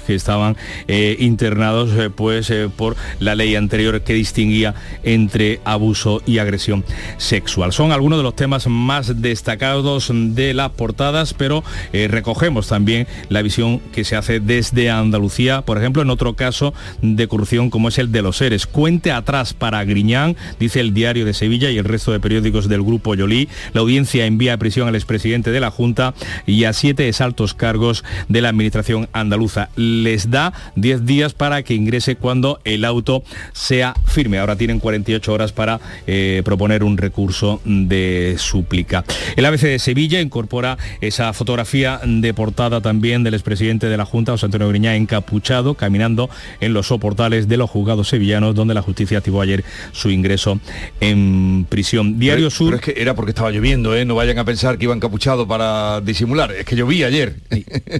que 0.02 0.16
estaban 0.16 0.58
eh, 0.88 1.18
internados 1.20 1.92
eh, 1.94 2.10
pues 2.10 2.50
eh, 2.50 2.70
por 2.76 2.96
la 3.20 3.36
ley 3.36 3.56
anterior 3.56 4.02
que 4.02 4.14
distinguía 4.14 4.76
entre 5.04 5.60
abuso 5.66 6.22
y 6.26 6.40
agresión 6.40 6.84
sexual. 7.18 7.74
Son 7.74 7.92
algunos 7.92 8.20
de 8.20 8.24
los 8.24 8.36
temas 8.36 8.68
más 8.68 9.22
destacados 9.22 10.12
de 10.14 10.54
las 10.54 10.72
portadas, 10.72 11.34
pero 11.34 11.64
recogemos 11.92 12.68
también 12.68 13.08
la 13.30 13.42
visión 13.42 13.80
que 13.92 14.04
se 14.04 14.16
hace 14.16 14.40
desde 14.40 14.90
Andalucía, 14.90 15.62
por 15.62 15.78
ejemplo, 15.78 16.02
en 16.02 16.10
otro 16.10 16.36
caso 16.36 16.74
de 17.02 17.28
corrupción 17.28 17.70
como 17.70 17.90
es 17.90 17.98
el 17.98 18.12
de 18.12 18.22
los 18.22 18.38
seres. 18.38 18.66
Cuente 18.66 19.12
atrás 19.12 19.54
para 19.54 19.84
Griñán, 19.84 20.36
dice 20.60 20.80
el 20.80 20.94
diario 20.94 21.26
de 21.26 21.34
Sevilla 21.34 21.72
y 21.72 21.78
el 21.78 21.86
resto 21.86 22.12
de 22.12 22.20
periódicos 22.20 22.68
del 22.68 22.84
grupo 22.84 23.16
Yolí. 23.16 23.50
La 23.74 23.82
audiencia 23.82 24.26
envía 24.26 24.54
a 24.54 24.58
prisión 24.58 24.88
al 24.88 24.96
expresidente 24.96 25.52
de 25.52 25.60
la 25.60 25.72
Junta 25.72 26.14
y 26.46 26.64
a 26.66 26.74
siete 26.74 27.08
exaltos 27.08 27.54
cargos 27.54 28.04
de 28.28 28.42
la 28.42 28.50
administración 28.50 29.10
andaluza. 29.14 29.70
Les 29.86 30.30
da 30.32 30.54
10 30.76 31.06
días 31.06 31.34
para 31.34 31.64
que 31.64 31.74
ingrese 31.74 32.16
cuando 32.16 32.60
el 32.64 32.86
auto 32.86 33.24
sea 33.54 33.94
firme. 34.06 34.40
Ahora 34.40 34.56
tienen 34.56 34.80
48 34.80 35.32
horas 35.34 35.52
para 35.52 35.80
eh, 36.08 36.42
proponer 36.46 36.84
un 36.84 36.98
recurso 36.98 37.62
de 37.66 38.36
súplica. 38.38 39.04
El 39.36 39.46
ABC 39.46 39.62
de 39.62 39.80
Sevilla 39.80 40.22
incorpora 40.22 40.78
esa 41.02 41.34
fotografía 41.34 42.00
de 42.06 42.34
portada 42.34 42.82
también 42.82 43.24
del 43.24 43.34
expresidente 43.34 43.88
de 43.88 43.98
la 43.98 44.06
Junta, 44.06 44.32
José 44.32 44.46
Antonio 44.48 44.70
Griñán, 44.70 44.96
encapuchado, 44.96 45.76
caminando 45.76 46.30
en 46.62 46.74
los 46.74 46.88
soportales 46.88 47.48
de 47.48 47.58
los 47.58 47.70
juzgados 47.70 48.08
sevillanos, 48.10 48.56
donde 48.56 48.74
la 48.74 48.82
justicia 48.82 49.18
activó 49.20 49.42
ayer 49.42 49.64
su 49.92 50.10
ingreso 50.10 50.60
en 51.02 51.66
prisión. 51.70 52.20
Diario 52.20 52.46
Pero- 52.46 52.50
Sur. 52.52 52.68
pero 52.72 52.78
es 52.78 52.96
que 52.96 53.02
era 53.02 53.16
porque 53.16 53.32
estaba 53.32 53.52
lloviendo, 53.52 53.96
¿eh? 53.96 54.06
No 54.06 54.16
vayan 54.16 54.40
a 54.40 54.46
pensar 54.46 54.78
que 54.78 54.86
iba 54.86 54.96
encapuchado 54.96 55.48
para 55.48 56.02
disimular. 56.02 56.52
Es 56.52 56.66
que 56.66 56.76
llovía 56.76 57.08
ayer. 57.08 57.36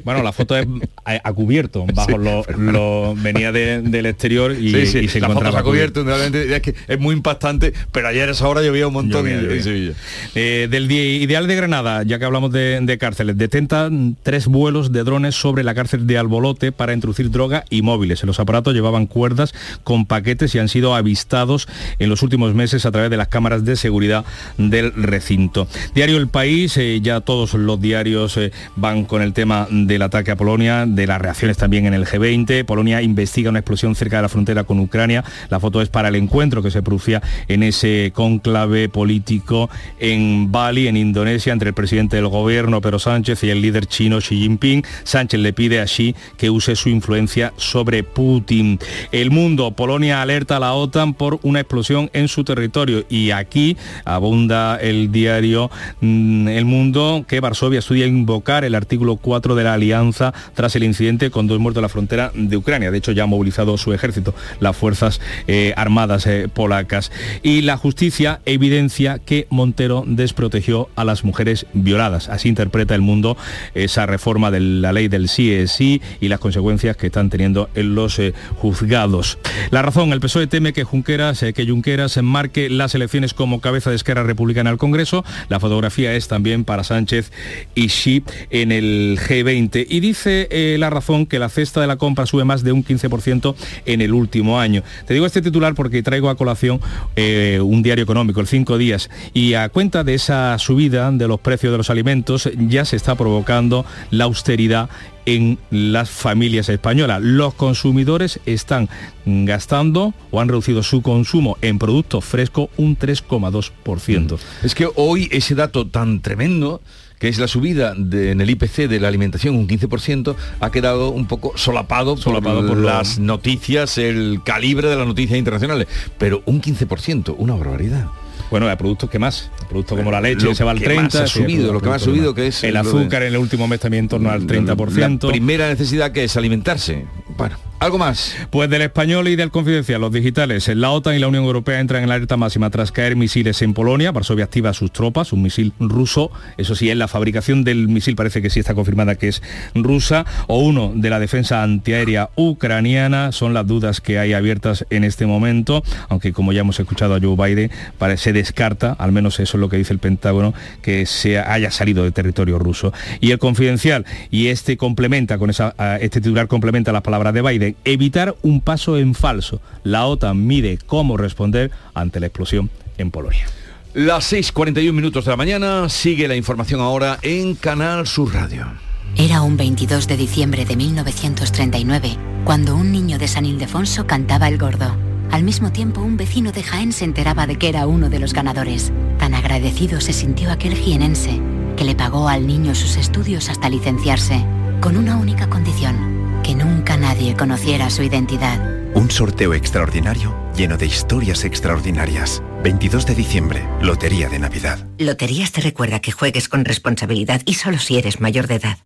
Bueno, 0.04 0.24
la 0.24 0.32
foto 0.32 0.56
es 0.58 0.66
a, 1.06 1.20
a 1.24 1.34
cubierto, 1.34 1.75
bajo 1.94 2.18
lo, 2.18 2.44
lo- 2.58 3.16
venía 3.16 3.52
de- 3.52 3.82
del 3.82 4.06
exterior 4.06 4.54
y, 4.54 4.72
sí, 4.72 4.86
sí, 4.86 4.98
y 5.00 5.08
se 5.08 5.20
la 5.20 5.28
foto 5.28 5.40
encontraba 5.40 5.60
ha 5.60 5.64
cubierto, 5.64 6.04
realmente 6.04 6.56
es 6.56 6.62
que 6.62 6.76
es 6.88 7.00
muy 7.00 7.16
impactante, 7.16 7.74
pero 7.92 8.08
ayer 8.08 8.30
a 8.30 8.32
esa 8.32 8.48
hora 8.48 8.62
llovía 8.62 8.88
un 8.88 8.94
montón 8.94 9.26
Llovía, 9.26 9.54
en. 9.56 9.64
Sevilla. 9.64 9.94
Eh, 10.36 10.68
del 10.70 10.88
día 10.88 11.04
ideal 11.04 11.48
de 11.48 11.56
Granada, 11.56 12.04
ya 12.04 12.20
que 12.20 12.26
hablamos 12.26 12.52
de, 12.52 12.80
de 12.82 12.98
cárceles, 12.98 13.38
detentan 13.38 14.16
tres 14.24 14.48
vuelos 14.48 14.92
de 14.92 15.04
drones 15.04 15.36
sobre 15.36 15.64
la 15.64 15.74
cárcel 15.76 16.08
de 16.08 16.18
Albolote 16.18 16.72
para 16.72 16.94
introducir 16.94 17.32
droga 17.32 17.66
y 17.70 17.82
móviles. 17.82 18.22
En 18.24 18.28
los 18.28 18.40
aparatos 18.40 18.74
llevaban 18.74 19.08
cuerdas 19.08 19.54
con 19.84 20.06
paquetes 20.06 20.54
y 20.56 20.60
han 20.60 20.70
sido 20.70 20.96
avistados 20.96 21.68
en 22.00 22.10
los 22.10 22.22
últimos 22.22 22.54
meses 22.54 22.86
a 22.86 22.92
través 22.92 23.10
de 23.10 23.18
las 23.18 23.28
cámaras 23.28 23.66
de 23.66 23.76
seguridad 23.76 24.26
del 24.58 24.94
recinto. 24.94 25.68
Diario 25.94 26.18
El 26.18 26.28
País, 26.28 26.78
eh, 26.78 27.00
ya 27.02 27.22
todos 27.22 27.54
los 27.54 27.80
diarios 27.82 28.38
eh, 28.38 28.52
van 28.76 29.06
con 29.06 29.22
el 29.22 29.34
tema 29.34 29.68
del 29.70 30.02
ataque 30.02 30.32
a 30.32 30.36
Polonia, 30.36 30.86
de 30.88 31.08
las 31.08 31.22
reacciones 31.22 31.58
también 31.66 31.88
en 31.88 31.96
el 31.96 32.06
G20. 32.06 32.64
Polonia 32.64 33.02
investiga 33.02 33.50
una 33.50 33.58
explosión 33.58 33.96
cerca 33.96 34.18
de 34.18 34.22
la 34.22 34.30
frontera 34.30 34.66
con 34.66 34.80
Ucrania. 34.80 35.24
La 35.50 35.60
foto 35.60 35.82
es 35.82 35.90
para 35.90 36.10
el 36.10 36.16
encuentro 36.16 36.62
que 36.62 36.70
se 36.70 36.84
producía 36.84 37.24
en 37.48 37.64
ese 37.64 38.12
conclave 38.14 38.88
político 38.88 39.68
en 39.98 40.52
Bali, 40.52 40.88
en 40.88 40.96
Indonesia, 40.96 41.52
entre 41.54 41.70
el 41.70 41.74
presidente 41.74 42.18
del 42.18 42.28
gobierno, 42.28 42.82
Pedro 42.82 43.00
Sánchez, 43.00 43.44
y 43.44 43.50
el 43.50 43.64
líder 43.64 43.88
chino 43.88 44.20
Xi 44.20 44.42
Jinping. 44.42 44.84
Sánchez 45.06 45.40
le 45.40 45.54
pide 45.54 45.82
a 45.82 45.86
Xi 45.86 46.14
que 46.38 46.52
use 46.52 46.76
su 46.76 46.90
influencia 46.90 47.52
sobre 47.58 48.04
Putin. 48.04 48.78
El 49.12 49.32
mundo, 49.32 49.72
Polonia 49.72 50.22
alerta 50.22 50.58
a 50.58 50.60
la 50.60 50.74
OTAN 50.74 51.16
por 51.16 51.40
una 51.42 51.62
explosión 51.62 52.12
en 52.14 52.28
su 52.28 52.44
territorio 52.44 53.06
y 53.10 53.32
aquí 53.32 53.76
abunda 54.04 54.78
el 54.80 55.12
diario 55.12 55.72
mm, 56.02 56.48
El 56.48 56.66
Mundo 56.66 57.26
que 57.28 57.40
Varsovia 57.40 57.80
estudia 57.80 58.06
invocar 58.06 58.66
el 58.66 58.76
artículo 58.76 59.16
4 59.16 59.56
de 59.56 59.64
la 59.64 59.74
alianza 59.74 60.32
tras 60.54 60.76
el 60.76 60.84
incidente 60.84 61.32
con 61.32 61.45
dos 61.48 61.60
muertos 61.60 61.80
en 61.80 61.84
la 61.84 61.90
frontera 61.90 62.32
de 62.34 62.58
Ucrania. 62.58 62.92
De 62.92 62.98
hecho, 62.98 63.12
ya 63.12 63.24
ha 63.24 63.28
movilizado 63.28 63.78
su 63.78 63.94
ejército, 63.94 64.34
las 64.60 64.76
fuerzas 64.76 65.22
eh, 65.48 65.74
armadas 65.78 66.28
eh, 66.28 66.48
polacas. 66.54 67.12
Y 67.44 67.62
la 67.62 67.78
justicia 67.78 68.42
evidencia 68.46 69.20
que 69.20 69.48
Montero 69.50 70.04
desprotegió 70.08 70.90
a 70.96 71.04
las 71.04 71.24
mujeres 71.24 71.66
violadas. 71.74 72.30
Así 72.30 72.50
interpreta 72.50 72.96
el 72.96 73.02
mundo 73.02 73.38
esa 73.74 74.06
reforma 74.06 74.52
de 74.52 74.60
la 74.60 74.94
ley 74.94 75.08
del 75.08 75.30
sí 75.30 75.52
es 75.54 75.72
sí 75.72 76.02
y 76.20 76.28
las 76.28 76.40
consecuencias 76.40 76.98
que 76.98 77.08
están 77.08 77.30
teniendo 77.30 77.70
en 77.76 77.96
los 77.96 78.20
eh, 78.20 78.34
juzgados. 78.58 79.38
La 79.72 79.82
razón, 79.82 80.12
el 80.14 80.20
PSOE 80.20 80.48
teme 80.48 80.74
que 80.74 80.84
Junqueras, 80.84 81.40
que 81.40 81.68
Junqueras 81.68 82.18
enmarque 82.18 82.70
las 82.70 82.96
elecciones 82.96 83.34
como 83.34 83.62
cabeza 83.62 83.90
de 83.90 83.96
Esquerra 83.96 84.24
Republicana 84.24 84.70
al 84.70 84.78
Congreso. 84.78 85.24
La 85.50 85.60
fotografía 85.60 86.14
es 86.14 86.28
también 86.28 86.64
para 86.66 86.84
Sánchez 86.84 87.32
y 87.74 87.88
Xi 87.88 88.24
en 88.50 88.72
el 88.72 89.20
G20. 89.20 89.86
Y 89.90 90.00
dice 90.00 90.48
la 90.80 90.90
razón 90.90 91.26
que 91.26 91.35
la 91.40 91.50
cesta 91.50 91.82
de 91.82 91.88
la 91.88 91.98
compra 91.98 92.26
sube 92.26 92.44
más 92.44 92.64
de 92.64 92.72
un 92.72 92.84
15% 92.84 93.56
en 93.86 94.02
el 94.02 94.14
último 94.14 94.60
año. 94.60 94.84
Te 95.06 95.14
digo 95.14 95.26
este 95.26 95.42
titular 95.42 95.76
porque 95.76 96.04
traigo 96.04 96.30
a 96.30 96.36
colación 96.36 96.80
eh, 97.16 97.60
un 97.62 97.84
diario 97.84 98.04
económico, 98.04 98.42
el 98.42 98.48
Cinco 98.48 98.78
Días, 98.78 99.10
y 99.34 99.54
a 99.54 99.70
cuenta 99.70 100.04
de 100.04 100.14
esa 100.14 100.58
subida 100.60 101.12
de 101.12 101.28
los 101.28 101.40
precios 101.40 101.72
de 101.72 101.78
los 101.78 101.90
alimentos 101.90 102.50
ya 102.58 102.86
se 102.86 102.96
está 102.96 103.16
provocando 103.16 103.86
la 104.12 104.26
austeridad 104.26 104.90
en 105.26 105.58
las 105.72 106.10
familias 106.10 106.70
españolas. 106.70 107.22
Los 107.22 107.54
consumidores 107.56 108.40
están 108.46 108.90
gastando 109.26 110.14
o 110.32 110.40
han 110.40 110.48
reducido 110.48 110.84
su 110.84 111.02
consumo 111.02 111.58
en 111.62 111.80
productos 111.80 112.24
frescos 112.24 112.70
un 112.78 112.98
3,2%. 112.98 114.38
Es 114.64 114.76
que 114.76 114.88
hoy 114.96 115.28
ese 115.32 115.56
dato 115.56 115.88
tan 115.88 116.22
tremendo 116.22 116.82
que 117.20 117.28
es 117.28 117.40
la 117.40 117.48
subida 117.48 117.94
en 117.96 118.42
el 118.42 118.50
IPC 118.50 118.88
de 118.88 119.00
la 119.00 119.08
alimentación 119.08 119.56
un 119.56 119.68
15%, 119.68 120.36
ha 120.60 120.72
quedado 120.72 121.10
un 121.10 121.28
poco 121.28 121.54
solapado, 121.56 122.18
solapado 122.18 122.66
por, 122.68 122.78
las 122.78 123.20
noticias, 123.20 123.98
el 123.98 124.42
calibre 124.44 124.90
de 124.90 124.96
las 124.96 125.08
noticias 125.08 125.38
internacionales. 125.38 125.88
Pero 126.18 126.44
un 126.46 126.62
15%, 126.62 127.36
una 127.38 127.56
barbaridad. 127.56 128.08
Bueno, 128.52 128.68
hay 128.68 128.76
productos 128.76 129.10
que 129.10 129.18
más, 129.18 129.50
productos 129.70 129.98
como 129.98 130.12
la 130.12 130.22
leche 130.22 130.54
se 130.54 130.64
va 130.64 130.72
al 130.72 130.80
30, 130.80 131.24
ha 131.24 131.28
subido, 131.28 131.74
lo 131.74 131.82
que 131.82 131.90
más 131.90 132.02
ha 132.02 132.06
subido 132.06 132.34
que 132.36 132.48
es 132.48 132.64
el 132.64 132.78
azúcar 132.78 133.24
en 133.24 133.34
el 133.34 133.40
último 133.40 133.68
mes 133.68 133.80
también 133.80 134.06
en 134.06 134.10
torno 134.10 134.30
al 134.30 134.46
30%. 134.46 135.24
La 135.24 135.32
primera 135.32 135.68
necesidad 135.68 136.12
que 136.12 136.24
es 136.24 136.38
alimentarse. 136.38 137.06
Bueno, 137.38 137.58
¿Algo 137.78 137.98
más? 137.98 138.36
Pues 138.52 138.70
del 138.70 138.84
español 138.84 139.28
y 139.28 139.36
del 139.36 139.52
confidencial, 139.52 140.00
los 140.00 140.12
digitales. 140.12 140.70
La 140.70 140.92
OTAN 140.92 141.16
y 141.16 141.20
la 141.20 141.28
Unión 141.28 141.44
Europea 141.44 141.82
entran 141.82 142.04
en 142.04 142.10
la 142.10 142.16
alerta 142.16 142.38
máxima 142.38 142.70
tras 142.70 142.92
caer 142.92 143.18
misiles 143.18 143.62
en 143.62 143.74
Polonia. 143.74 144.14
Varsovia 144.14 144.46
activa 144.46 144.74
sus 144.74 144.92
tropas, 144.92 145.34
un 145.34 145.42
misil 145.42 145.74
ruso. 145.80 146.32
Eso 146.58 146.74
sí, 146.74 146.90
en 146.90 147.00
la 147.00 147.10
fabricación 147.10 147.66
del 147.66 147.90
misil 147.90 148.16
parece 148.16 148.42
que 148.42 148.50
sí 148.50 148.62
está 148.62 148.76
confirmada 148.76 149.16
que 149.16 149.28
es 149.28 149.44
rusa. 149.76 150.26
O 150.48 150.60
uno 150.60 150.94
de 150.96 151.10
la 151.10 151.20
defensa 151.20 151.64
antiaérea 151.64 152.30
ucraniana. 152.36 153.34
Son 153.34 153.54
las 153.54 153.68
dudas 153.68 154.00
que 154.00 154.20
hay 154.20 154.32
abiertas 154.32 154.86
en 154.90 155.04
este 155.04 155.26
momento. 155.26 155.84
Aunque 156.08 156.32
como 156.32 156.54
ya 156.54 156.62
hemos 156.62 156.80
escuchado 156.80 157.14
a 157.14 157.20
Joe 157.20 157.36
Biden, 157.36 157.72
se 158.16 158.32
descarta, 158.32 158.94
al 158.94 159.12
menos 159.12 159.40
eso 159.42 159.58
es 159.58 159.62
lo 159.62 159.68
que 159.68 159.78
dice 159.78 159.92
el 159.92 160.00
Pentágono, 160.00 160.54
que 160.82 161.06
se 161.06 161.40
haya 161.40 161.70
salido 161.72 162.06
de 162.06 162.12
territorio 162.12 162.58
ruso. 162.58 162.94
Y 163.20 163.32
el 163.32 163.38
confidencial, 163.38 164.06
y 164.32 164.48
este 164.48 164.78
complementa 164.78 165.38
con 165.38 165.50
esa, 165.50 165.76
este 166.00 166.22
titular 166.22 166.48
complementa 166.48 166.94
las 166.94 167.02
palabras 167.02 167.34
de 167.34 167.42
Biden 167.42 167.65
evitar 167.86 168.36
un 168.44 168.62
paso 168.62 168.98
en 168.98 169.16
falso. 169.16 169.62
La 169.84 170.06
OTAN 170.06 170.46
mide 170.46 170.78
cómo 170.86 171.18
responder 171.18 171.72
ante 171.94 172.20
la 172.20 172.28
explosión 172.28 172.70
en 172.98 173.10
Polonia. 173.10 173.48
Las 173.96 174.34
6.41 174.34 174.92
minutos 174.92 175.24
de 175.24 175.32
la 175.32 175.38
mañana, 175.38 175.88
sigue 175.88 176.28
la 176.28 176.36
información 176.36 176.82
ahora 176.82 177.18
en 177.22 177.56
Canal 177.56 178.06
Sur 178.06 178.34
Radio. 178.34 178.68
Era 179.16 179.42
un 179.42 179.56
22 179.56 180.08
de 180.08 180.18
diciembre 180.18 180.66
de 180.66 180.76
1939, 180.76 182.18
cuando 182.44 182.76
un 182.76 182.92
niño 182.92 183.18
de 183.18 183.30
San 183.30 183.46
Ildefonso 183.46 184.06
cantaba 184.06 184.50
el 184.50 184.58
gordo. 184.58 184.94
Al 185.32 185.44
mismo 185.44 185.72
tiempo, 185.72 186.02
un 186.02 186.18
vecino 186.18 186.52
de 186.52 186.62
Jaén 186.62 186.92
se 186.92 187.06
enteraba 187.06 187.48
de 187.48 187.56
que 187.56 187.70
era 187.70 187.88
uno 187.88 188.10
de 188.10 188.20
los 188.20 188.34
ganadores. 188.34 188.92
Tan 189.18 189.34
agradecido 189.34 190.02
se 190.02 190.12
sintió 190.12 190.52
aquel 190.52 190.76
jienense, 190.76 191.40
que 191.78 191.86
le 191.86 191.96
pagó 191.96 192.28
al 192.28 192.48
niño 192.48 192.76
sus 192.76 192.98
estudios 192.98 193.50
hasta 193.50 193.70
licenciarse, 193.70 194.46
con 194.82 194.98
una 194.98 195.16
única 195.16 195.50
condición 195.50 196.15
que 196.46 196.54
nunca 196.54 196.96
nadie 196.96 197.36
conociera 197.36 197.90
su 197.90 198.04
identidad. 198.04 198.60
Un 198.94 199.10
sorteo 199.10 199.56
extraordinario 199.56 200.46
lleno 200.56 200.78
de 200.78 200.86
historias 200.86 201.44
extraordinarias. 201.44 202.44
22 202.64 203.08
de 203.08 203.16
diciembre, 203.16 203.68
Lotería 203.82 204.30
de 204.30 204.38
Navidad. 204.38 204.78
Loterías 205.00 205.52
te 205.52 205.62
recuerda 205.62 206.02
que 206.02 206.12
juegues 206.12 206.48
con 206.48 206.64
responsabilidad 206.64 207.42
y 207.46 207.56
solo 207.56 207.80
si 207.80 207.98
eres 207.98 208.20
mayor 208.20 208.46
de 208.46 208.56
edad. 208.56 208.78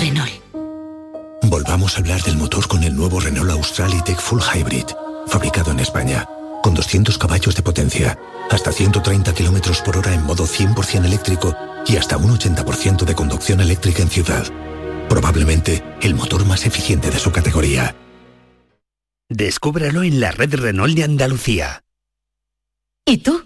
Renault. 0.00 0.32
Volvamos 1.42 1.96
a 1.96 2.00
hablar 2.00 2.22
del 2.22 2.38
motor 2.38 2.66
con 2.66 2.82
el 2.82 2.96
nuevo 2.96 3.20
Renault 3.20 3.50
Australitech 3.50 4.18
Full 4.18 4.40
Hybrid, 4.40 4.86
fabricado 5.26 5.70
en 5.70 5.80
España, 5.80 6.26
con 6.62 6.72
200 6.72 7.18
caballos 7.18 7.54
de 7.54 7.62
potencia, 7.62 8.18
hasta 8.50 8.72
130 8.72 9.34
km 9.34 9.82
por 9.82 9.98
hora 9.98 10.14
en 10.14 10.24
modo 10.24 10.46
100% 10.46 11.04
eléctrico 11.04 11.54
y 11.86 11.98
hasta 11.98 12.16
un 12.16 12.36
80% 12.36 13.04
de 13.04 13.14
conducción 13.14 13.60
eléctrica 13.60 14.02
en 14.02 14.08
ciudad 14.08 14.46
probablemente 15.08 15.82
el 16.02 16.14
motor 16.14 16.44
más 16.44 16.66
eficiente 16.66 17.10
de 17.10 17.18
su 17.18 17.32
categoría. 17.32 17.94
Descúbralo 19.28 20.02
en 20.02 20.20
la 20.20 20.30
red 20.30 20.54
Renault 20.54 20.94
de 20.94 21.04
Andalucía. 21.04 21.82
¿Y 23.04 23.18
tú? 23.18 23.45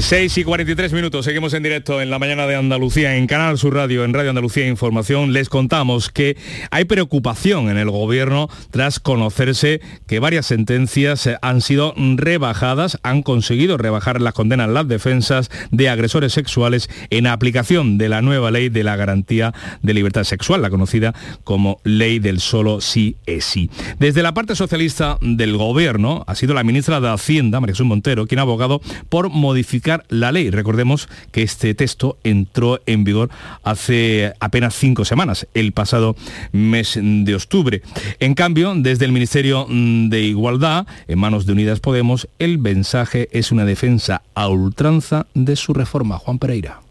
6 0.00 0.38
y 0.38 0.44
43 0.44 0.92
minutos, 0.92 1.24
seguimos 1.24 1.52
en 1.54 1.64
directo 1.64 2.00
en 2.00 2.08
la 2.08 2.20
mañana 2.20 2.46
de 2.46 2.54
Andalucía, 2.54 3.16
en 3.16 3.26
Canal 3.26 3.58
Sur 3.58 3.74
Radio, 3.74 4.04
en 4.04 4.14
Radio 4.14 4.30
Andalucía 4.30 4.68
Información. 4.68 5.32
Les 5.32 5.48
contamos 5.48 6.08
que 6.08 6.36
hay 6.70 6.84
preocupación 6.84 7.68
en 7.68 7.78
el 7.78 7.90
gobierno 7.90 8.48
tras 8.70 9.00
conocerse 9.00 9.80
que 10.06 10.20
varias 10.20 10.46
sentencias 10.46 11.28
han 11.42 11.60
sido 11.60 11.94
rebajadas, 11.96 12.98
han 13.02 13.22
conseguido 13.22 13.76
rebajar 13.76 14.20
las 14.20 14.34
condenas 14.34 14.68
las 14.68 14.86
defensas 14.86 15.50
de 15.72 15.88
agresores 15.88 16.32
sexuales 16.32 16.88
en 17.10 17.26
aplicación 17.26 17.98
de 17.98 18.08
la 18.08 18.22
nueva 18.22 18.52
ley 18.52 18.68
de 18.68 18.84
la 18.84 18.94
garantía 18.94 19.52
de 19.82 19.94
libertad 19.94 20.22
sexual, 20.22 20.62
la 20.62 20.70
conocida 20.70 21.12
como 21.42 21.80
ley 21.82 22.20
del 22.20 22.38
solo 22.38 22.80
sí 22.80 23.16
es 23.26 23.44
sí. 23.44 23.68
Desde 23.98 24.22
la 24.22 24.32
parte 24.32 24.54
socialista 24.54 25.18
del 25.20 25.56
gobierno 25.56 26.22
ha 26.28 26.36
sido 26.36 26.54
la 26.54 26.62
ministra 26.62 27.00
de 27.00 27.08
Hacienda, 27.08 27.58
María 27.58 27.74
Jesús 27.74 27.86
Montero, 27.86 28.28
quien 28.28 28.38
ha 28.38 28.42
abogado 28.42 28.80
por 29.08 29.28
modificar 29.28 29.87
la 30.08 30.32
ley. 30.32 30.50
Recordemos 30.50 31.08
que 31.32 31.42
este 31.42 31.74
texto 31.74 32.18
entró 32.24 32.80
en 32.86 33.04
vigor 33.04 33.30
hace 33.62 34.32
apenas 34.40 34.74
cinco 34.74 35.04
semanas, 35.04 35.46
el 35.54 35.72
pasado 35.72 36.16
mes 36.52 36.98
de 37.00 37.34
octubre. 37.34 37.82
En 38.20 38.34
cambio, 38.34 38.74
desde 38.76 39.04
el 39.04 39.12
Ministerio 39.12 39.66
de 39.68 40.20
Igualdad, 40.20 40.86
en 41.06 41.18
manos 41.18 41.46
de 41.46 41.52
Unidas 41.52 41.80
Podemos, 41.80 42.28
el 42.38 42.58
mensaje 42.58 43.28
es 43.32 43.52
una 43.52 43.64
defensa 43.64 44.22
a 44.34 44.48
ultranza 44.48 45.26
de 45.34 45.56
su 45.56 45.72
reforma. 45.72 46.18
Juan 46.18 46.38
Pereira. 46.38 46.87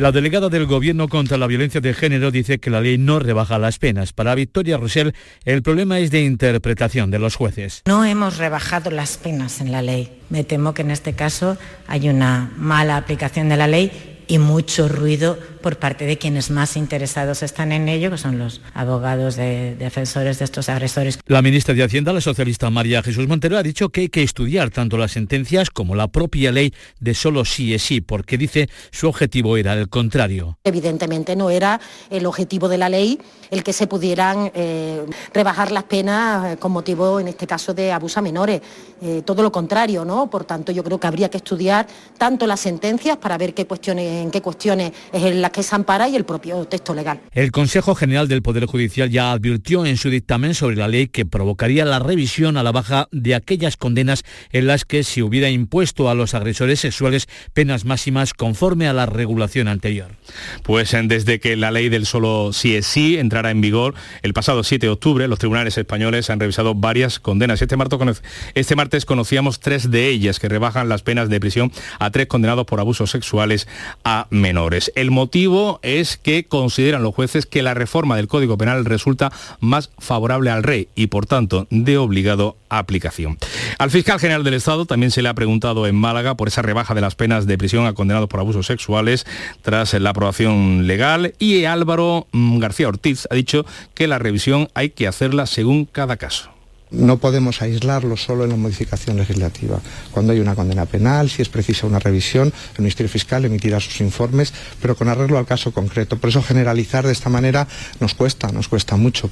La 0.00 0.12
delegada 0.12 0.48
del 0.48 0.64
Gobierno 0.64 1.08
contra 1.08 1.36
la 1.36 1.46
violencia 1.46 1.82
de 1.82 1.92
género 1.92 2.30
dice 2.30 2.58
que 2.58 2.70
la 2.70 2.80
ley 2.80 2.96
no 2.96 3.18
rebaja 3.18 3.58
las 3.58 3.78
penas. 3.78 4.14
Para 4.14 4.34
Victoria 4.34 4.78
Rosell, 4.78 5.12
el 5.44 5.62
problema 5.62 5.98
es 5.98 6.10
de 6.10 6.22
interpretación 6.22 7.10
de 7.10 7.18
los 7.18 7.36
jueces. 7.36 7.82
No 7.84 8.06
hemos 8.06 8.38
rebajado 8.38 8.90
las 8.90 9.18
penas 9.18 9.60
en 9.60 9.72
la 9.72 9.82
ley. 9.82 10.10
Me 10.30 10.42
temo 10.42 10.72
que 10.72 10.80
en 10.80 10.90
este 10.90 11.12
caso 11.12 11.58
hay 11.86 12.08
una 12.08 12.50
mala 12.56 12.96
aplicación 12.96 13.50
de 13.50 13.58
la 13.58 13.66
ley 13.66 14.09
y 14.30 14.38
mucho 14.38 14.88
ruido 14.88 15.36
por 15.60 15.76
parte 15.78 16.06
de 16.06 16.16
quienes 16.16 16.52
más 16.52 16.76
interesados 16.76 17.42
están 17.42 17.72
en 17.72 17.88
ello, 17.88 18.12
que 18.12 18.16
son 18.16 18.38
los 18.38 18.60
abogados 18.74 19.34
de 19.34 19.74
defensores 19.74 20.38
de 20.38 20.44
estos 20.44 20.68
agresores. 20.68 21.18
La 21.26 21.42
ministra 21.42 21.74
de 21.74 21.82
Hacienda, 21.82 22.12
la 22.12 22.20
socialista 22.20 22.70
María 22.70 23.02
Jesús 23.02 23.26
Montero, 23.26 23.58
ha 23.58 23.62
dicho 23.64 23.88
que 23.88 24.02
hay 24.02 24.08
que 24.08 24.22
estudiar 24.22 24.70
tanto 24.70 24.96
las 24.96 25.10
sentencias 25.10 25.70
como 25.70 25.96
la 25.96 26.06
propia 26.06 26.52
ley 26.52 26.72
de 27.00 27.14
solo 27.14 27.44
sí 27.44 27.74
es 27.74 27.82
sí, 27.82 28.00
porque 28.00 28.38
dice 28.38 28.68
su 28.92 29.08
objetivo 29.08 29.56
era 29.56 29.72
el 29.72 29.88
contrario. 29.88 30.58
Evidentemente 30.62 31.34
no 31.34 31.50
era 31.50 31.80
el 32.08 32.24
objetivo 32.24 32.68
de 32.68 32.78
la 32.78 32.88
ley 32.88 33.18
el 33.50 33.64
que 33.64 33.72
se 33.72 33.86
pudieran 33.86 34.50
eh, 34.54 35.04
rebajar 35.34 35.72
las 35.72 35.84
penas 35.84 36.52
eh, 36.52 36.56
con 36.56 36.72
motivo, 36.72 37.20
en 37.20 37.28
este 37.28 37.46
caso, 37.46 37.74
de 37.74 37.92
abuso 37.92 38.20
a 38.20 38.22
menores. 38.22 38.60
Eh, 39.02 39.22
todo 39.24 39.42
lo 39.42 39.50
contrario, 39.50 40.04
¿no? 40.04 40.30
Por 40.30 40.44
tanto, 40.44 40.72
yo 40.72 40.84
creo 40.84 41.00
que 41.00 41.06
habría 41.06 41.28
que 41.28 41.38
estudiar 41.38 41.86
tanto 42.16 42.46
las 42.46 42.60
sentencias 42.60 43.16
para 43.16 43.36
ver 43.36 43.54
qué 43.54 43.66
cuestiones, 43.66 44.19
en 44.20 44.30
qué 44.30 44.40
cuestiones 44.40 44.92
es 45.12 45.22
en 45.22 45.42
las 45.42 45.50
que 45.50 45.62
se 45.62 45.74
ampara 45.74 46.08
y 46.08 46.16
el 46.16 46.24
propio 46.24 46.64
texto 46.66 46.94
legal. 46.94 47.20
El 47.32 47.50
Consejo 47.50 47.94
General 47.94 48.28
del 48.28 48.42
Poder 48.42 48.66
Judicial 48.66 49.10
ya 49.10 49.32
advirtió 49.32 49.86
en 49.86 49.96
su 49.96 50.10
dictamen 50.10 50.54
sobre 50.54 50.76
la 50.76 50.88
ley 50.88 51.08
que 51.08 51.26
provocaría 51.26 51.84
la 51.84 51.98
revisión 51.98 52.56
a 52.56 52.62
la 52.62 52.72
baja 52.72 53.08
de 53.10 53.34
aquellas 53.34 53.76
condenas 53.76 54.24
en 54.52 54.66
las 54.66 54.84
que 54.84 55.04
se 55.04 55.22
hubiera 55.22 55.50
impuesto 55.50 56.08
a 56.08 56.14
los 56.14 56.34
agresores 56.34 56.80
sexuales 56.80 57.28
penas 57.52 57.84
máximas 57.84 58.34
conforme 58.34 58.88
a 58.88 58.92
la 58.92 59.06
regulación 59.06 59.68
anterior. 59.68 60.16
Pues 60.62 60.94
desde 61.04 61.40
que 61.40 61.56
la 61.56 61.70
ley 61.70 61.88
del 61.88 62.06
solo 62.06 62.52
sí 62.52 62.74
es 62.74 62.86
sí 62.86 63.16
entrará 63.18 63.50
en 63.50 63.60
vigor 63.60 63.94
el 64.22 64.32
pasado 64.32 64.64
7 64.64 64.86
de 64.86 64.90
octubre, 64.90 65.28
los 65.28 65.38
tribunales 65.38 65.78
españoles 65.78 66.30
han 66.30 66.40
revisado 66.40 66.74
varias 66.74 67.20
condenas. 67.20 67.62
Este 67.62 67.76
martes, 67.76 68.22
este 68.54 68.76
martes 68.76 69.04
conocíamos 69.04 69.60
tres 69.60 69.90
de 69.90 70.08
ellas 70.08 70.38
que 70.38 70.48
rebajan 70.48 70.88
las 70.88 71.02
penas 71.02 71.28
de 71.28 71.40
prisión 71.40 71.72
a 71.98 72.10
tres 72.10 72.26
condenados 72.26 72.66
por 72.66 72.80
abusos 72.80 73.10
sexuales 73.10 73.68
a 74.04 74.09
menores. 74.30 74.92
El 74.94 75.10
motivo 75.10 75.80
es 75.82 76.16
que 76.16 76.44
consideran 76.44 77.02
los 77.02 77.14
jueces 77.14 77.46
que 77.46 77.62
la 77.62 77.74
reforma 77.74 78.16
del 78.16 78.28
Código 78.28 78.58
Penal 78.58 78.84
resulta 78.84 79.32
más 79.60 79.90
favorable 79.98 80.50
al 80.50 80.62
rey 80.62 80.88
y 80.94 81.08
por 81.08 81.26
tanto 81.26 81.66
de 81.70 81.98
obligado 81.98 82.56
aplicación. 82.68 83.38
Al 83.78 83.90
fiscal 83.90 84.20
general 84.20 84.44
del 84.44 84.54
Estado 84.54 84.86
también 84.86 85.10
se 85.10 85.22
le 85.22 85.28
ha 85.28 85.34
preguntado 85.34 85.86
en 85.86 85.94
Málaga 85.94 86.36
por 86.36 86.48
esa 86.48 86.62
rebaja 86.62 86.94
de 86.94 87.00
las 87.00 87.14
penas 87.14 87.46
de 87.46 87.58
prisión 87.58 87.86
a 87.86 87.94
condenados 87.94 88.28
por 88.28 88.40
abusos 88.40 88.66
sexuales 88.66 89.26
tras 89.62 89.94
la 89.94 90.10
aprobación 90.10 90.86
legal 90.86 91.34
y 91.38 91.64
Álvaro 91.64 92.26
mm, 92.32 92.58
García 92.58 92.88
Ortiz 92.88 93.26
ha 93.30 93.34
dicho 93.34 93.64
que 93.94 94.06
la 94.06 94.18
revisión 94.18 94.68
hay 94.74 94.90
que 94.90 95.06
hacerla 95.06 95.46
según 95.46 95.84
cada 95.84 96.16
caso. 96.16 96.59
No 96.90 97.18
podemos 97.18 97.62
aislarlo 97.62 98.16
solo 98.16 98.44
en 98.44 98.50
la 98.50 98.56
modificación 98.56 99.16
legislativa. 99.16 99.80
Cuando 100.10 100.32
hay 100.32 100.40
una 100.40 100.54
condena 100.54 100.86
penal, 100.86 101.30
si 101.30 101.42
es 101.42 101.48
precisa 101.48 101.86
una 101.86 101.98
revisión, 101.98 102.52
el 102.76 102.82
Ministerio 102.82 103.10
Fiscal 103.10 103.44
emitirá 103.44 103.80
sus 103.80 104.00
informes, 104.00 104.52
pero 104.80 104.96
con 104.96 105.08
arreglo 105.08 105.38
al 105.38 105.46
caso 105.46 105.72
concreto. 105.72 106.18
Por 106.18 106.30
eso 106.30 106.42
generalizar 106.42 107.06
de 107.06 107.12
esta 107.12 107.30
manera 107.30 107.66
nos 108.00 108.14
cuesta, 108.14 108.50
nos 108.52 108.68
cuesta 108.68 108.96
mucho. 108.96 109.30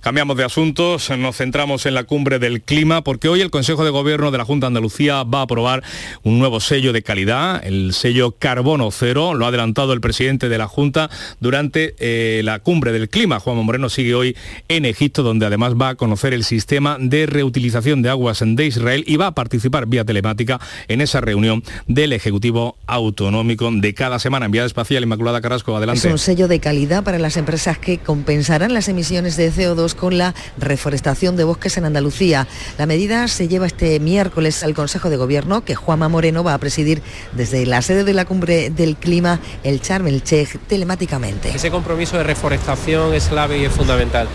Cambiamos 0.00 0.36
de 0.36 0.44
asuntos, 0.44 1.10
nos 1.18 1.36
centramos 1.36 1.84
en 1.84 1.94
la 1.94 2.04
cumbre 2.04 2.38
del 2.38 2.62
clima 2.62 3.02
porque 3.02 3.28
hoy 3.28 3.40
el 3.40 3.50
Consejo 3.50 3.84
de 3.84 3.90
Gobierno 3.90 4.30
de 4.30 4.38
la 4.38 4.44
Junta 4.44 4.66
de 4.66 4.68
Andalucía 4.68 5.24
va 5.24 5.40
a 5.40 5.42
aprobar 5.42 5.82
un 6.22 6.38
nuevo 6.38 6.60
sello 6.60 6.92
de 6.92 7.02
calidad, 7.02 7.66
el 7.66 7.92
sello 7.92 8.30
Carbono 8.30 8.90
Cero, 8.92 9.34
lo 9.34 9.44
ha 9.44 9.48
adelantado 9.48 9.92
el 9.92 10.00
presidente 10.00 10.48
de 10.48 10.56
la 10.56 10.68
Junta 10.68 11.10
durante 11.40 11.96
eh, 11.98 12.42
la 12.44 12.60
cumbre 12.60 12.92
del 12.92 13.08
clima. 13.08 13.40
Juan 13.40 13.56
Moreno 13.56 13.88
sigue 13.88 14.14
hoy 14.14 14.36
en 14.68 14.84
Egipto 14.84 15.24
donde 15.24 15.46
además 15.46 15.74
va 15.74 15.90
a 15.90 15.94
conocer 15.96 16.32
el 16.32 16.44
sistema 16.44 16.96
de 17.00 17.26
reutilización 17.26 18.00
de 18.00 18.10
aguas 18.10 18.42
de 18.44 18.66
Israel 18.66 19.02
y 19.06 19.16
va 19.16 19.26
a 19.26 19.34
participar 19.34 19.86
vía 19.86 20.04
telemática 20.04 20.60
en 20.86 21.00
esa 21.00 21.20
reunión 21.20 21.64
del 21.88 22.12
Ejecutivo 22.12 22.76
Autonómico 22.86 23.68
de 23.72 23.94
cada 23.94 24.20
semana. 24.20 24.46
Enviada 24.46 24.66
espacial 24.66 25.02
Inmaculada 25.02 25.40
Carrasco, 25.40 25.76
adelante. 25.76 26.06
Es 26.06 26.12
un 26.12 26.18
sello 26.18 26.46
de 26.46 26.60
calidad 26.60 27.02
para 27.02 27.18
las 27.18 27.36
empresas 27.36 27.78
que 27.78 27.98
compensarán 27.98 28.72
las 28.72 28.88
emisiones 28.88 29.36
de 29.36 29.52
CO2 29.52 29.87
con 29.94 30.18
la 30.18 30.34
reforestación 30.56 31.36
de 31.36 31.44
bosques 31.44 31.76
en 31.76 31.84
Andalucía. 31.84 32.46
La 32.78 32.86
medida 32.86 33.28
se 33.28 33.48
lleva 33.48 33.66
este 33.66 34.00
miércoles 34.00 34.62
al 34.62 34.74
Consejo 34.74 35.10
de 35.10 35.16
Gobierno 35.16 35.64
que 35.64 35.74
Juanma 35.74 36.08
Moreno 36.08 36.44
va 36.44 36.54
a 36.54 36.58
presidir 36.58 37.02
desde 37.32 37.66
la 37.66 37.82
sede 37.82 38.04
de 38.04 38.14
la 38.14 38.24
Cumbre 38.24 38.70
del 38.70 38.96
Clima, 38.96 39.40
el 39.64 39.80
Charm 39.80 40.06
el 40.08 40.22
telemáticamente. 40.22 41.50
Ese 41.54 41.70
compromiso 41.70 42.16
de 42.16 42.24
reforestación 42.24 43.14
es 43.14 43.28
clave 43.28 43.58
y 43.58 43.64
es 43.64 43.72
fundamental 43.72 44.28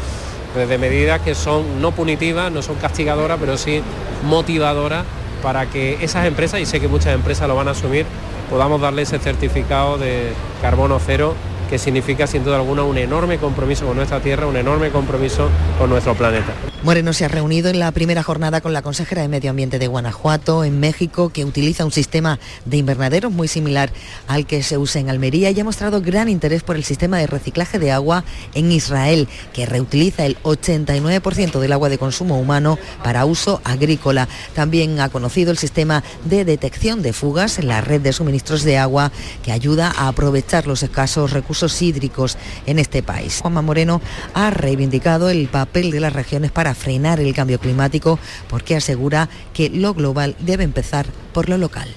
desde 0.56 0.78
medidas 0.78 1.22
que 1.22 1.36
son 1.36 1.82
no 1.82 1.92
punitivas, 1.92 2.52
no 2.52 2.62
son 2.62 2.76
castigadoras, 2.76 3.38
pero 3.40 3.58
sí 3.58 3.82
motivadoras 4.28 5.06
para 5.42 5.66
que 5.66 5.98
esas 6.02 6.26
empresas, 6.26 6.60
y 6.62 6.66
sé 6.66 6.80
que 6.80 6.88
muchas 6.88 7.14
empresas 7.14 7.48
lo 7.48 7.56
van 7.56 7.68
a 7.68 7.72
asumir, 7.72 8.06
podamos 8.50 8.80
darle 8.80 9.02
ese 9.02 9.20
certificado 9.20 9.98
de 9.98 10.32
carbono 10.62 11.00
cero 11.06 11.36
que 11.70 11.80
significa 11.80 12.28
sin 12.28 12.44
duda 12.44 12.58
alguna 12.58 12.84
un 12.84 12.98
enorme 12.98 13.38
compromiso 13.38 13.86
con 13.86 13.96
nuestra 13.96 14.20
tierra, 14.20 14.48
un 14.48 14.58
enorme 14.58 14.90
compromiso 14.90 15.50
con 15.78 15.90
nuestro 15.90 16.16
planeta. 16.16 16.54
Moreno 16.84 17.14
se 17.14 17.24
ha 17.24 17.30
reunido 17.30 17.70
en 17.70 17.80
la 17.80 17.92
primera 17.94 18.24
jornada 18.24 18.60
con 18.60 18.74
la 18.74 18.82
consejera 18.82 19.22
de 19.22 19.30
Medio 19.30 19.52
Ambiente 19.52 19.80
de 19.80 19.88
Guanajuato, 19.88 20.66
en 20.66 20.82
México, 20.82 21.30
que 21.30 21.46
utiliza 21.46 21.86
un 21.86 21.94
sistema 21.94 22.40
de 22.66 22.76
invernaderos 22.76 23.32
muy 23.32 23.48
similar 23.48 23.90
al 24.28 24.46
que 24.46 24.64
se 24.64 24.78
usa 24.78 25.00
en 25.00 25.10
Almería 25.10 25.50
y 25.52 25.60
ha 25.60 25.64
mostrado 25.64 26.02
gran 26.02 26.28
interés 26.28 26.62
por 26.62 26.76
el 26.76 26.84
sistema 26.84 27.20
de 27.20 27.28
reciclaje 27.28 27.80
de 27.80 27.94
agua 27.94 28.26
en 28.54 28.70
Israel, 28.72 29.30
que 29.54 29.66
reutiliza 29.66 30.26
el 30.26 30.38
89% 30.44 31.60
del 31.60 31.72
agua 31.72 31.88
de 31.88 31.98
consumo 31.98 32.38
humano 32.38 32.78
para 33.02 33.24
uso 33.24 33.62
agrícola. 33.64 34.28
También 34.54 35.00
ha 35.00 35.08
conocido 35.08 35.52
el 35.52 35.58
sistema 35.58 36.04
de 36.26 36.44
detección 36.44 37.02
de 37.02 37.14
fugas 37.14 37.60
en 37.60 37.70
la 37.70 37.80
red 37.80 38.02
de 38.02 38.12
suministros 38.12 38.64
de 38.64 38.78
agua, 38.78 39.14
que 39.42 39.54
ayuda 39.54 39.94
a 39.96 40.10
aprovechar 40.10 40.68
los 40.68 40.84
escasos 40.84 41.32
recursos 41.32 41.53
hídricos 41.82 42.38
en 42.66 42.80
este 42.80 43.04
país. 43.04 43.40
Juanma 43.42 43.62
Moreno 43.62 44.02
ha 44.34 44.50
reivindicado 44.50 45.30
el 45.30 45.48
papel 45.48 45.92
de 45.92 46.00
las 46.00 46.14
regiones 46.14 46.52
para 46.52 46.74
frenar 46.74 47.20
el 47.20 47.34
cambio 47.34 47.60
climático 47.60 48.20
porque 48.50 48.76
asegura 48.76 49.30
que 49.54 49.70
lo 49.70 49.94
global 49.94 50.36
debe 50.40 50.64
empezar 50.64 51.06
por 51.34 51.50
lo 51.50 51.58
local 51.58 51.88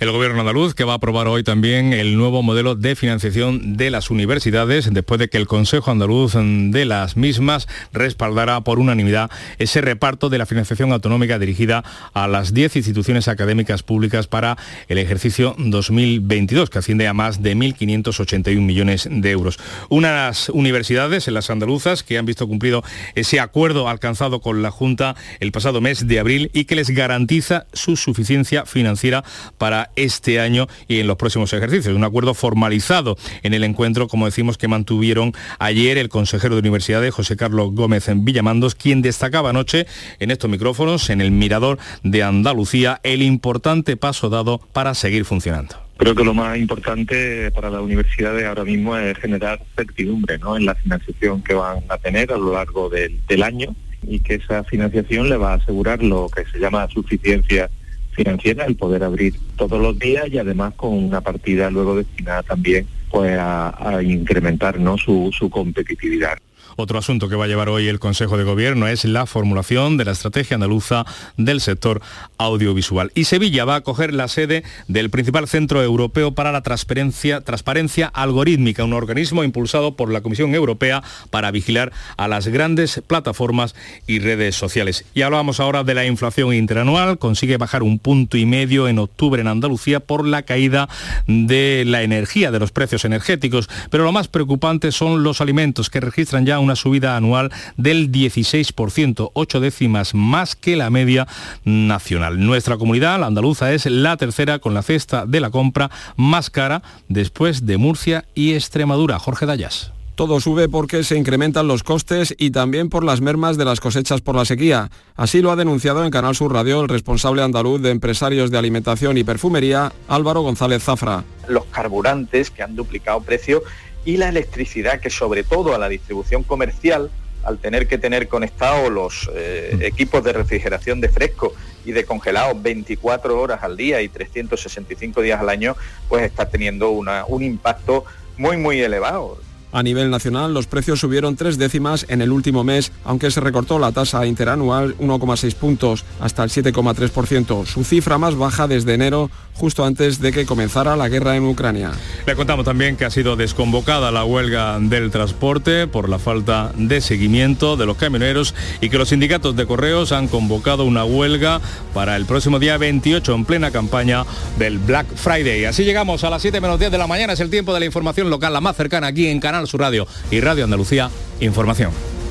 el 0.00 0.10
Gobierno 0.10 0.40
andaluz, 0.40 0.74
que 0.74 0.84
va 0.84 0.92
a 0.92 0.96
aprobar 0.96 1.28
hoy 1.28 1.42
también 1.42 1.92
el 1.92 2.16
nuevo 2.16 2.42
modelo 2.42 2.74
de 2.74 2.96
financiación 2.96 3.76
de 3.76 3.90
las 3.90 4.10
universidades, 4.10 4.92
después 4.92 5.18
de 5.18 5.28
que 5.28 5.38
el 5.38 5.46
Consejo 5.46 5.90
Andaluz 5.90 6.34
de 6.34 6.84
las 6.84 7.16
mismas 7.16 7.68
respaldara 7.92 8.60
por 8.62 8.78
unanimidad 8.78 9.30
ese 9.58 9.80
reparto 9.80 10.28
de 10.28 10.38
la 10.38 10.46
financiación 10.46 10.92
autonómica 10.92 11.38
dirigida 11.38 11.84
a 12.12 12.26
las 12.28 12.54
10 12.54 12.76
instituciones 12.76 13.28
académicas 13.28 13.82
públicas 13.82 14.26
para 14.26 14.56
el 14.88 14.98
ejercicio 14.98 15.54
2022, 15.58 16.70
que 16.70 16.78
asciende 16.78 17.06
a 17.06 17.14
más 17.14 17.42
de 17.42 17.56
1.581 17.56 18.60
millones 18.60 19.08
de 19.10 19.30
euros. 19.30 19.58
Unas 19.88 20.48
universidades, 20.48 21.28
en 21.28 21.34
las 21.34 21.50
andaluzas, 21.50 22.02
que 22.02 22.18
han 22.18 22.26
visto 22.26 22.48
cumplido 22.48 22.82
ese 23.14 23.40
acuerdo 23.40 23.88
alcanzado 23.88 24.40
con 24.40 24.62
la 24.62 24.70
Junta 24.70 25.14
el 25.40 25.52
pasado 25.52 25.80
mes 25.80 26.06
de 26.06 26.18
abril 26.18 26.50
y 26.52 26.64
que 26.64 26.74
les 26.74 26.90
garantiza 26.90 27.66
su 27.72 27.96
suficiencia 27.96 28.66
financiera 28.66 29.24
para 29.58 29.83
este 29.96 30.40
año 30.40 30.66
y 30.88 31.00
en 31.00 31.06
los 31.06 31.16
próximos 31.16 31.52
ejercicios. 31.52 31.94
Un 31.94 32.04
acuerdo 32.04 32.34
formalizado 32.34 33.16
en 33.42 33.54
el 33.54 33.64
encuentro, 33.64 34.08
como 34.08 34.26
decimos, 34.26 34.58
que 34.58 34.68
mantuvieron 34.68 35.32
ayer 35.58 35.98
el 35.98 36.08
consejero 36.08 36.54
de 36.54 36.60
universidades, 36.60 37.14
José 37.14 37.36
Carlos 37.36 37.72
Gómez 37.72 38.08
en 38.08 38.24
Villamandos, 38.24 38.74
quien 38.74 39.02
destacaba 39.02 39.50
anoche 39.50 39.86
en 40.18 40.30
estos 40.30 40.50
micrófonos, 40.50 41.10
en 41.10 41.20
el 41.20 41.30
mirador 41.30 41.78
de 42.02 42.22
Andalucía, 42.22 43.00
el 43.02 43.22
importante 43.22 43.96
paso 43.96 44.28
dado 44.28 44.58
para 44.72 44.94
seguir 44.94 45.24
funcionando. 45.24 45.76
Creo 45.96 46.14
que 46.14 46.24
lo 46.24 46.34
más 46.34 46.58
importante 46.58 47.50
para 47.52 47.70
las 47.70 47.80
universidades 47.80 48.44
ahora 48.44 48.64
mismo 48.64 48.96
es 48.96 49.16
generar 49.18 49.62
certidumbre 49.76 50.34
en 50.34 50.66
la 50.66 50.74
financiación 50.74 51.42
que 51.42 51.54
van 51.54 51.84
a 51.88 51.98
tener 51.98 52.32
a 52.32 52.36
lo 52.36 52.52
largo 52.52 52.90
del 52.90 53.42
año 53.42 53.74
y 54.02 54.18
que 54.18 54.34
esa 54.34 54.64
financiación 54.64 55.28
le 55.28 55.36
va 55.36 55.52
a 55.52 55.56
asegurar 55.56 56.02
lo 56.02 56.28
que 56.28 56.44
se 56.46 56.58
llama 56.58 56.88
suficiencia 56.88 57.70
financiera, 58.14 58.64
el 58.64 58.76
poder 58.76 59.04
abrir 59.04 59.34
todos 59.56 59.80
los 59.80 59.98
días 59.98 60.28
y 60.30 60.38
además 60.38 60.74
con 60.74 60.92
una 60.92 61.20
partida 61.20 61.70
luego 61.70 61.96
destinada 61.96 62.42
también 62.42 62.86
pues 63.10 63.36
a, 63.38 64.00
incrementar 64.02 64.78
¿no? 64.80 64.98
su, 64.98 65.30
su 65.32 65.48
competitividad. 65.48 66.38
Otro 66.76 66.98
asunto 66.98 67.28
que 67.28 67.36
va 67.36 67.44
a 67.44 67.48
llevar 67.48 67.68
hoy 67.68 67.88
el 67.88 68.00
Consejo 68.00 68.36
de 68.36 68.44
Gobierno 68.44 68.88
es 68.88 69.04
la 69.04 69.26
formulación 69.26 69.96
de 69.96 70.04
la 70.04 70.12
estrategia 70.12 70.56
andaluza 70.56 71.04
del 71.36 71.60
sector 71.60 72.00
audiovisual. 72.38 73.12
Y 73.14 73.24
Sevilla 73.24 73.64
va 73.64 73.76
a 73.76 73.80
coger 73.82 74.12
la 74.12 74.26
sede 74.28 74.64
del 74.88 75.10
principal 75.10 75.46
centro 75.46 75.82
europeo 75.82 76.32
para 76.32 76.50
la 76.50 76.62
transparencia, 76.62 77.42
transparencia 77.42 78.06
algorítmica, 78.08 78.84
un 78.84 78.92
organismo 78.92 79.44
impulsado 79.44 79.94
por 79.94 80.10
la 80.10 80.20
Comisión 80.20 80.54
Europea 80.54 81.02
para 81.30 81.50
vigilar 81.50 81.92
a 82.16 82.26
las 82.26 82.48
grandes 82.48 83.00
plataformas 83.06 83.74
y 84.06 84.18
redes 84.18 84.56
sociales. 84.56 85.04
Y 85.14 85.22
hablábamos 85.22 85.60
ahora 85.60 85.84
de 85.84 85.94
la 85.94 86.06
inflación 86.06 86.54
interanual, 86.54 87.18
consigue 87.18 87.56
bajar 87.56 87.82
un 87.82 87.98
punto 87.98 88.36
y 88.36 88.46
medio 88.46 88.88
en 88.88 88.98
octubre 88.98 89.40
en 89.40 89.48
Andalucía 89.48 90.00
por 90.00 90.26
la 90.26 90.42
caída 90.42 90.88
de 91.26 91.84
la 91.86 92.02
energía, 92.02 92.50
de 92.50 92.58
los 92.58 92.72
precios 92.72 93.04
energéticos. 93.04 93.68
Pero 93.90 94.04
lo 94.04 94.12
más 94.12 94.28
preocupante 94.28 94.90
son 94.90 95.22
los 95.22 95.40
alimentos 95.40 95.90
que 95.90 96.00
registran 96.00 96.46
ya 96.46 96.58
una 96.64 96.76
subida 96.76 97.16
anual 97.16 97.52
del 97.76 98.10
16%, 98.10 99.30
ocho 99.34 99.60
décimas 99.60 100.14
más 100.14 100.56
que 100.56 100.76
la 100.76 100.90
media 100.90 101.28
nacional. 101.64 102.44
Nuestra 102.44 102.76
comunidad, 102.76 103.20
la 103.20 103.26
andaluza, 103.26 103.72
es 103.72 103.86
la 103.86 104.16
tercera 104.16 104.58
con 104.58 104.74
la 104.74 104.82
cesta 104.82 105.26
de 105.26 105.40
la 105.40 105.50
compra 105.50 105.90
más 106.16 106.50
cara 106.50 106.82
después 107.08 107.66
de 107.66 107.76
Murcia 107.76 108.24
y 108.34 108.54
Extremadura. 108.54 109.18
Jorge 109.18 109.46
Dayas. 109.46 109.92
Todo 110.14 110.38
sube 110.40 110.68
porque 110.68 111.02
se 111.02 111.16
incrementan 111.16 111.66
los 111.66 111.82
costes 111.82 112.36
y 112.38 112.52
también 112.52 112.88
por 112.88 113.02
las 113.02 113.20
mermas 113.20 113.56
de 113.56 113.64
las 113.64 113.80
cosechas 113.80 114.20
por 114.20 114.36
la 114.36 114.44
sequía. 114.44 114.90
Así 115.16 115.42
lo 115.42 115.50
ha 115.50 115.56
denunciado 115.56 116.04
en 116.04 116.12
Canal 116.12 116.36
Sur 116.36 116.52
Radio 116.52 116.82
el 116.82 116.88
responsable 116.88 117.42
andaluz 117.42 117.82
de 117.82 117.90
empresarios 117.90 118.52
de 118.52 118.58
alimentación 118.58 119.18
y 119.18 119.24
perfumería, 119.24 119.92
Álvaro 120.06 120.42
González 120.42 120.84
Zafra. 120.84 121.24
Los 121.48 121.64
carburantes 121.64 122.52
que 122.52 122.62
han 122.62 122.76
duplicado 122.76 123.22
precio 123.22 123.64
y 124.04 124.16
la 124.16 124.28
electricidad 124.28 125.00
que 125.00 125.10
sobre 125.10 125.44
todo 125.44 125.74
a 125.74 125.78
la 125.78 125.88
distribución 125.88 126.42
comercial, 126.42 127.10
al 127.42 127.58
tener 127.58 127.86
que 127.86 127.98
tener 127.98 128.28
conectados 128.28 128.90
los 128.90 129.30
eh, 129.34 129.76
equipos 129.82 130.24
de 130.24 130.32
refrigeración 130.32 131.00
de 131.00 131.08
fresco 131.08 131.52
y 131.84 131.92
de 131.92 132.04
congelado 132.04 132.54
24 132.58 133.40
horas 133.40 133.62
al 133.62 133.76
día 133.76 134.00
y 134.00 134.08
365 134.08 135.20
días 135.20 135.40
al 135.40 135.48
año, 135.48 135.76
pues 136.08 136.22
está 136.22 136.48
teniendo 136.48 136.90
un 136.90 137.42
impacto 137.42 138.04
muy 138.36 138.56
muy 138.56 138.80
elevado. 138.80 139.38
A 139.74 139.82
nivel 139.82 140.08
nacional, 140.08 140.54
los 140.54 140.68
precios 140.68 141.00
subieron 141.00 141.34
tres 141.34 141.58
décimas 141.58 142.06
en 142.08 142.22
el 142.22 142.30
último 142.30 142.62
mes, 142.62 142.92
aunque 143.02 143.32
se 143.32 143.40
recortó 143.40 143.80
la 143.80 143.90
tasa 143.90 144.24
interanual 144.24 144.96
1,6 144.98 145.52
puntos, 145.56 146.04
hasta 146.20 146.44
el 146.44 146.50
7,3%, 146.50 147.66
su 147.66 147.82
cifra 147.82 148.16
más 148.16 148.36
baja 148.36 148.68
desde 148.68 148.94
enero, 148.94 149.32
justo 149.54 149.84
antes 149.84 150.20
de 150.20 150.32
que 150.32 150.46
comenzara 150.46 150.96
la 150.96 151.08
guerra 151.08 151.36
en 151.36 151.44
Ucrania. 151.44 151.92
Le 152.26 152.34
contamos 152.34 152.64
también 152.64 152.96
que 152.96 153.04
ha 153.04 153.10
sido 153.10 153.36
desconvocada 153.36 154.10
la 154.10 154.24
huelga 154.24 154.78
del 154.80 155.10
transporte 155.10 155.86
por 155.86 156.08
la 156.08 156.18
falta 156.18 156.72
de 156.76 157.00
seguimiento 157.00 157.76
de 157.76 157.86
los 157.86 157.96
camioneros 157.96 158.54
y 158.80 158.90
que 158.90 158.98
los 158.98 159.08
sindicatos 159.08 159.56
de 159.56 159.66
correos 159.66 160.12
han 160.12 160.28
convocado 160.28 160.84
una 160.84 161.04
huelga 161.04 161.60
para 161.92 162.16
el 162.16 162.26
próximo 162.26 162.58
día 162.58 162.76
28 162.78 163.34
en 163.34 163.44
plena 163.44 163.70
campaña 163.70 164.24
del 164.58 164.78
Black 164.78 165.06
Friday. 165.14 165.64
Así 165.64 165.84
llegamos 165.84 166.24
a 166.24 166.30
las 166.30 166.42
7 166.42 166.60
menos 166.60 166.78
10 166.78 166.90
de 166.90 166.98
la 166.98 167.06
mañana, 167.06 167.32
es 167.32 167.40
el 167.40 167.50
tiempo 167.50 167.72
de 167.72 167.80
la 167.80 167.86
información 167.86 168.30
local, 168.30 168.52
la 168.52 168.60
más 168.60 168.76
cercana 168.76 169.08
aquí 169.08 169.28
en 169.28 169.40
Canal 169.40 169.66
Sur 169.68 169.80
Radio 169.80 170.06
y 170.30 170.40
Radio 170.40 170.64
Andalucía 170.64 171.10
Información. 171.40 172.23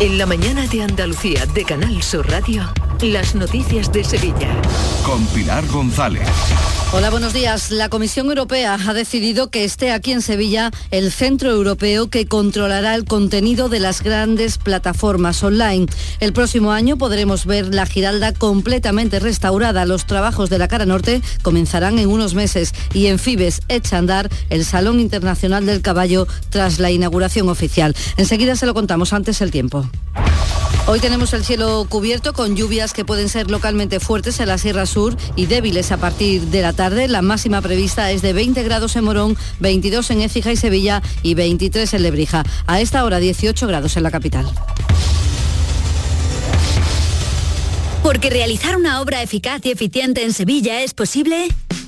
En 0.00 0.16
la 0.16 0.26
mañana 0.26 0.64
de 0.68 0.84
Andalucía 0.84 1.44
de 1.46 1.64
Canal 1.64 2.00
Sur 2.04 2.30
Radio, 2.30 2.62
las 3.02 3.34
noticias 3.34 3.90
de 3.90 4.04
Sevilla. 4.04 4.48
Con 5.04 5.26
Pilar 5.26 5.66
González. 5.66 6.28
Hola, 6.92 7.10
buenos 7.10 7.32
días. 7.32 7.72
La 7.72 7.88
Comisión 7.88 8.28
Europea 8.28 8.78
ha 8.86 8.94
decidido 8.94 9.50
que 9.50 9.64
esté 9.64 9.90
aquí 9.90 10.12
en 10.12 10.22
Sevilla 10.22 10.70
el 10.92 11.10
centro 11.10 11.50
europeo 11.50 12.08
que 12.08 12.26
controlará 12.26 12.94
el 12.94 13.06
contenido 13.06 13.68
de 13.68 13.80
las 13.80 14.02
grandes 14.02 14.56
plataformas 14.56 15.42
online. 15.42 15.86
El 16.20 16.32
próximo 16.32 16.70
año 16.70 16.96
podremos 16.96 17.44
ver 17.44 17.74
la 17.74 17.84
Giralda 17.84 18.32
completamente 18.32 19.18
restaurada. 19.18 19.84
Los 19.84 20.06
trabajos 20.06 20.48
de 20.48 20.58
la 20.58 20.68
cara 20.68 20.86
norte 20.86 21.22
comenzarán 21.42 21.98
en 21.98 22.08
unos 22.08 22.34
meses 22.34 22.72
y 22.94 23.06
en 23.06 23.18
Fibes 23.18 23.62
echa 23.68 23.96
a 23.96 23.98
andar 23.98 24.30
el 24.48 24.64
Salón 24.64 25.00
Internacional 25.00 25.66
del 25.66 25.82
Caballo 25.82 26.28
tras 26.50 26.78
la 26.78 26.92
inauguración 26.92 27.48
oficial. 27.48 27.96
Enseguida 28.16 28.54
se 28.54 28.66
lo 28.66 28.74
contamos 28.74 29.12
antes 29.12 29.40
el 29.40 29.50
tiempo. 29.50 29.87
Hoy 30.90 31.00
tenemos 31.00 31.34
el 31.34 31.44
cielo 31.44 31.86
cubierto 31.86 32.32
con 32.32 32.56
lluvias 32.56 32.94
que 32.94 33.04
pueden 33.04 33.28
ser 33.28 33.50
localmente 33.50 34.00
fuertes 34.00 34.40
en 34.40 34.48
la 34.48 34.56
Sierra 34.56 34.86
Sur 34.86 35.14
y 35.36 35.44
débiles 35.44 35.92
a 35.92 35.98
partir 35.98 36.40
de 36.46 36.62
la 36.62 36.72
tarde. 36.72 37.08
La 37.08 37.20
máxima 37.20 37.60
prevista 37.60 38.10
es 38.10 38.22
de 38.22 38.32
20 38.32 38.62
grados 38.62 38.96
en 38.96 39.04
Morón, 39.04 39.36
22 39.60 40.10
en 40.12 40.22
Écija 40.22 40.50
y 40.50 40.56
Sevilla 40.56 41.02
y 41.22 41.34
23 41.34 41.92
en 41.92 42.02
Lebrija. 42.02 42.42
A 42.66 42.80
esta 42.80 43.04
hora 43.04 43.18
18 43.18 43.66
grados 43.66 43.98
en 43.98 44.02
la 44.02 44.10
capital. 44.10 44.46
Porque 48.02 48.30
realizar 48.30 48.74
una 48.76 49.02
obra 49.02 49.22
eficaz 49.22 49.60
y 49.64 49.70
eficiente 49.70 50.24
en 50.24 50.32
Sevilla 50.32 50.80
es 50.82 50.94
posible. 50.94 51.48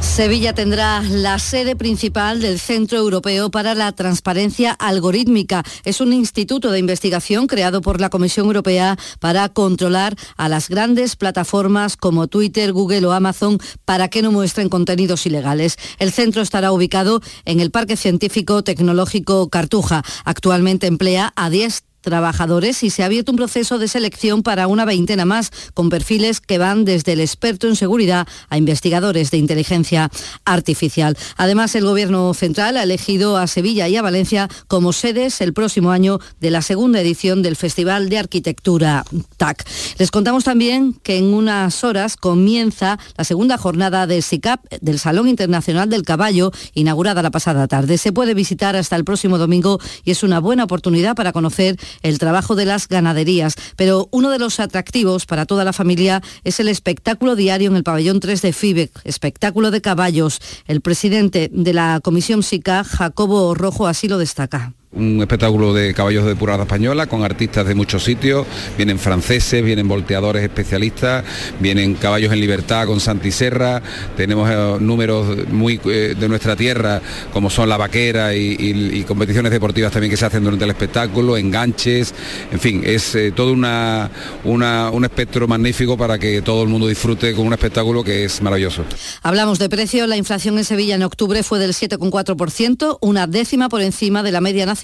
Sevilla 0.00 0.52
tendrá 0.52 1.00
la 1.02 1.38
sede 1.38 1.76
principal 1.76 2.40
del 2.40 2.58
Centro 2.58 2.98
Europeo 2.98 3.50
para 3.50 3.74
la 3.74 3.92
Transparencia 3.92 4.72
Algorítmica. 4.72 5.62
Es 5.84 6.00
un 6.00 6.12
instituto 6.12 6.70
de 6.70 6.78
investigación 6.78 7.46
creado 7.46 7.82
por 7.82 8.00
la 8.00 8.10
Comisión 8.10 8.46
Europea 8.46 8.96
para 9.20 9.48
controlar 9.48 10.16
a 10.36 10.48
las 10.48 10.68
grandes 10.68 11.14
plataformas 11.14 11.96
como 11.96 12.26
Twitter, 12.26 12.72
Google 12.72 13.06
o 13.06 13.12
Amazon 13.12 13.58
para 13.84 14.08
que 14.08 14.22
no 14.22 14.32
muestren 14.32 14.68
contenidos 14.68 15.24
ilegales. 15.26 15.76
El 15.98 16.12
centro 16.12 16.42
estará 16.42 16.72
ubicado 16.72 17.20
en 17.44 17.60
el 17.60 17.70
Parque 17.70 17.96
Científico 17.96 18.62
Tecnológico 18.64 19.48
Cartuja. 19.48 20.02
Actualmente 20.24 20.86
emplea 20.86 21.32
a 21.36 21.48
10 21.48 21.87
trabajadores 22.08 22.82
y 22.82 22.90
se 22.90 23.02
ha 23.02 23.06
abierto 23.06 23.32
un 23.32 23.36
proceso 23.36 23.78
de 23.78 23.88
selección 23.88 24.42
para 24.42 24.66
una 24.66 24.84
veintena 24.84 25.24
más, 25.24 25.50
con 25.74 25.90
perfiles 25.90 26.40
que 26.40 26.58
van 26.58 26.84
desde 26.84 27.12
el 27.12 27.20
experto 27.20 27.68
en 27.68 27.76
seguridad 27.76 28.26
a 28.48 28.56
investigadores 28.58 29.30
de 29.30 29.38
inteligencia 29.38 30.10
artificial. 30.44 31.16
Además, 31.36 31.74
el 31.74 31.84
Gobierno 31.84 32.32
Central 32.34 32.76
ha 32.76 32.82
elegido 32.82 33.36
a 33.36 33.46
Sevilla 33.46 33.88
y 33.88 33.96
a 33.96 34.02
Valencia 34.02 34.48
como 34.66 34.92
sedes 34.92 35.40
el 35.40 35.52
próximo 35.52 35.90
año 35.90 36.18
de 36.40 36.50
la 36.50 36.62
segunda 36.62 37.00
edición 37.00 37.42
del 37.42 37.56
Festival 37.56 38.08
de 38.08 38.18
Arquitectura 38.18 39.04
TAC. 39.36 39.66
Les 39.98 40.10
contamos 40.10 40.44
también 40.44 40.94
que 41.02 41.18
en 41.18 41.34
unas 41.34 41.84
horas 41.84 42.16
comienza 42.16 42.98
la 43.16 43.24
segunda 43.24 43.58
jornada 43.58 44.06
del 44.06 44.22
SICAP, 44.22 44.64
del 44.80 44.98
Salón 44.98 45.28
Internacional 45.28 45.88
del 45.88 46.02
Caballo, 46.02 46.52
inaugurada 46.74 47.22
la 47.22 47.30
pasada 47.30 47.68
tarde. 47.68 47.98
Se 47.98 48.12
puede 48.12 48.34
visitar 48.34 48.76
hasta 48.76 48.96
el 48.96 49.04
próximo 49.04 49.38
domingo 49.38 49.78
y 50.04 50.10
es 50.10 50.22
una 50.22 50.40
buena 50.40 50.64
oportunidad 50.64 51.14
para 51.14 51.32
conocer 51.32 51.76
el 52.02 52.18
trabajo 52.18 52.54
de 52.54 52.64
las 52.64 52.88
ganaderías. 52.88 53.54
Pero 53.76 54.08
uno 54.10 54.30
de 54.30 54.38
los 54.38 54.60
atractivos 54.60 55.26
para 55.26 55.46
toda 55.46 55.64
la 55.64 55.72
familia 55.72 56.22
es 56.44 56.60
el 56.60 56.68
espectáculo 56.68 57.36
diario 57.36 57.70
en 57.70 57.76
el 57.76 57.84
pabellón 57.84 58.20
3 58.20 58.42
de 58.42 58.52
FIBEC, 58.52 58.90
espectáculo 59.04 59.70
de 59.70 59.80
caballos. 59.80 60.40
El 60.66 60.80
presidente 60.80 61.50
de 61.52 61.72
la 61.72 62.00
Comisión 62.02 62.42
SICA, 62.42 62.84
Jacobo 62.84 63.54
Rojo, 63.54 63.86
así 63.86 64.08
lo 64.08 64.18
destaca 64.18 64.74
un 64.92 65.20
espectáculo 65.20 65.74
de 65.74 65.92
caballos 65.92 66.24
de 66.24 66.34
purada 66.34 66.62
española 66.62 67.06
con 67.06 67.22
artistas 67.22 67.66
de 67.66 67.74
muchos 67.74 68.04
sitios, 68.04 68.46
vienen 68.76 68.98
franceses, 68.98 69.62
vienen 69.62 69.86
volteadores 69.86 70.42
especialistas, 70.42 71.24
vienen 71.60 71.94
caballos 71.94 72.32
en 72.32 72.40
libertad 72.40 72.86
con 72.86 72.98
Santi 72.98 73.30
Serra, 73.30 73.82
tenemos 74.16 74.50
eh, 74.50 74.76
números 74.80 75.46
muy 75.48 75.78
eh, 75.84 76.14
de 76.18 76.28
nuestra 76.28 76.56
tierra 76.56 77.02
como 77.32 77.50
son 77.50 77.68
la 77.68 77.76
vaquera 77.76 78.34
y, 78.34 79.04
competiciones 79.06 79.52
deportivas 79.52 79.92
también 79.92 80.10
que 80.10 80.16
se 80.16 80.26
hacen 80.26 80.44
durante 80.44 80.64
el 80.64 80.70
espectáculo, 80.70 81.36
enganches, 81.36 82.14
en 82.50 82.60
fin, 82.60 82.82
es 82.84 83.14
eh, 83.14 83.32
todo 83.34 83.52
una, 83.52 84.10
un 84.44 85.04
espectro 85.04 85.46
magnífico 85.48 85.96
para 85.96 86.18
que 86.18 86.42
todo 86.42 86.62
el 86.62 86.68
mundo 86.68 86.86
disfrute 86.88 87.34
con 87.34 87.46
un 87.46 87.52
espectáculo 87.52 88.04
que 88.04 88.24
es 88.24 88.42
maravilloso. 88.42 88.84
Hablamos 89.22 89.58
de 89.58 89.68
precio, 89.68 90.06
la 90.06 90.16
inflación 90.16 90.58
en 90.58 90.64
Sevilla 90.64 90.94
en 90.94 91.02
octubre 91.02 91.42
fue 91.42 91.58
del 91.58 91.72
7,4%, 91.72 92.98
una 93.00 93.26
décima 93.26 93.68
por 93.68 93.80
encima 93.80 94.22
de 94.22 94.32
la 94.32 94.40
media 94.40 94.66
nacional 94.66 94.77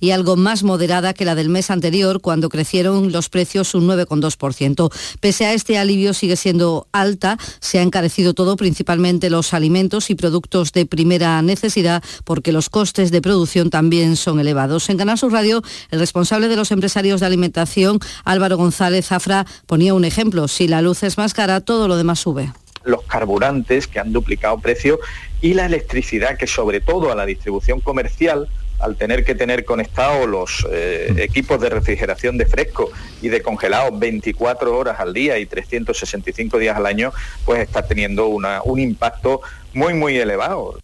y 0.00 0.10
algo 0.10 0.36
más 0.36 0.62
moderada 0.62 1.14
que 1.14 1.24
la 1.24 1.34
del 1.34 1.48
mes 1.48 1.70
anterior, 1.70 2.20
cuando 2.20 2.48
crecieron 2.48 3.12
los 3.12 3.28
precios 3.28 3.74
un 3.74 3.86
9,2%. 3.86 4.92
Pese 5.20 5.46
a 5.46 5.54
este 5.54 5.78
alivio 5.78 6.14
sigue 6.14 6.36
siendo 6.36 6.86
alta, 6.92 7.38
se 7.60 7.78
ha 7.78 7.82
encarecido 7.82 8.34
todo, 8.34 8.56
principalmente 8.56 9.30
los 9.30 9.54
alimentos 9.54 10.10
y 10.10 10.14
productos 10.14 10.72
de 10.72 10.86
primera 10.86 11.40
necesidad, 11.42 12.02
porque 12.24 12.52
los 12.52 12.68
costes 12.68 13.10
de 13.10 13.22
producción 13.22 13.70
también 13.70 14.16
son 14.16 14.40
elevados. 14.40 14.88
En 14.88 14.98
Canal 14.98 15.18
Sur 15.18 15.32
Radio, 15.32 15.62
el 15.90 16.00
responsable 16.00 16.48
de 16.48 16.56
los 16.56 16.70
empresarios 16.70 17.20
de 17.20 17.26
alimentación, 17.26 18.00
Álvaro 18.24 18.56
González 18.56 19.06
Zafra, 19.06 19.46
ponía 19.66 19.94
un 19.94 20.04
ejemplo. 20.04 20.48
Si 20.48 20.68
la 20.68 20.82
luz 20.82 21.02
es 21.02 21.18
más 21.18 21.34
cara, 21.34 21.60
todo 21.60 21.88
lo 21.88 21.96
demás 21.96 22.20
sube 22.20 22.52
los 22.84 23.02
carburantes 23.02 23.86
que 23.86 24.00
han 24.00 24.12
duplicado 24.12 24.58
precio 24.58 24.98
y 25.40 25.54
la 25.54 25.66
electricidad 25.66 26.38
que 26.38 26.46
sobre 26.46 26.80
todo 26.80 27.12
a 27.12 27.14
la 27.14 27.26
distribución 27.26 27.80
comercial 27.80 28.48
al 28.78 28.96
tener 28.96 29.24
que 29.24 29.34
tener 29.34 29.64
conectados 29.64 30.28
los 30.28 30.66
eh, 30.70 31.10
mm. 31.12 31.18
equipos 31.18 31.60
de 31.60 31.68
refrigeración 31.68 32.38
de 32.38 32.46
fresco 32.46 32.90
y 33.20 33.28
de 33.28 33.42
congelado 33.42 33.90
24 33.96 34.76
horas 34.76 35.00
al 35.00 35.12
día 35.12 35.38
y 35.38 35.46
365 35.46 36.58
días 36.58 36.76
al 36.76 36.86
año, 36.86 37.12
pues 37.44 37.60
está 37.60 37.86
teniendo 37.86 38.28
un 38.28 38.80
impacto 38.80 39.40
muy, 39.74 39.94
muy 39.94 40.16
elevado. 40.16 40.78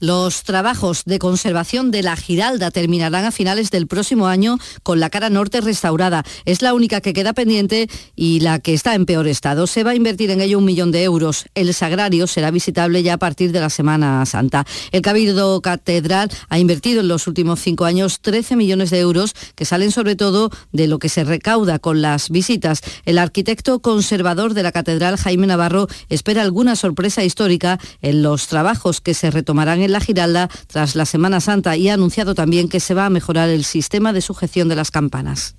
Los 0.00 0.42
trabajos 0.42 1.04
de 1.04 1.18
conservación 1.18 1.90
de 1.90 2.02
la 2.02 2.16
Giralda 2.16 2.70
terminarán 2.70 3.24
a 3.24 3.30
finales 3.30 3.70
del 3.70 3.86
próximo 3.86 4.26
año 4.26 4.58
con 4.82 5.00
la 5.00 5.10
cara 5.10 5.30
norte 5.30 5.60
restaurada. 5.60 6.24
Es 6.44 6.62
la 6.62 6.74
única 6.74 7.00
que 7.00 7.12
queda 7.12 7.32
pendiente 7.32 7.88
y 8.14 8.40
la 8.40 8.58
que 8.58 8.74
está 8.74 8.94
en 8.94 9.06
peor 9.06 9.26
estado. 9.26 9.66
Se 9.66 9.84
va 9.84 9.92
a 9.92 9.94
invertir 9.94 10.30
en 10.30 10.40
ello 10.40 10.58
un 10.58 10.64
millón 10.64 10.92
de 10.92 11.02
euros. 11.02 11.46
El 11.54 11.72
sagrario 11.74 12.26
será 12.26 12.50
visitable 12.50 13.02
ya 13.02 13.14
a 13.14 13.18
partir 13.18 13.52
de 13.52 13.60
la 13.60 13.70
Semana 13.70 14.24
Santa. 14.26 14.66
El 14.92 15.02
Cabildo 15.02 15.60
Catedral 15.60 16.30
ha 16.48 16.58
invertido 16.58 17.00
en 17.00 17.08
los 17.08 17.26
últimos 17.26 17.60
cinco 17.60 17.84
años 17.84 18.20
13 18.20 18.56
millones 18.56 18.90
de 18.90 19.00
euros 19.00 19.34
que 19.54 19.64
salen 19.64 19.92
sobre 19.92 20.16
todo 20.16 20.50
de 20.72 20.88
lo 20.88 20.98
que 20.98 21.08
se 21.08 21.24
recauda 21.24 21.78
con 21.78 22.02
las 22.02 22.30
visitas. 22.30 22.82
El 23.04 23.18
arquitecto 23.18 23.80
conservador 23.80 24.54
de 24.54 24.62
la 24.62 24.72
catedral, 24.72 25.16
Jaime 25.16 25.46
Navarro, 25.46 25.88
espera 26.08 26.42
alguna 26.42 26.76
sorpresa 26.76 27.24
histórica 27.24 27.78
en 28.02 28.22
los 28.22 28.46
trabajos 28.46 29.00
que 29.00 29.14
se 29.14 29.30
retomarán 29.30 29.80
en 29.80 29.85
la 29.90 30.00
Giralda 30.00 30.48
tras 30.66 30.94
la 30.94 31.06
Semana 31.06 31.40
Santa 31.40 31.76
y 31.76 31.88
ha 31.88 31.94
anunciado 31.94 32.34
también 32.34 32.68
que 32.68 32.80
se 32.80 32.94
va 32.94 33.06
a 33.06 33.10
mejorar 33.10 33.48
el 33.48 33.64
sistema 33.64 34.12
de 34.12 34.20
sujeción 34.20 34.68
de 34.68 34.76
las 34.76 34.90
campanas. 34.90 35.54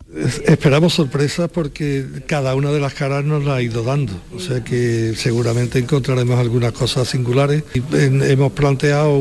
Esperamos 0.46 0.94
sorpresas 0.94 1.50
porque 1.50 2.06
cada 2.28 2.56
una 2.56 2.72
de 2.72 2.80
las 2.80 2.94
caras 2.94 3.26
nos 3.26 3.44
la 3.44 3.56
ha 3.56 3.62
ido 3.62 3.84
dando, 3.84 4.14
o 4.36 4.40
sea 4.40 4.64
que 4.64 5.14
seguramente 5.16 5.80
encontraremos 5.80 6.40
algunas 6.40 6.72
cosas 6.72 7.08
singulares. 7.10 7.64
Hemos 7.92 8.52
planteado 8.54 9.18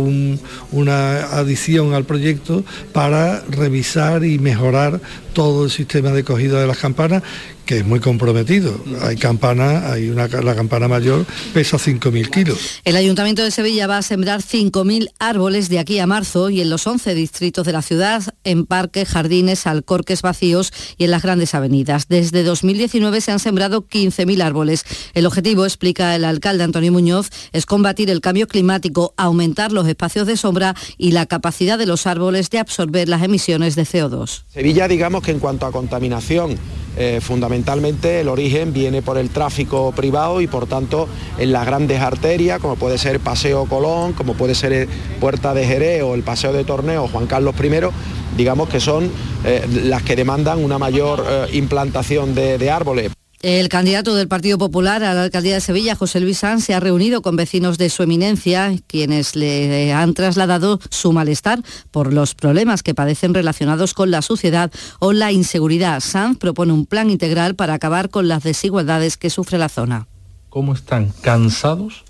una 0.71 1.25
adición 1.37 1.95
al 1.95 2.05
proyecto 2.05 2.65
para 2.93 3.41
revisar 3.49 4.25
y 4.25 4.39
mejorar 4.39 5.01
todo 5.37 5.65
el 5.65 5.71
sistema 5.71 6.13
de 6.13 6.25
cogida 6.25 6.59
de 6.59 6.67
las 6.67 6.79
campanas 6.79 7.23
que 7.67 7.79
es 7.79 7.85
muy 7.85 8.01
comprometido. 8.01 8.81
Hay 9.03 9.17
campana, 9.17 9.93
hay 9.93 10.09
una, 10.09 10.29
la 10.29 10.55
campana 10.55 10.89
mayor 10.89 11.27
pesa 11.53 11.77
5.000 11.77 12.31
kilos. 12.31 12.81
El 12.85 12.97
Ayuntamiento 12.97 13.43
de 13.43 13.51
Sevilla 13.51 13.87
va 13.89 13.99
a 13.99 14.03
sembrar 14.03 14.41
5.000 14.41 15.11
árboles 15.19 15.69
de 15.69 15.81
aquí 15.81 15.99
a 15.99 16.07
marzo 16.07 16.49
y 16.49 16.61
en 16.61 16.71
los 16.71 16.87
11 16.87 17.15
distritos 17.15 17.67
de 17.67 17.73
la 17.73 17.83
ciudad, 17.83 18.23
en 18.45 18.65
parques, 18.65 19.09
jardines, 19.09 19.67
alcorques 19.67 20.23
vacíos 20.23 20.73
y 20.97 21.05
en 21.05 21.11
las 21.11 21.23
grandes 21.23 21.55
avenidas. 21.55 22.07
Desde 22.09 22.45
2019 22.45 23.21
se 23.21 23.33
han 23.33 23.41
sembrado 23.41 23.87
15.000 23.87 24.43
árboles. 24.43 24.85
El 25.13 25.27
objetivo, 25.27 25.65
explica 25.65 26.15
el 26.15 26.25
alcalde 26.25 26.65
Antonio 26.65 26.93
Muñoz, 26.93 27.29
es 27.53 27.67
combatir 27.67 28.11
el 28.11 28.21
cambio 28.21 28.47
climático, 28.47 29.13
aumentar 29.17 29.73
los 29.73 29.89
espacios 29.89 30.29
de 30.29 30.37
sombra 30.37 30.77
y 30.97 31.11
la 31.11 31.27
capacidad 31.27 31.77
de 31.79 31.87
los 31.87 32.07
árboles 32.07 32.49
de 32.51 32.61
absorber 32.61 33.09
las 33.09 33.23
emisiones 33.25 33.75
de 33.75 33.83
CO2. 33.83 34.45
Sevilla, 34.49 34.87
digamos 34.87 35.26
que 35.27 35.33
en 35.33 35.41
cuanto 35.41 35.67
a 35.67 35.73
contaminación, 35.73 36.57
eh, 36.97 37.21
fundamentalmente 37.21 38.21
el 38.21 38.29
origen 38.29 38.73
viene 38.73 39.03
por 39.03 39.19
el 39.19 39.29
tráfico 39.29 39.93
privado 39.93 40.41
y 40.41 40.47
por 40.47 40.67
tanto 40.67 41.09
en 41.37 41.53
las 41.53 41.67
grandes 41.67 42.01
arterias, 42.01 42.61
como 42.61 42.77
puede 42.77 42.97
ser 42.97 43.21
Paseo 43.21 43.67
Colón, 43.67 44.15
como 44.15 44.35
puede 44.35 44.55
ser 44.55 44.89
Puerta 45.21 45.53
de 45.53 45.67
Jerez 45.67 46.03
o 46.03 46.15
el 46.15 46.23
Paseo 46.23 46.53
de 46.53 46.65
Torneo 46.65 47.09
Juan 47.09 47.27
Carlos 47.27 47.55
I, 47.63 48.37
digamos 48.37 48.69
que 48.69 48.81
son 48.81 49.11
eh, 49.45 49.67
las 49.85 50.03
que 50.05 50.17
demandan 50.17 50.65
una 50.65 50.79
mayor 50.79 51.27
eh, 51.29 51.47
implantación 51.53 52.35
de 52.35 52.71
árboles. 52.71 53.16
El 53.43 53.69
candidato 53.69 54.15
del 54.15 54.29
Partido 54.29 54.57
Popular 54.57 55.05
a 55.05 55.13
la 55.13 55.25
alcaldía 55.25 55.55
de 55.55 55.61
Sevilla, 55.61 55.95
José 55.95 56.21
Luis 56.21 56.39
Sanz, 56.39 56.65
se 56.65 56.73
ha 56.73 56.81
reunido 56.81 57.21
con 57.21 57.37
vecinos 57.37 57.77
de 57.77 57.91
su 57.91 58.03
eminencia, 58.03 58.75
quienes 58.87 59.37
le 59.37 59.93
han 59.93 60.15
trasladado 60.15 60.81
su 60.91 61.13
malestar 61.13 61.63
por 61.91 62.15
los 62.15 62.35
problemas 62.35 62.83
que 62.83 62.95
padecen 62.95 63.35
relacionados 63.35 63.93
con 63.93 64.11
la 64.11 64.23
suciedad 64.23 64.73
o 65.01 65.13
la 65.13 65.33
inseguridad. 65.33 66.01
Sanz 66.01 66.39
propone 66.39 66.73
un 66.73 66.87
plan 66.87 67.11
integral 67.11 67.55
para 67.55 67.75
acabar 67.75 68.09
con 68.09 68.27
las 68.27 68.43
desigualdades 68.43 69.19
que 69.19 69.29
sufre 69.29 69.59
la 69.59 69.69
zona. 69.69 70.07
¿Cómo 70.49 70.73
están 70.73 71.13
cansados 71.21 72.05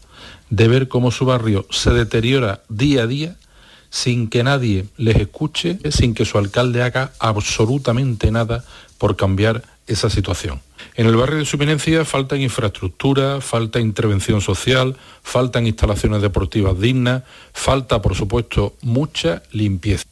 de 0.49 0.69
ver 0.69 0.87
cómo 0.87 1.11
su 1.11 1.25
barrio 1.25 1.67
se 1.71 1.91
deteriora 1.91 2.63
día 2.69 3.03
a 3.03 3.07
día 3.09 3.37
sin 3.91 4.29
que 4.29 4.45
nadie 4.45 4.87
les 4.97 5.17
escuche, 5.17 5.81
sin 5.91 6.15
que 6.15 6.25
su 6.25 6.39
alcalde 6.39 6.85
haga 6.85 7.13
absolutamente 7.19 8.31
nada 8.31 8.65
por 8.99 9.17
cambiar 9.17 9.65
esa 9.89 10.09
situación? 10.09 10.61
En 10.95 11.07
el 11.07 11.17
barrio 11.17 11.39
de 11.39 11.45
su 11.45 11.57
eminencia 11.57 12.05
faltan 12.05 12.41
infraestructura, 12.41 13.41
falta 13.41 13.81
intervención 13.81 14.41
social, 14.41 14.97
faltan 15.23 15.67
instalaciones 15.67 16.23
deportivas 16.23 16.79
dignas, 16.79 17.23
falta, 17.53 18.01
por 18.01 18.15
supuesto, 18.15 18.75
mucha 18.83 19.43
limpieza. 19.53 20.07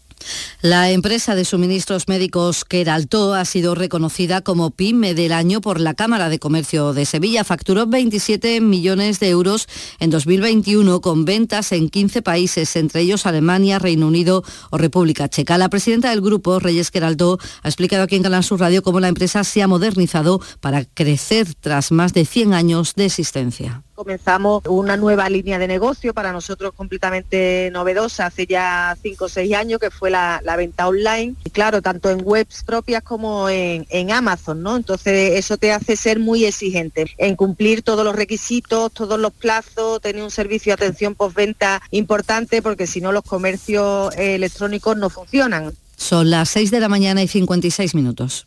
La 0.63 0.91
empresa 0.91 1.35
de 1.35 1.45
suministros 1.45 2.09
médicos 2.09 2.65
Queraltó 2.65 3.35
ha 3.35 3.45
sido 3.45 3.75
reconocida 3.75 4.41
como 4.41 4.71
PYME 4.71 5.15
del 5.15 5.33
año 5.33 5.61
por 5.61 5.81
la 5.81 5.95
Cámara 5.95 6.29
de 6.29 6.39
Comercio 6.39 6.93
de 6.93 7.05
Sevilla. 7.05 7.45
Facturó 7.45 7.87
27 7.87 8.61
millones 8.61 9.21
de 9.21 9.29
euros 9.29 9.69
en 9.99 10.11
2021 10.11 11.01
con 11.01 11.25
ventas 11.25 11.73
en 11.73 11.89
15 11.89 12.23
países, 12.23 12.77
entre 12.77 13.03
ellos 13.03 13.27
Alemania, 13.27 13.79
Reino 13.79 14.07
Unido 14.07 14.43
o 14.71 14.79
República 14.79 15.29
Checa. 15.29 15.59
La 15.59 15.69
presidenta 15.69 16.11
del 16.11 16.21
grupo, 16.21 16.59
Reyes 16.59 16.91
Queraltó, 16.91 17.39
ha 17.63 17.69
explicado 17.69 18.05
aquí 18.05 18.17
en 18.17 18.23
Canal 18.23 18.45
Sur 18.45 18.61
Radio 18.61 18.83
cómo 18.83 19.01
la 19.01 19.09
empresa 19.09 19.45
se 19.45 19.63
ha 19.63 19.69
modernizado 19.69 20.41
para 20.61 20.85
crecer 20.85 21.55
tras 21.61 21.93
más 21.93 22.13
de 22.13 22.25
100 22.25 22.55
años 22.55 22.95
de 22.95 23.07
existencia. 23.07 23.83
Comenzamos 23.95 24.63
una 24.67 24.97
nueva 24.97 25.29
línea 25.29 25.59
de 25.59 25.69
negocio 25.69 26.13
para 26.15 26.33
nosotros 26.33 26.73
completamente 26.75 27.71
novedosa 27.73 28.27
hace 28.27 28.47
ya 28.47 28.97
cinco 29.01 29.27
o 29.27 29.29
seis 29.29 29.55
años, 29.55 29.79
que 29.79 29.91
fue 29.91 30.11
la, 30.11 30.41
venta 30.57 30.89
online. 30.89 31.35
Y 31.45 31.51
claro, 31.51 31.83
tanto 31.83 32.11
en 32.11 32.21
webs 32.25 32.65
propias 32.65 33.03
como 33.03 33.49
en, 33.49 33.87
en, 33.91 34.11
Amazon, 34.11 34.63
¿no? 34.63 34.77
Entonces 34.77 35.39
eso 35.39 35.57
te 35.57 35.73
hace 35.73 35.97
ser 35.97 36.19
muy 36.19 36.45
exigente 36.45 37.07
en 37.19 37.37
cumplir 37.37 37.83
todos 37.83 38.05
los 38.05 38.17
requisitos, 38.17 38.93
todos 38.93 39.19
los 39.19 39.33
plazos, 39.33 40.01
tener 40.01 40.23
un 40.23 40.31
servicio 40.31 40.71
de 40.71 40.85
atención 40.85 41.15
postventa 41.15 41.83
importante, 41.91 42.63
porque 42.63 42.87
si 42.87 43.01
no 43.01 43.13
los 43.13 43.25
comercios 43.25 44.15
electrónicos 44.17 44.97
no 44.97 45.11
funcionan. 45.11 45.73
Son 45.97 46.31
las 46.31 46.49
6 46.51 46.71
de 46.71 46.81
la 46.81 46.89
mañana 46.89 47.23
y 47.23 47.29
56 47.29 47.95
minutos. 47.95 48.47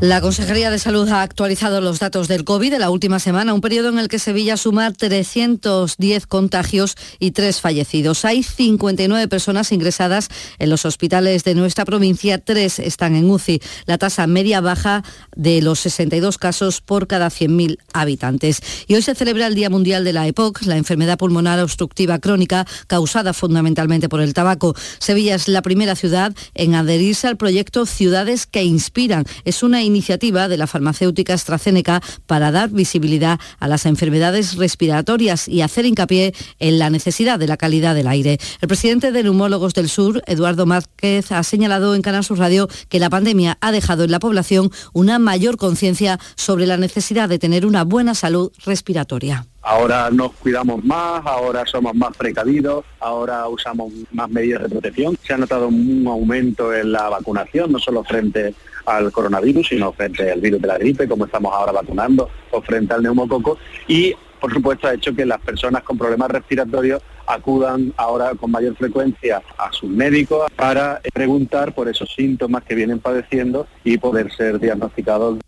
La 0.00 0.20
Consejería 0.20 0.70
de 0.70 0.80
Salud 0.80 1.08
ha 1.08 1.22
actualizado 1.22 1.80
los 1.80 2.00
datos 2.00 2.26
del 2.26 2.44
COVID 2.44 2.72
de 2.72 2.78
la 2.80 2.90
última 2.90 3.20
semana, 3.20 3.54
un 3.54 3.60
periodo 3.60 3.88
en 3.88 3.98
el 4.00 4.08
que 4.08 4.18
Sevilla 4.18 4.56
suma 4.56 4.92
310 4.92 6.26
contagios 6.26 6.96
y 7.20 7.30
3 7.30 7.60
fallecidos. 7.60 8.24
Hay 8.24 8.42
59 8.42 9.28
personas 9.28 9.70
ingresadas 9.70 10.28
en 10.58 10.68
los 10.68 10.84
hospitales 10.84 11.44
de 11.44 11.54
nuestra 11.54 11.84
provincia, 11.84 12.38
3 12.38 12.80
están 12.80 13.14
en 13.14 13.30
UCI. 13.30 13.62
La 13.86 13.96
tasa 13.96 14.26
media 14.26 14.60
baja 14.60 15.04
de 15.36 15.62
los 15.62 15.78
62 15.80 16.38
casos 16.38 16.80
por 16.80 17.06
cada 17.06 17.28
100.000 17.28 17.78
habitantes. 17.92 18.60
Y 18.88 18.96
hoy 18.96 19.02
se 19.02 19.14
celebra 19.14 19.46
el 19.46 19.54
Día 19.54 19.70
Mundial 19.70 20.02
de 20.02 20.12
la 20.12 20.26
EPOC, 20.26 20.62
la 20.62 20.76
enfermedad 20.76 21.18
pulmonar 21.18 21.60
obstructiva 21.60 22.18
crónica 22.18 22.66
causada 22.88 23.32
fundamentalmente 23.32 24.08
por 24.08 24.20
el 24.20 24.34
tabaco. 24.34 24.74
Sevilla 24.98 25.36
es 25.36 25.46
la 25.46 25.62
primera 25.62 25.94
ciudad 25.94 26.34
en 26.54 26.74
adherirse 26.74 27.28
al 27.28 27.36
proyecto 27.36 27.86
Ciudades 27.86 28.46
que 28.46 28.64
Inspiran. 28.64 29.24
Es 29.44 29.62
una 29.62 29.83
iniciativa 29.84 30.48
de 30.48 30.56
la 30.56 30.66
farmacéutica 30.66 31.34
AstraZeneca 31.34 32.02
para 32.26 32.50
dar 32.50 32.70
visibilidad 32.70 33.38
a 33.60 33.68
las 33.68 33.86
enfermedades 33.86 34.56
respiratorias 34.56 35.48
y 35.48 35.62
hacer 35.62 35.86
hincapié 35.86 36.34
en 36.58 36.78
la 36.78 36.90
necesidad 36.90 37.38
de 37.38 37.46
la 37.46 37.56
calidad 37.56 37.94
del 37.94 38.08
aire. 38.08 38.38
El 38.60 38.68
presidente 38.68 39.12
de 39.12 39.22
Neumólogos 39.22 39.74
del 39.74 39.88
Sur, 39.88 40.22
Eduardo 40.26 40.66
Márquez, 40.66 41.30
ha 41.32 41.42
señalado 41.42 41.94
en 41.94 42.02
Canal 42.02 42.24
Sur 42.24 42.38
Radio 42.38 42.68
que 42.88 42.98
la 42.98 43.10
pandemia 43.10 43.58
ha 43.60 43.72
dejado 43.72 44.04
en 44.04 44.10
la 44.10 44.18
población 44.18 44.70
una 44.92 45.18
mayor 45.18 45.56
conciencia 45.56 46.18
sobre 46.36 46.66
la 46.66 46.76
necesidad 46.76 47.28
de 47.28 47.38
tener 47.38 47.66
una 47.66 47.84
buena 47.84 48.14
salud 48.14 48.50
respiratoria. 48.64 49.46
Ahora 49.62 50.10
nos 50.10 50.32
cuidamos 50.34 50.84
más, 50.84 51.24
ahora 51.24 51.64
somos 51.64 51.94
más 51.94 52.14
precavidos, 52.16 52.84
ahora 53.00 53.48
usamos 53.48 53.92
más 54.12 54.28
medidas 54.28 54.62
de 54.64 54.68
protección. 54.68 55.16
Se 55.22 55.32
ha 55.32 55.38
notado 55.38 55.68
un 55.68 56.04
aumento 56.06 56.74
en 56.74 56.92
la 56.92 57.08
vacunación, 57.08 57.72
no 57.72 57.78
solo 57.78 58.04
frente 58.04 58.54
al 58.86 59.12
coronavirus, 59.12 59.68
sino 59.68 59.92
frente 59.92 60.30
al 60.30 60.40
virus 60.40 60.60
de 60.60 60.68
la 60.68 60.78
gripe, 60.78 61.08
como 61.08 61.26
estamos 61.26 61.52
ahora 61.52 61.72
vacunando, 61.72 62.28
o 62.50 62.62
frente 62.62 62.94
al 62.94 63.02
neumococo. 63.02 63.58
Y, 63.88 64.14
por 64.40 64.52
supuesto, 64.52 64.88
ha 64.88 64.94
hecho 64.94 65.14
que 65.14 65.24
las 65.24 65.40
personas 65.40 65.82
con 65.82 65.98
problemas 65.98 66.30
respiratorios 66.30 67.02
acudan 67.26 67.92
ahora 67.96 68.32
con 68.34 68.50
mayor 68.50 68.76
frecuencia 68.76 69.42
a 69.56 69.72
sus 69.72 69.90
médicos 69.90 70.50
para 70.56 71.00
preguntar 71.12 71.74
por 71.74 71.88
esos 71.88 72.12
síntomas 72.14 72.62
que 72.64 72.74
vienen 72.74 72.98
padeciendo 72.98 73.66
y 73.82 73.96
poder 73.96 74.30
ser 74.34 74.60
diagnosticados 74.60 75.38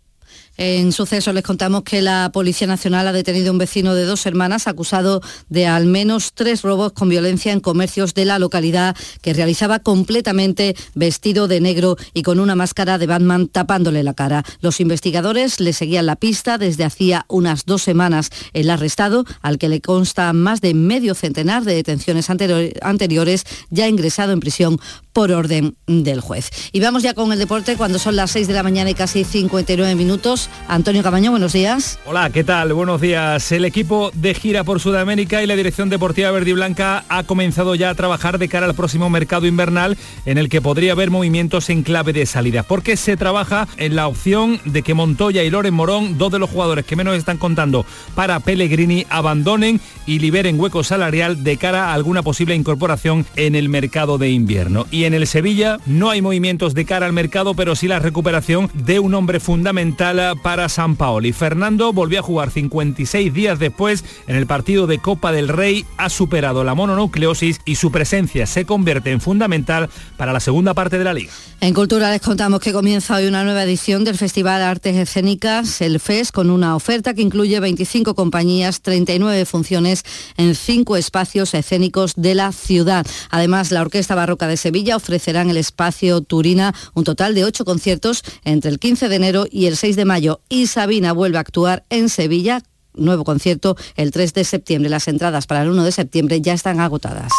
En 0.57 0.91
suceso 0.91 1.33
les 1.33 1.43
contamos 1.43 1.83
que 1.83 2.01
la 2.01 2.31
Policía 2.33 2.65
Nacional 2.65 3.07
ha 3.07 3.13
detenido 3.13 3.49
a 3.49 3.51
un 3.51 3.59
vecino 3.59 3.93
de 3.93 4.05
dos 4.05 4.25
hermanas 4.25 4.67
acusado 4.67 5.21
de 5.49 5.67
al 5.67 5.85
menos 5.85 6.33
tres 6.33 6.63
robos 6.63 6.93
con 6.93 7.09
violencia 7.09 7.53
en 7.53 7.59
comercios 7.59 8.15
de 8.15 8.25
la 8.25 8.39
localidad 8.39 8.95
que 9.21 9.33
realizaba 9.33 9.79
completamente 9.79 10.75
vestido 10.95 11.47
de 11.47 11.61
negro 11.61 11.95
y 12.15 12.23
con 12.23 12.39
una 12.39 12.55
máscara 12.55 12.97
de 12.97 13.05
Batman 13.05 13.47
tapándole 13.47 14.01
la 14.03 14.15
cara. 14.15 14.43
Los 14.59 14.79
investigadores 14.79 15.59
le 15.59 15.73
seguían 15.73 16.07
la 16.07 16.15
pista 16.15 16.57
desde 16.57 16.85
hacía 16.85 17.25
unas 17.27 17.65
dos 17.65 17.83
semanas. 17.83 18.29
El 18.53 18.71
arrestado, 18.71 19.25
al 19.41 19.59
que 19.59 19.69
le 19.69 19.81
consta 19.81 20.33
más 20.33 20.59
de 20.61 20.73
medio 20.73 21.13
centenar 21.13 21.65
de 21.65 21.75
detenciones 21.75 22.29
anteriores, 22.29 23.43
ya 23.69 23.87
ingresado 23.87 24.31
en 24.31 24.39
prisión 24.39 24.79
por 25.13 25.31
orden 25.31 25.75
del 25.87 26.21
juez. 26.21 26.49
Y 26.71 26.79
vamos 26.79 27.03
ya 27.03 27.13
con 27.13 27.31
el 27.31 27.39
deporte 27.39 27.75
cuando 27.75 27.99
son 27.99 28.15
las 28.15 28.31
6 28.31 28.47
de 28.47 28.53
la 28.53 28.63
mañana 28.63 28.89
y 28.89 28.93
casi 28.93 29.23
59 29.23 29.95
minutos. 29.95 30.46
Antonio 30.67 31.01
Camaño, 31.01 31.31
buenos 31.31 31.53
días. 31.53 31.97
Hola, 32.05 32.29
¿qué 32.29 32.43
tal? 32.43 32.73
Buenos 32.73 32.99
días. 32.99 33.51
El 33.51 33.63
equipo 33.63 34.11
de 34.13 34.33
gira 34.33 34.63
por 34.63 34.79
Sudamérica 34.79 35.41
y 35.41 35.47
la 35.47 35.55
Dirección 35.55 35.89
Deportiva 35.89 36.29
Verde 36.31 36.49
y 36.49 36.53
Blanca 36.53 37.05
ha 37.07 37.23
comenzado 37.23 37.73
ya 37.75 37.89
a 37.89 37.95
trabajar 37.95 38.37
de 38.37 38.49
cara 38.49 38.65
al 38.65 38.75
próximo 38.75 39.09
mercado 39.09 39.47
invernal 39.47 39.97
en 40.25 40.37
el 40.37 40.49
que 40.49 40.61
podría 40.61 40.91
haber 40.91 41.09
movimientos 41.09 41.69
en 41.69 41.83
clave 41.83 42.11
de 42.11 42.25
salida, 42.25 42.63
porque 42.63 42.97
se 42.97 43.15
trabaja 43.15 43.67
en 43.77 43.95
la 43.95 44.07
opción 44.07 44.59
de 44.65 44.81
que 44.81 44.93
Montoya 44.93 45.43
y 45.43 45.49
Loren 45.49 45.73
Morón, 45.73 46.17
dos 46.17 46.31
de 46.31 46.39
los 46.39 46.49
jugadores 46.49 46.85
que 46.85 46.95
menos 46.95 47.15
están 47.15 47.37
contando 47.37 47.85
para 48.13 48.39
Pellegrini, 48.39 49.05
abandonen 49.09 49.79
y 50.05 50.19
liberen 50.19 50.59
hueco 50.59 50.83
salarial 50.83 51.43
de 51.43 51.57
cara 51.57 51.89
a 51.89 51.93
alguna 51.93 52.23
posible 52.23 52.55
incorporación 52.55 53.25
en 53.35 53.55
el 53.55 53.69
mercado 53.69 54.17
de 54.17 54.31
invierno. 54.31 54.85
Y 54.91 55.05
en 55.05 55.13
el 55.13 55.27
Sevilla 55.27 55.79
no 55.85 56.09
hay 56.09 56.21
movimientos 56.21 56.73
de 56.73 56.85
cara 56.85 57.05
al 57.05 57.13
mercado, 57.13 57.53
pero 57.53 57.75
sí 57.75 57.87
la 57.87 57.99
recuperación 57.99 58.69
de 58.73 58.99
un 58.99 59.13
hombre 59.13 59.39
fundamental 59.39 60.36
para 60.37 60.69
San 60.69 60.95
Paoli. 60.95 61.33
Fernando 61.33 61.93
volvió 61.93 62.19
a 62.19 62.23
jugar 62.23 62.51
56 62.51 63.33
días 63.33 63.59
después 63.59 64.03
en 64.27 64.35
el 64.35 64.47
partido 64.47 64.87
de 64.87 64.99
Copa 64.99 65.31
del 65.31 65.47
Rey, 65.47 65.85
ha 65.97 66.09
superado 66.09 66.63
la 66.63 66.75
mononucleosis 66.75 67.61
y 67.65 67.75
su 67.75 67.91
presencia 67.91 68.45
se 68.45 68.65
convierte 68.65 69.11
en 69.11 69.21
fundamental 69.21 69.89
para 70.17 70.33
la 70.33 70.39
segunda 70.39 70.73
parte 70.73 70.97
de 70.97 71.03
la 71.03 71.13
liga. 71.13 71.31
En 71.59 71.73
Cultura 71.73 72.11
les 72.11 72.21
contamos 72.21 72.59
que 72.59 72.71
comienza 72.71 73.15
hoy 73.15 73.25
una 73.25 73.43
nueva 73.43 73.63
edición 73.63 74.03
del 74.03 74.15
Festival 74.15 74.59
de 74.59 74.65
Artes 74.65 74.95
Escénicas, 74.95 75.81
el 75.81 75.99
FES, 75.99 76.31
con 76.31 76.51
una 76.51 76.75
oferta 76.75 77.15
que 77.15 77.23
incluye 77.23 77.59
25 77.59 78.13
compañías, 78.13 78.81
39 78.81 79.45
funciones 79.45 80.03
en 80.37 80.53
cinco 80.53 80.97
espacios 80.97 81.53
escénicos 81.53 82.13
de 82.15 82.35
la 82.35 82.51
ciudad. 82.51 83.07
Además, 83.31 83.71
la 83.71 83.81
Orquesta 83.81 84.13
Barroca 84.13 84.47
de 84.47 84.57
Sevilla 84.57 84.95
ofrecerá 84.95 85.41
en 85.41 85.49
el 85.49 85.57
espacio 85.57 86.21
Turina 86.21 86.75
un 86.93 87.03
total 87.03 87.33
de 87.33 87.43
ocho 87.43 87.65
conciertos 87.65 88.23
entre 88.43 88.69
el 88.69 88.79
15 88.79 89.09
de 89.09 89.15
enero 89.15 89.45
y 89.49 89.65
el 89.65 89.77
6 89.77 89.95
de 89.95 90.05
Y 90.49 90.67
Sabina 90.67 91.13
vuelve 91.13 91.37
a 91.37 91.41
actuar 91.41 91.85
en 91.89 92.09
Sevilla 92.09 92.61
nuevo 92.97 93.23
concierto 93.23 93.77
el 93.95 94.11
3 94.11 94.33
de 94.33 94.43
septiembre. 94.43 94.89
Las 94.89 95.07
entradas 95.07 95.47
para 95.47 95.61
el 95.61 95.69
1 95.69 95.83
de 95.83 95.91
septiembre 95.91 96.41
ya 96.41 96.53
están 96.53 96.79
agotadas. 96.79 97.31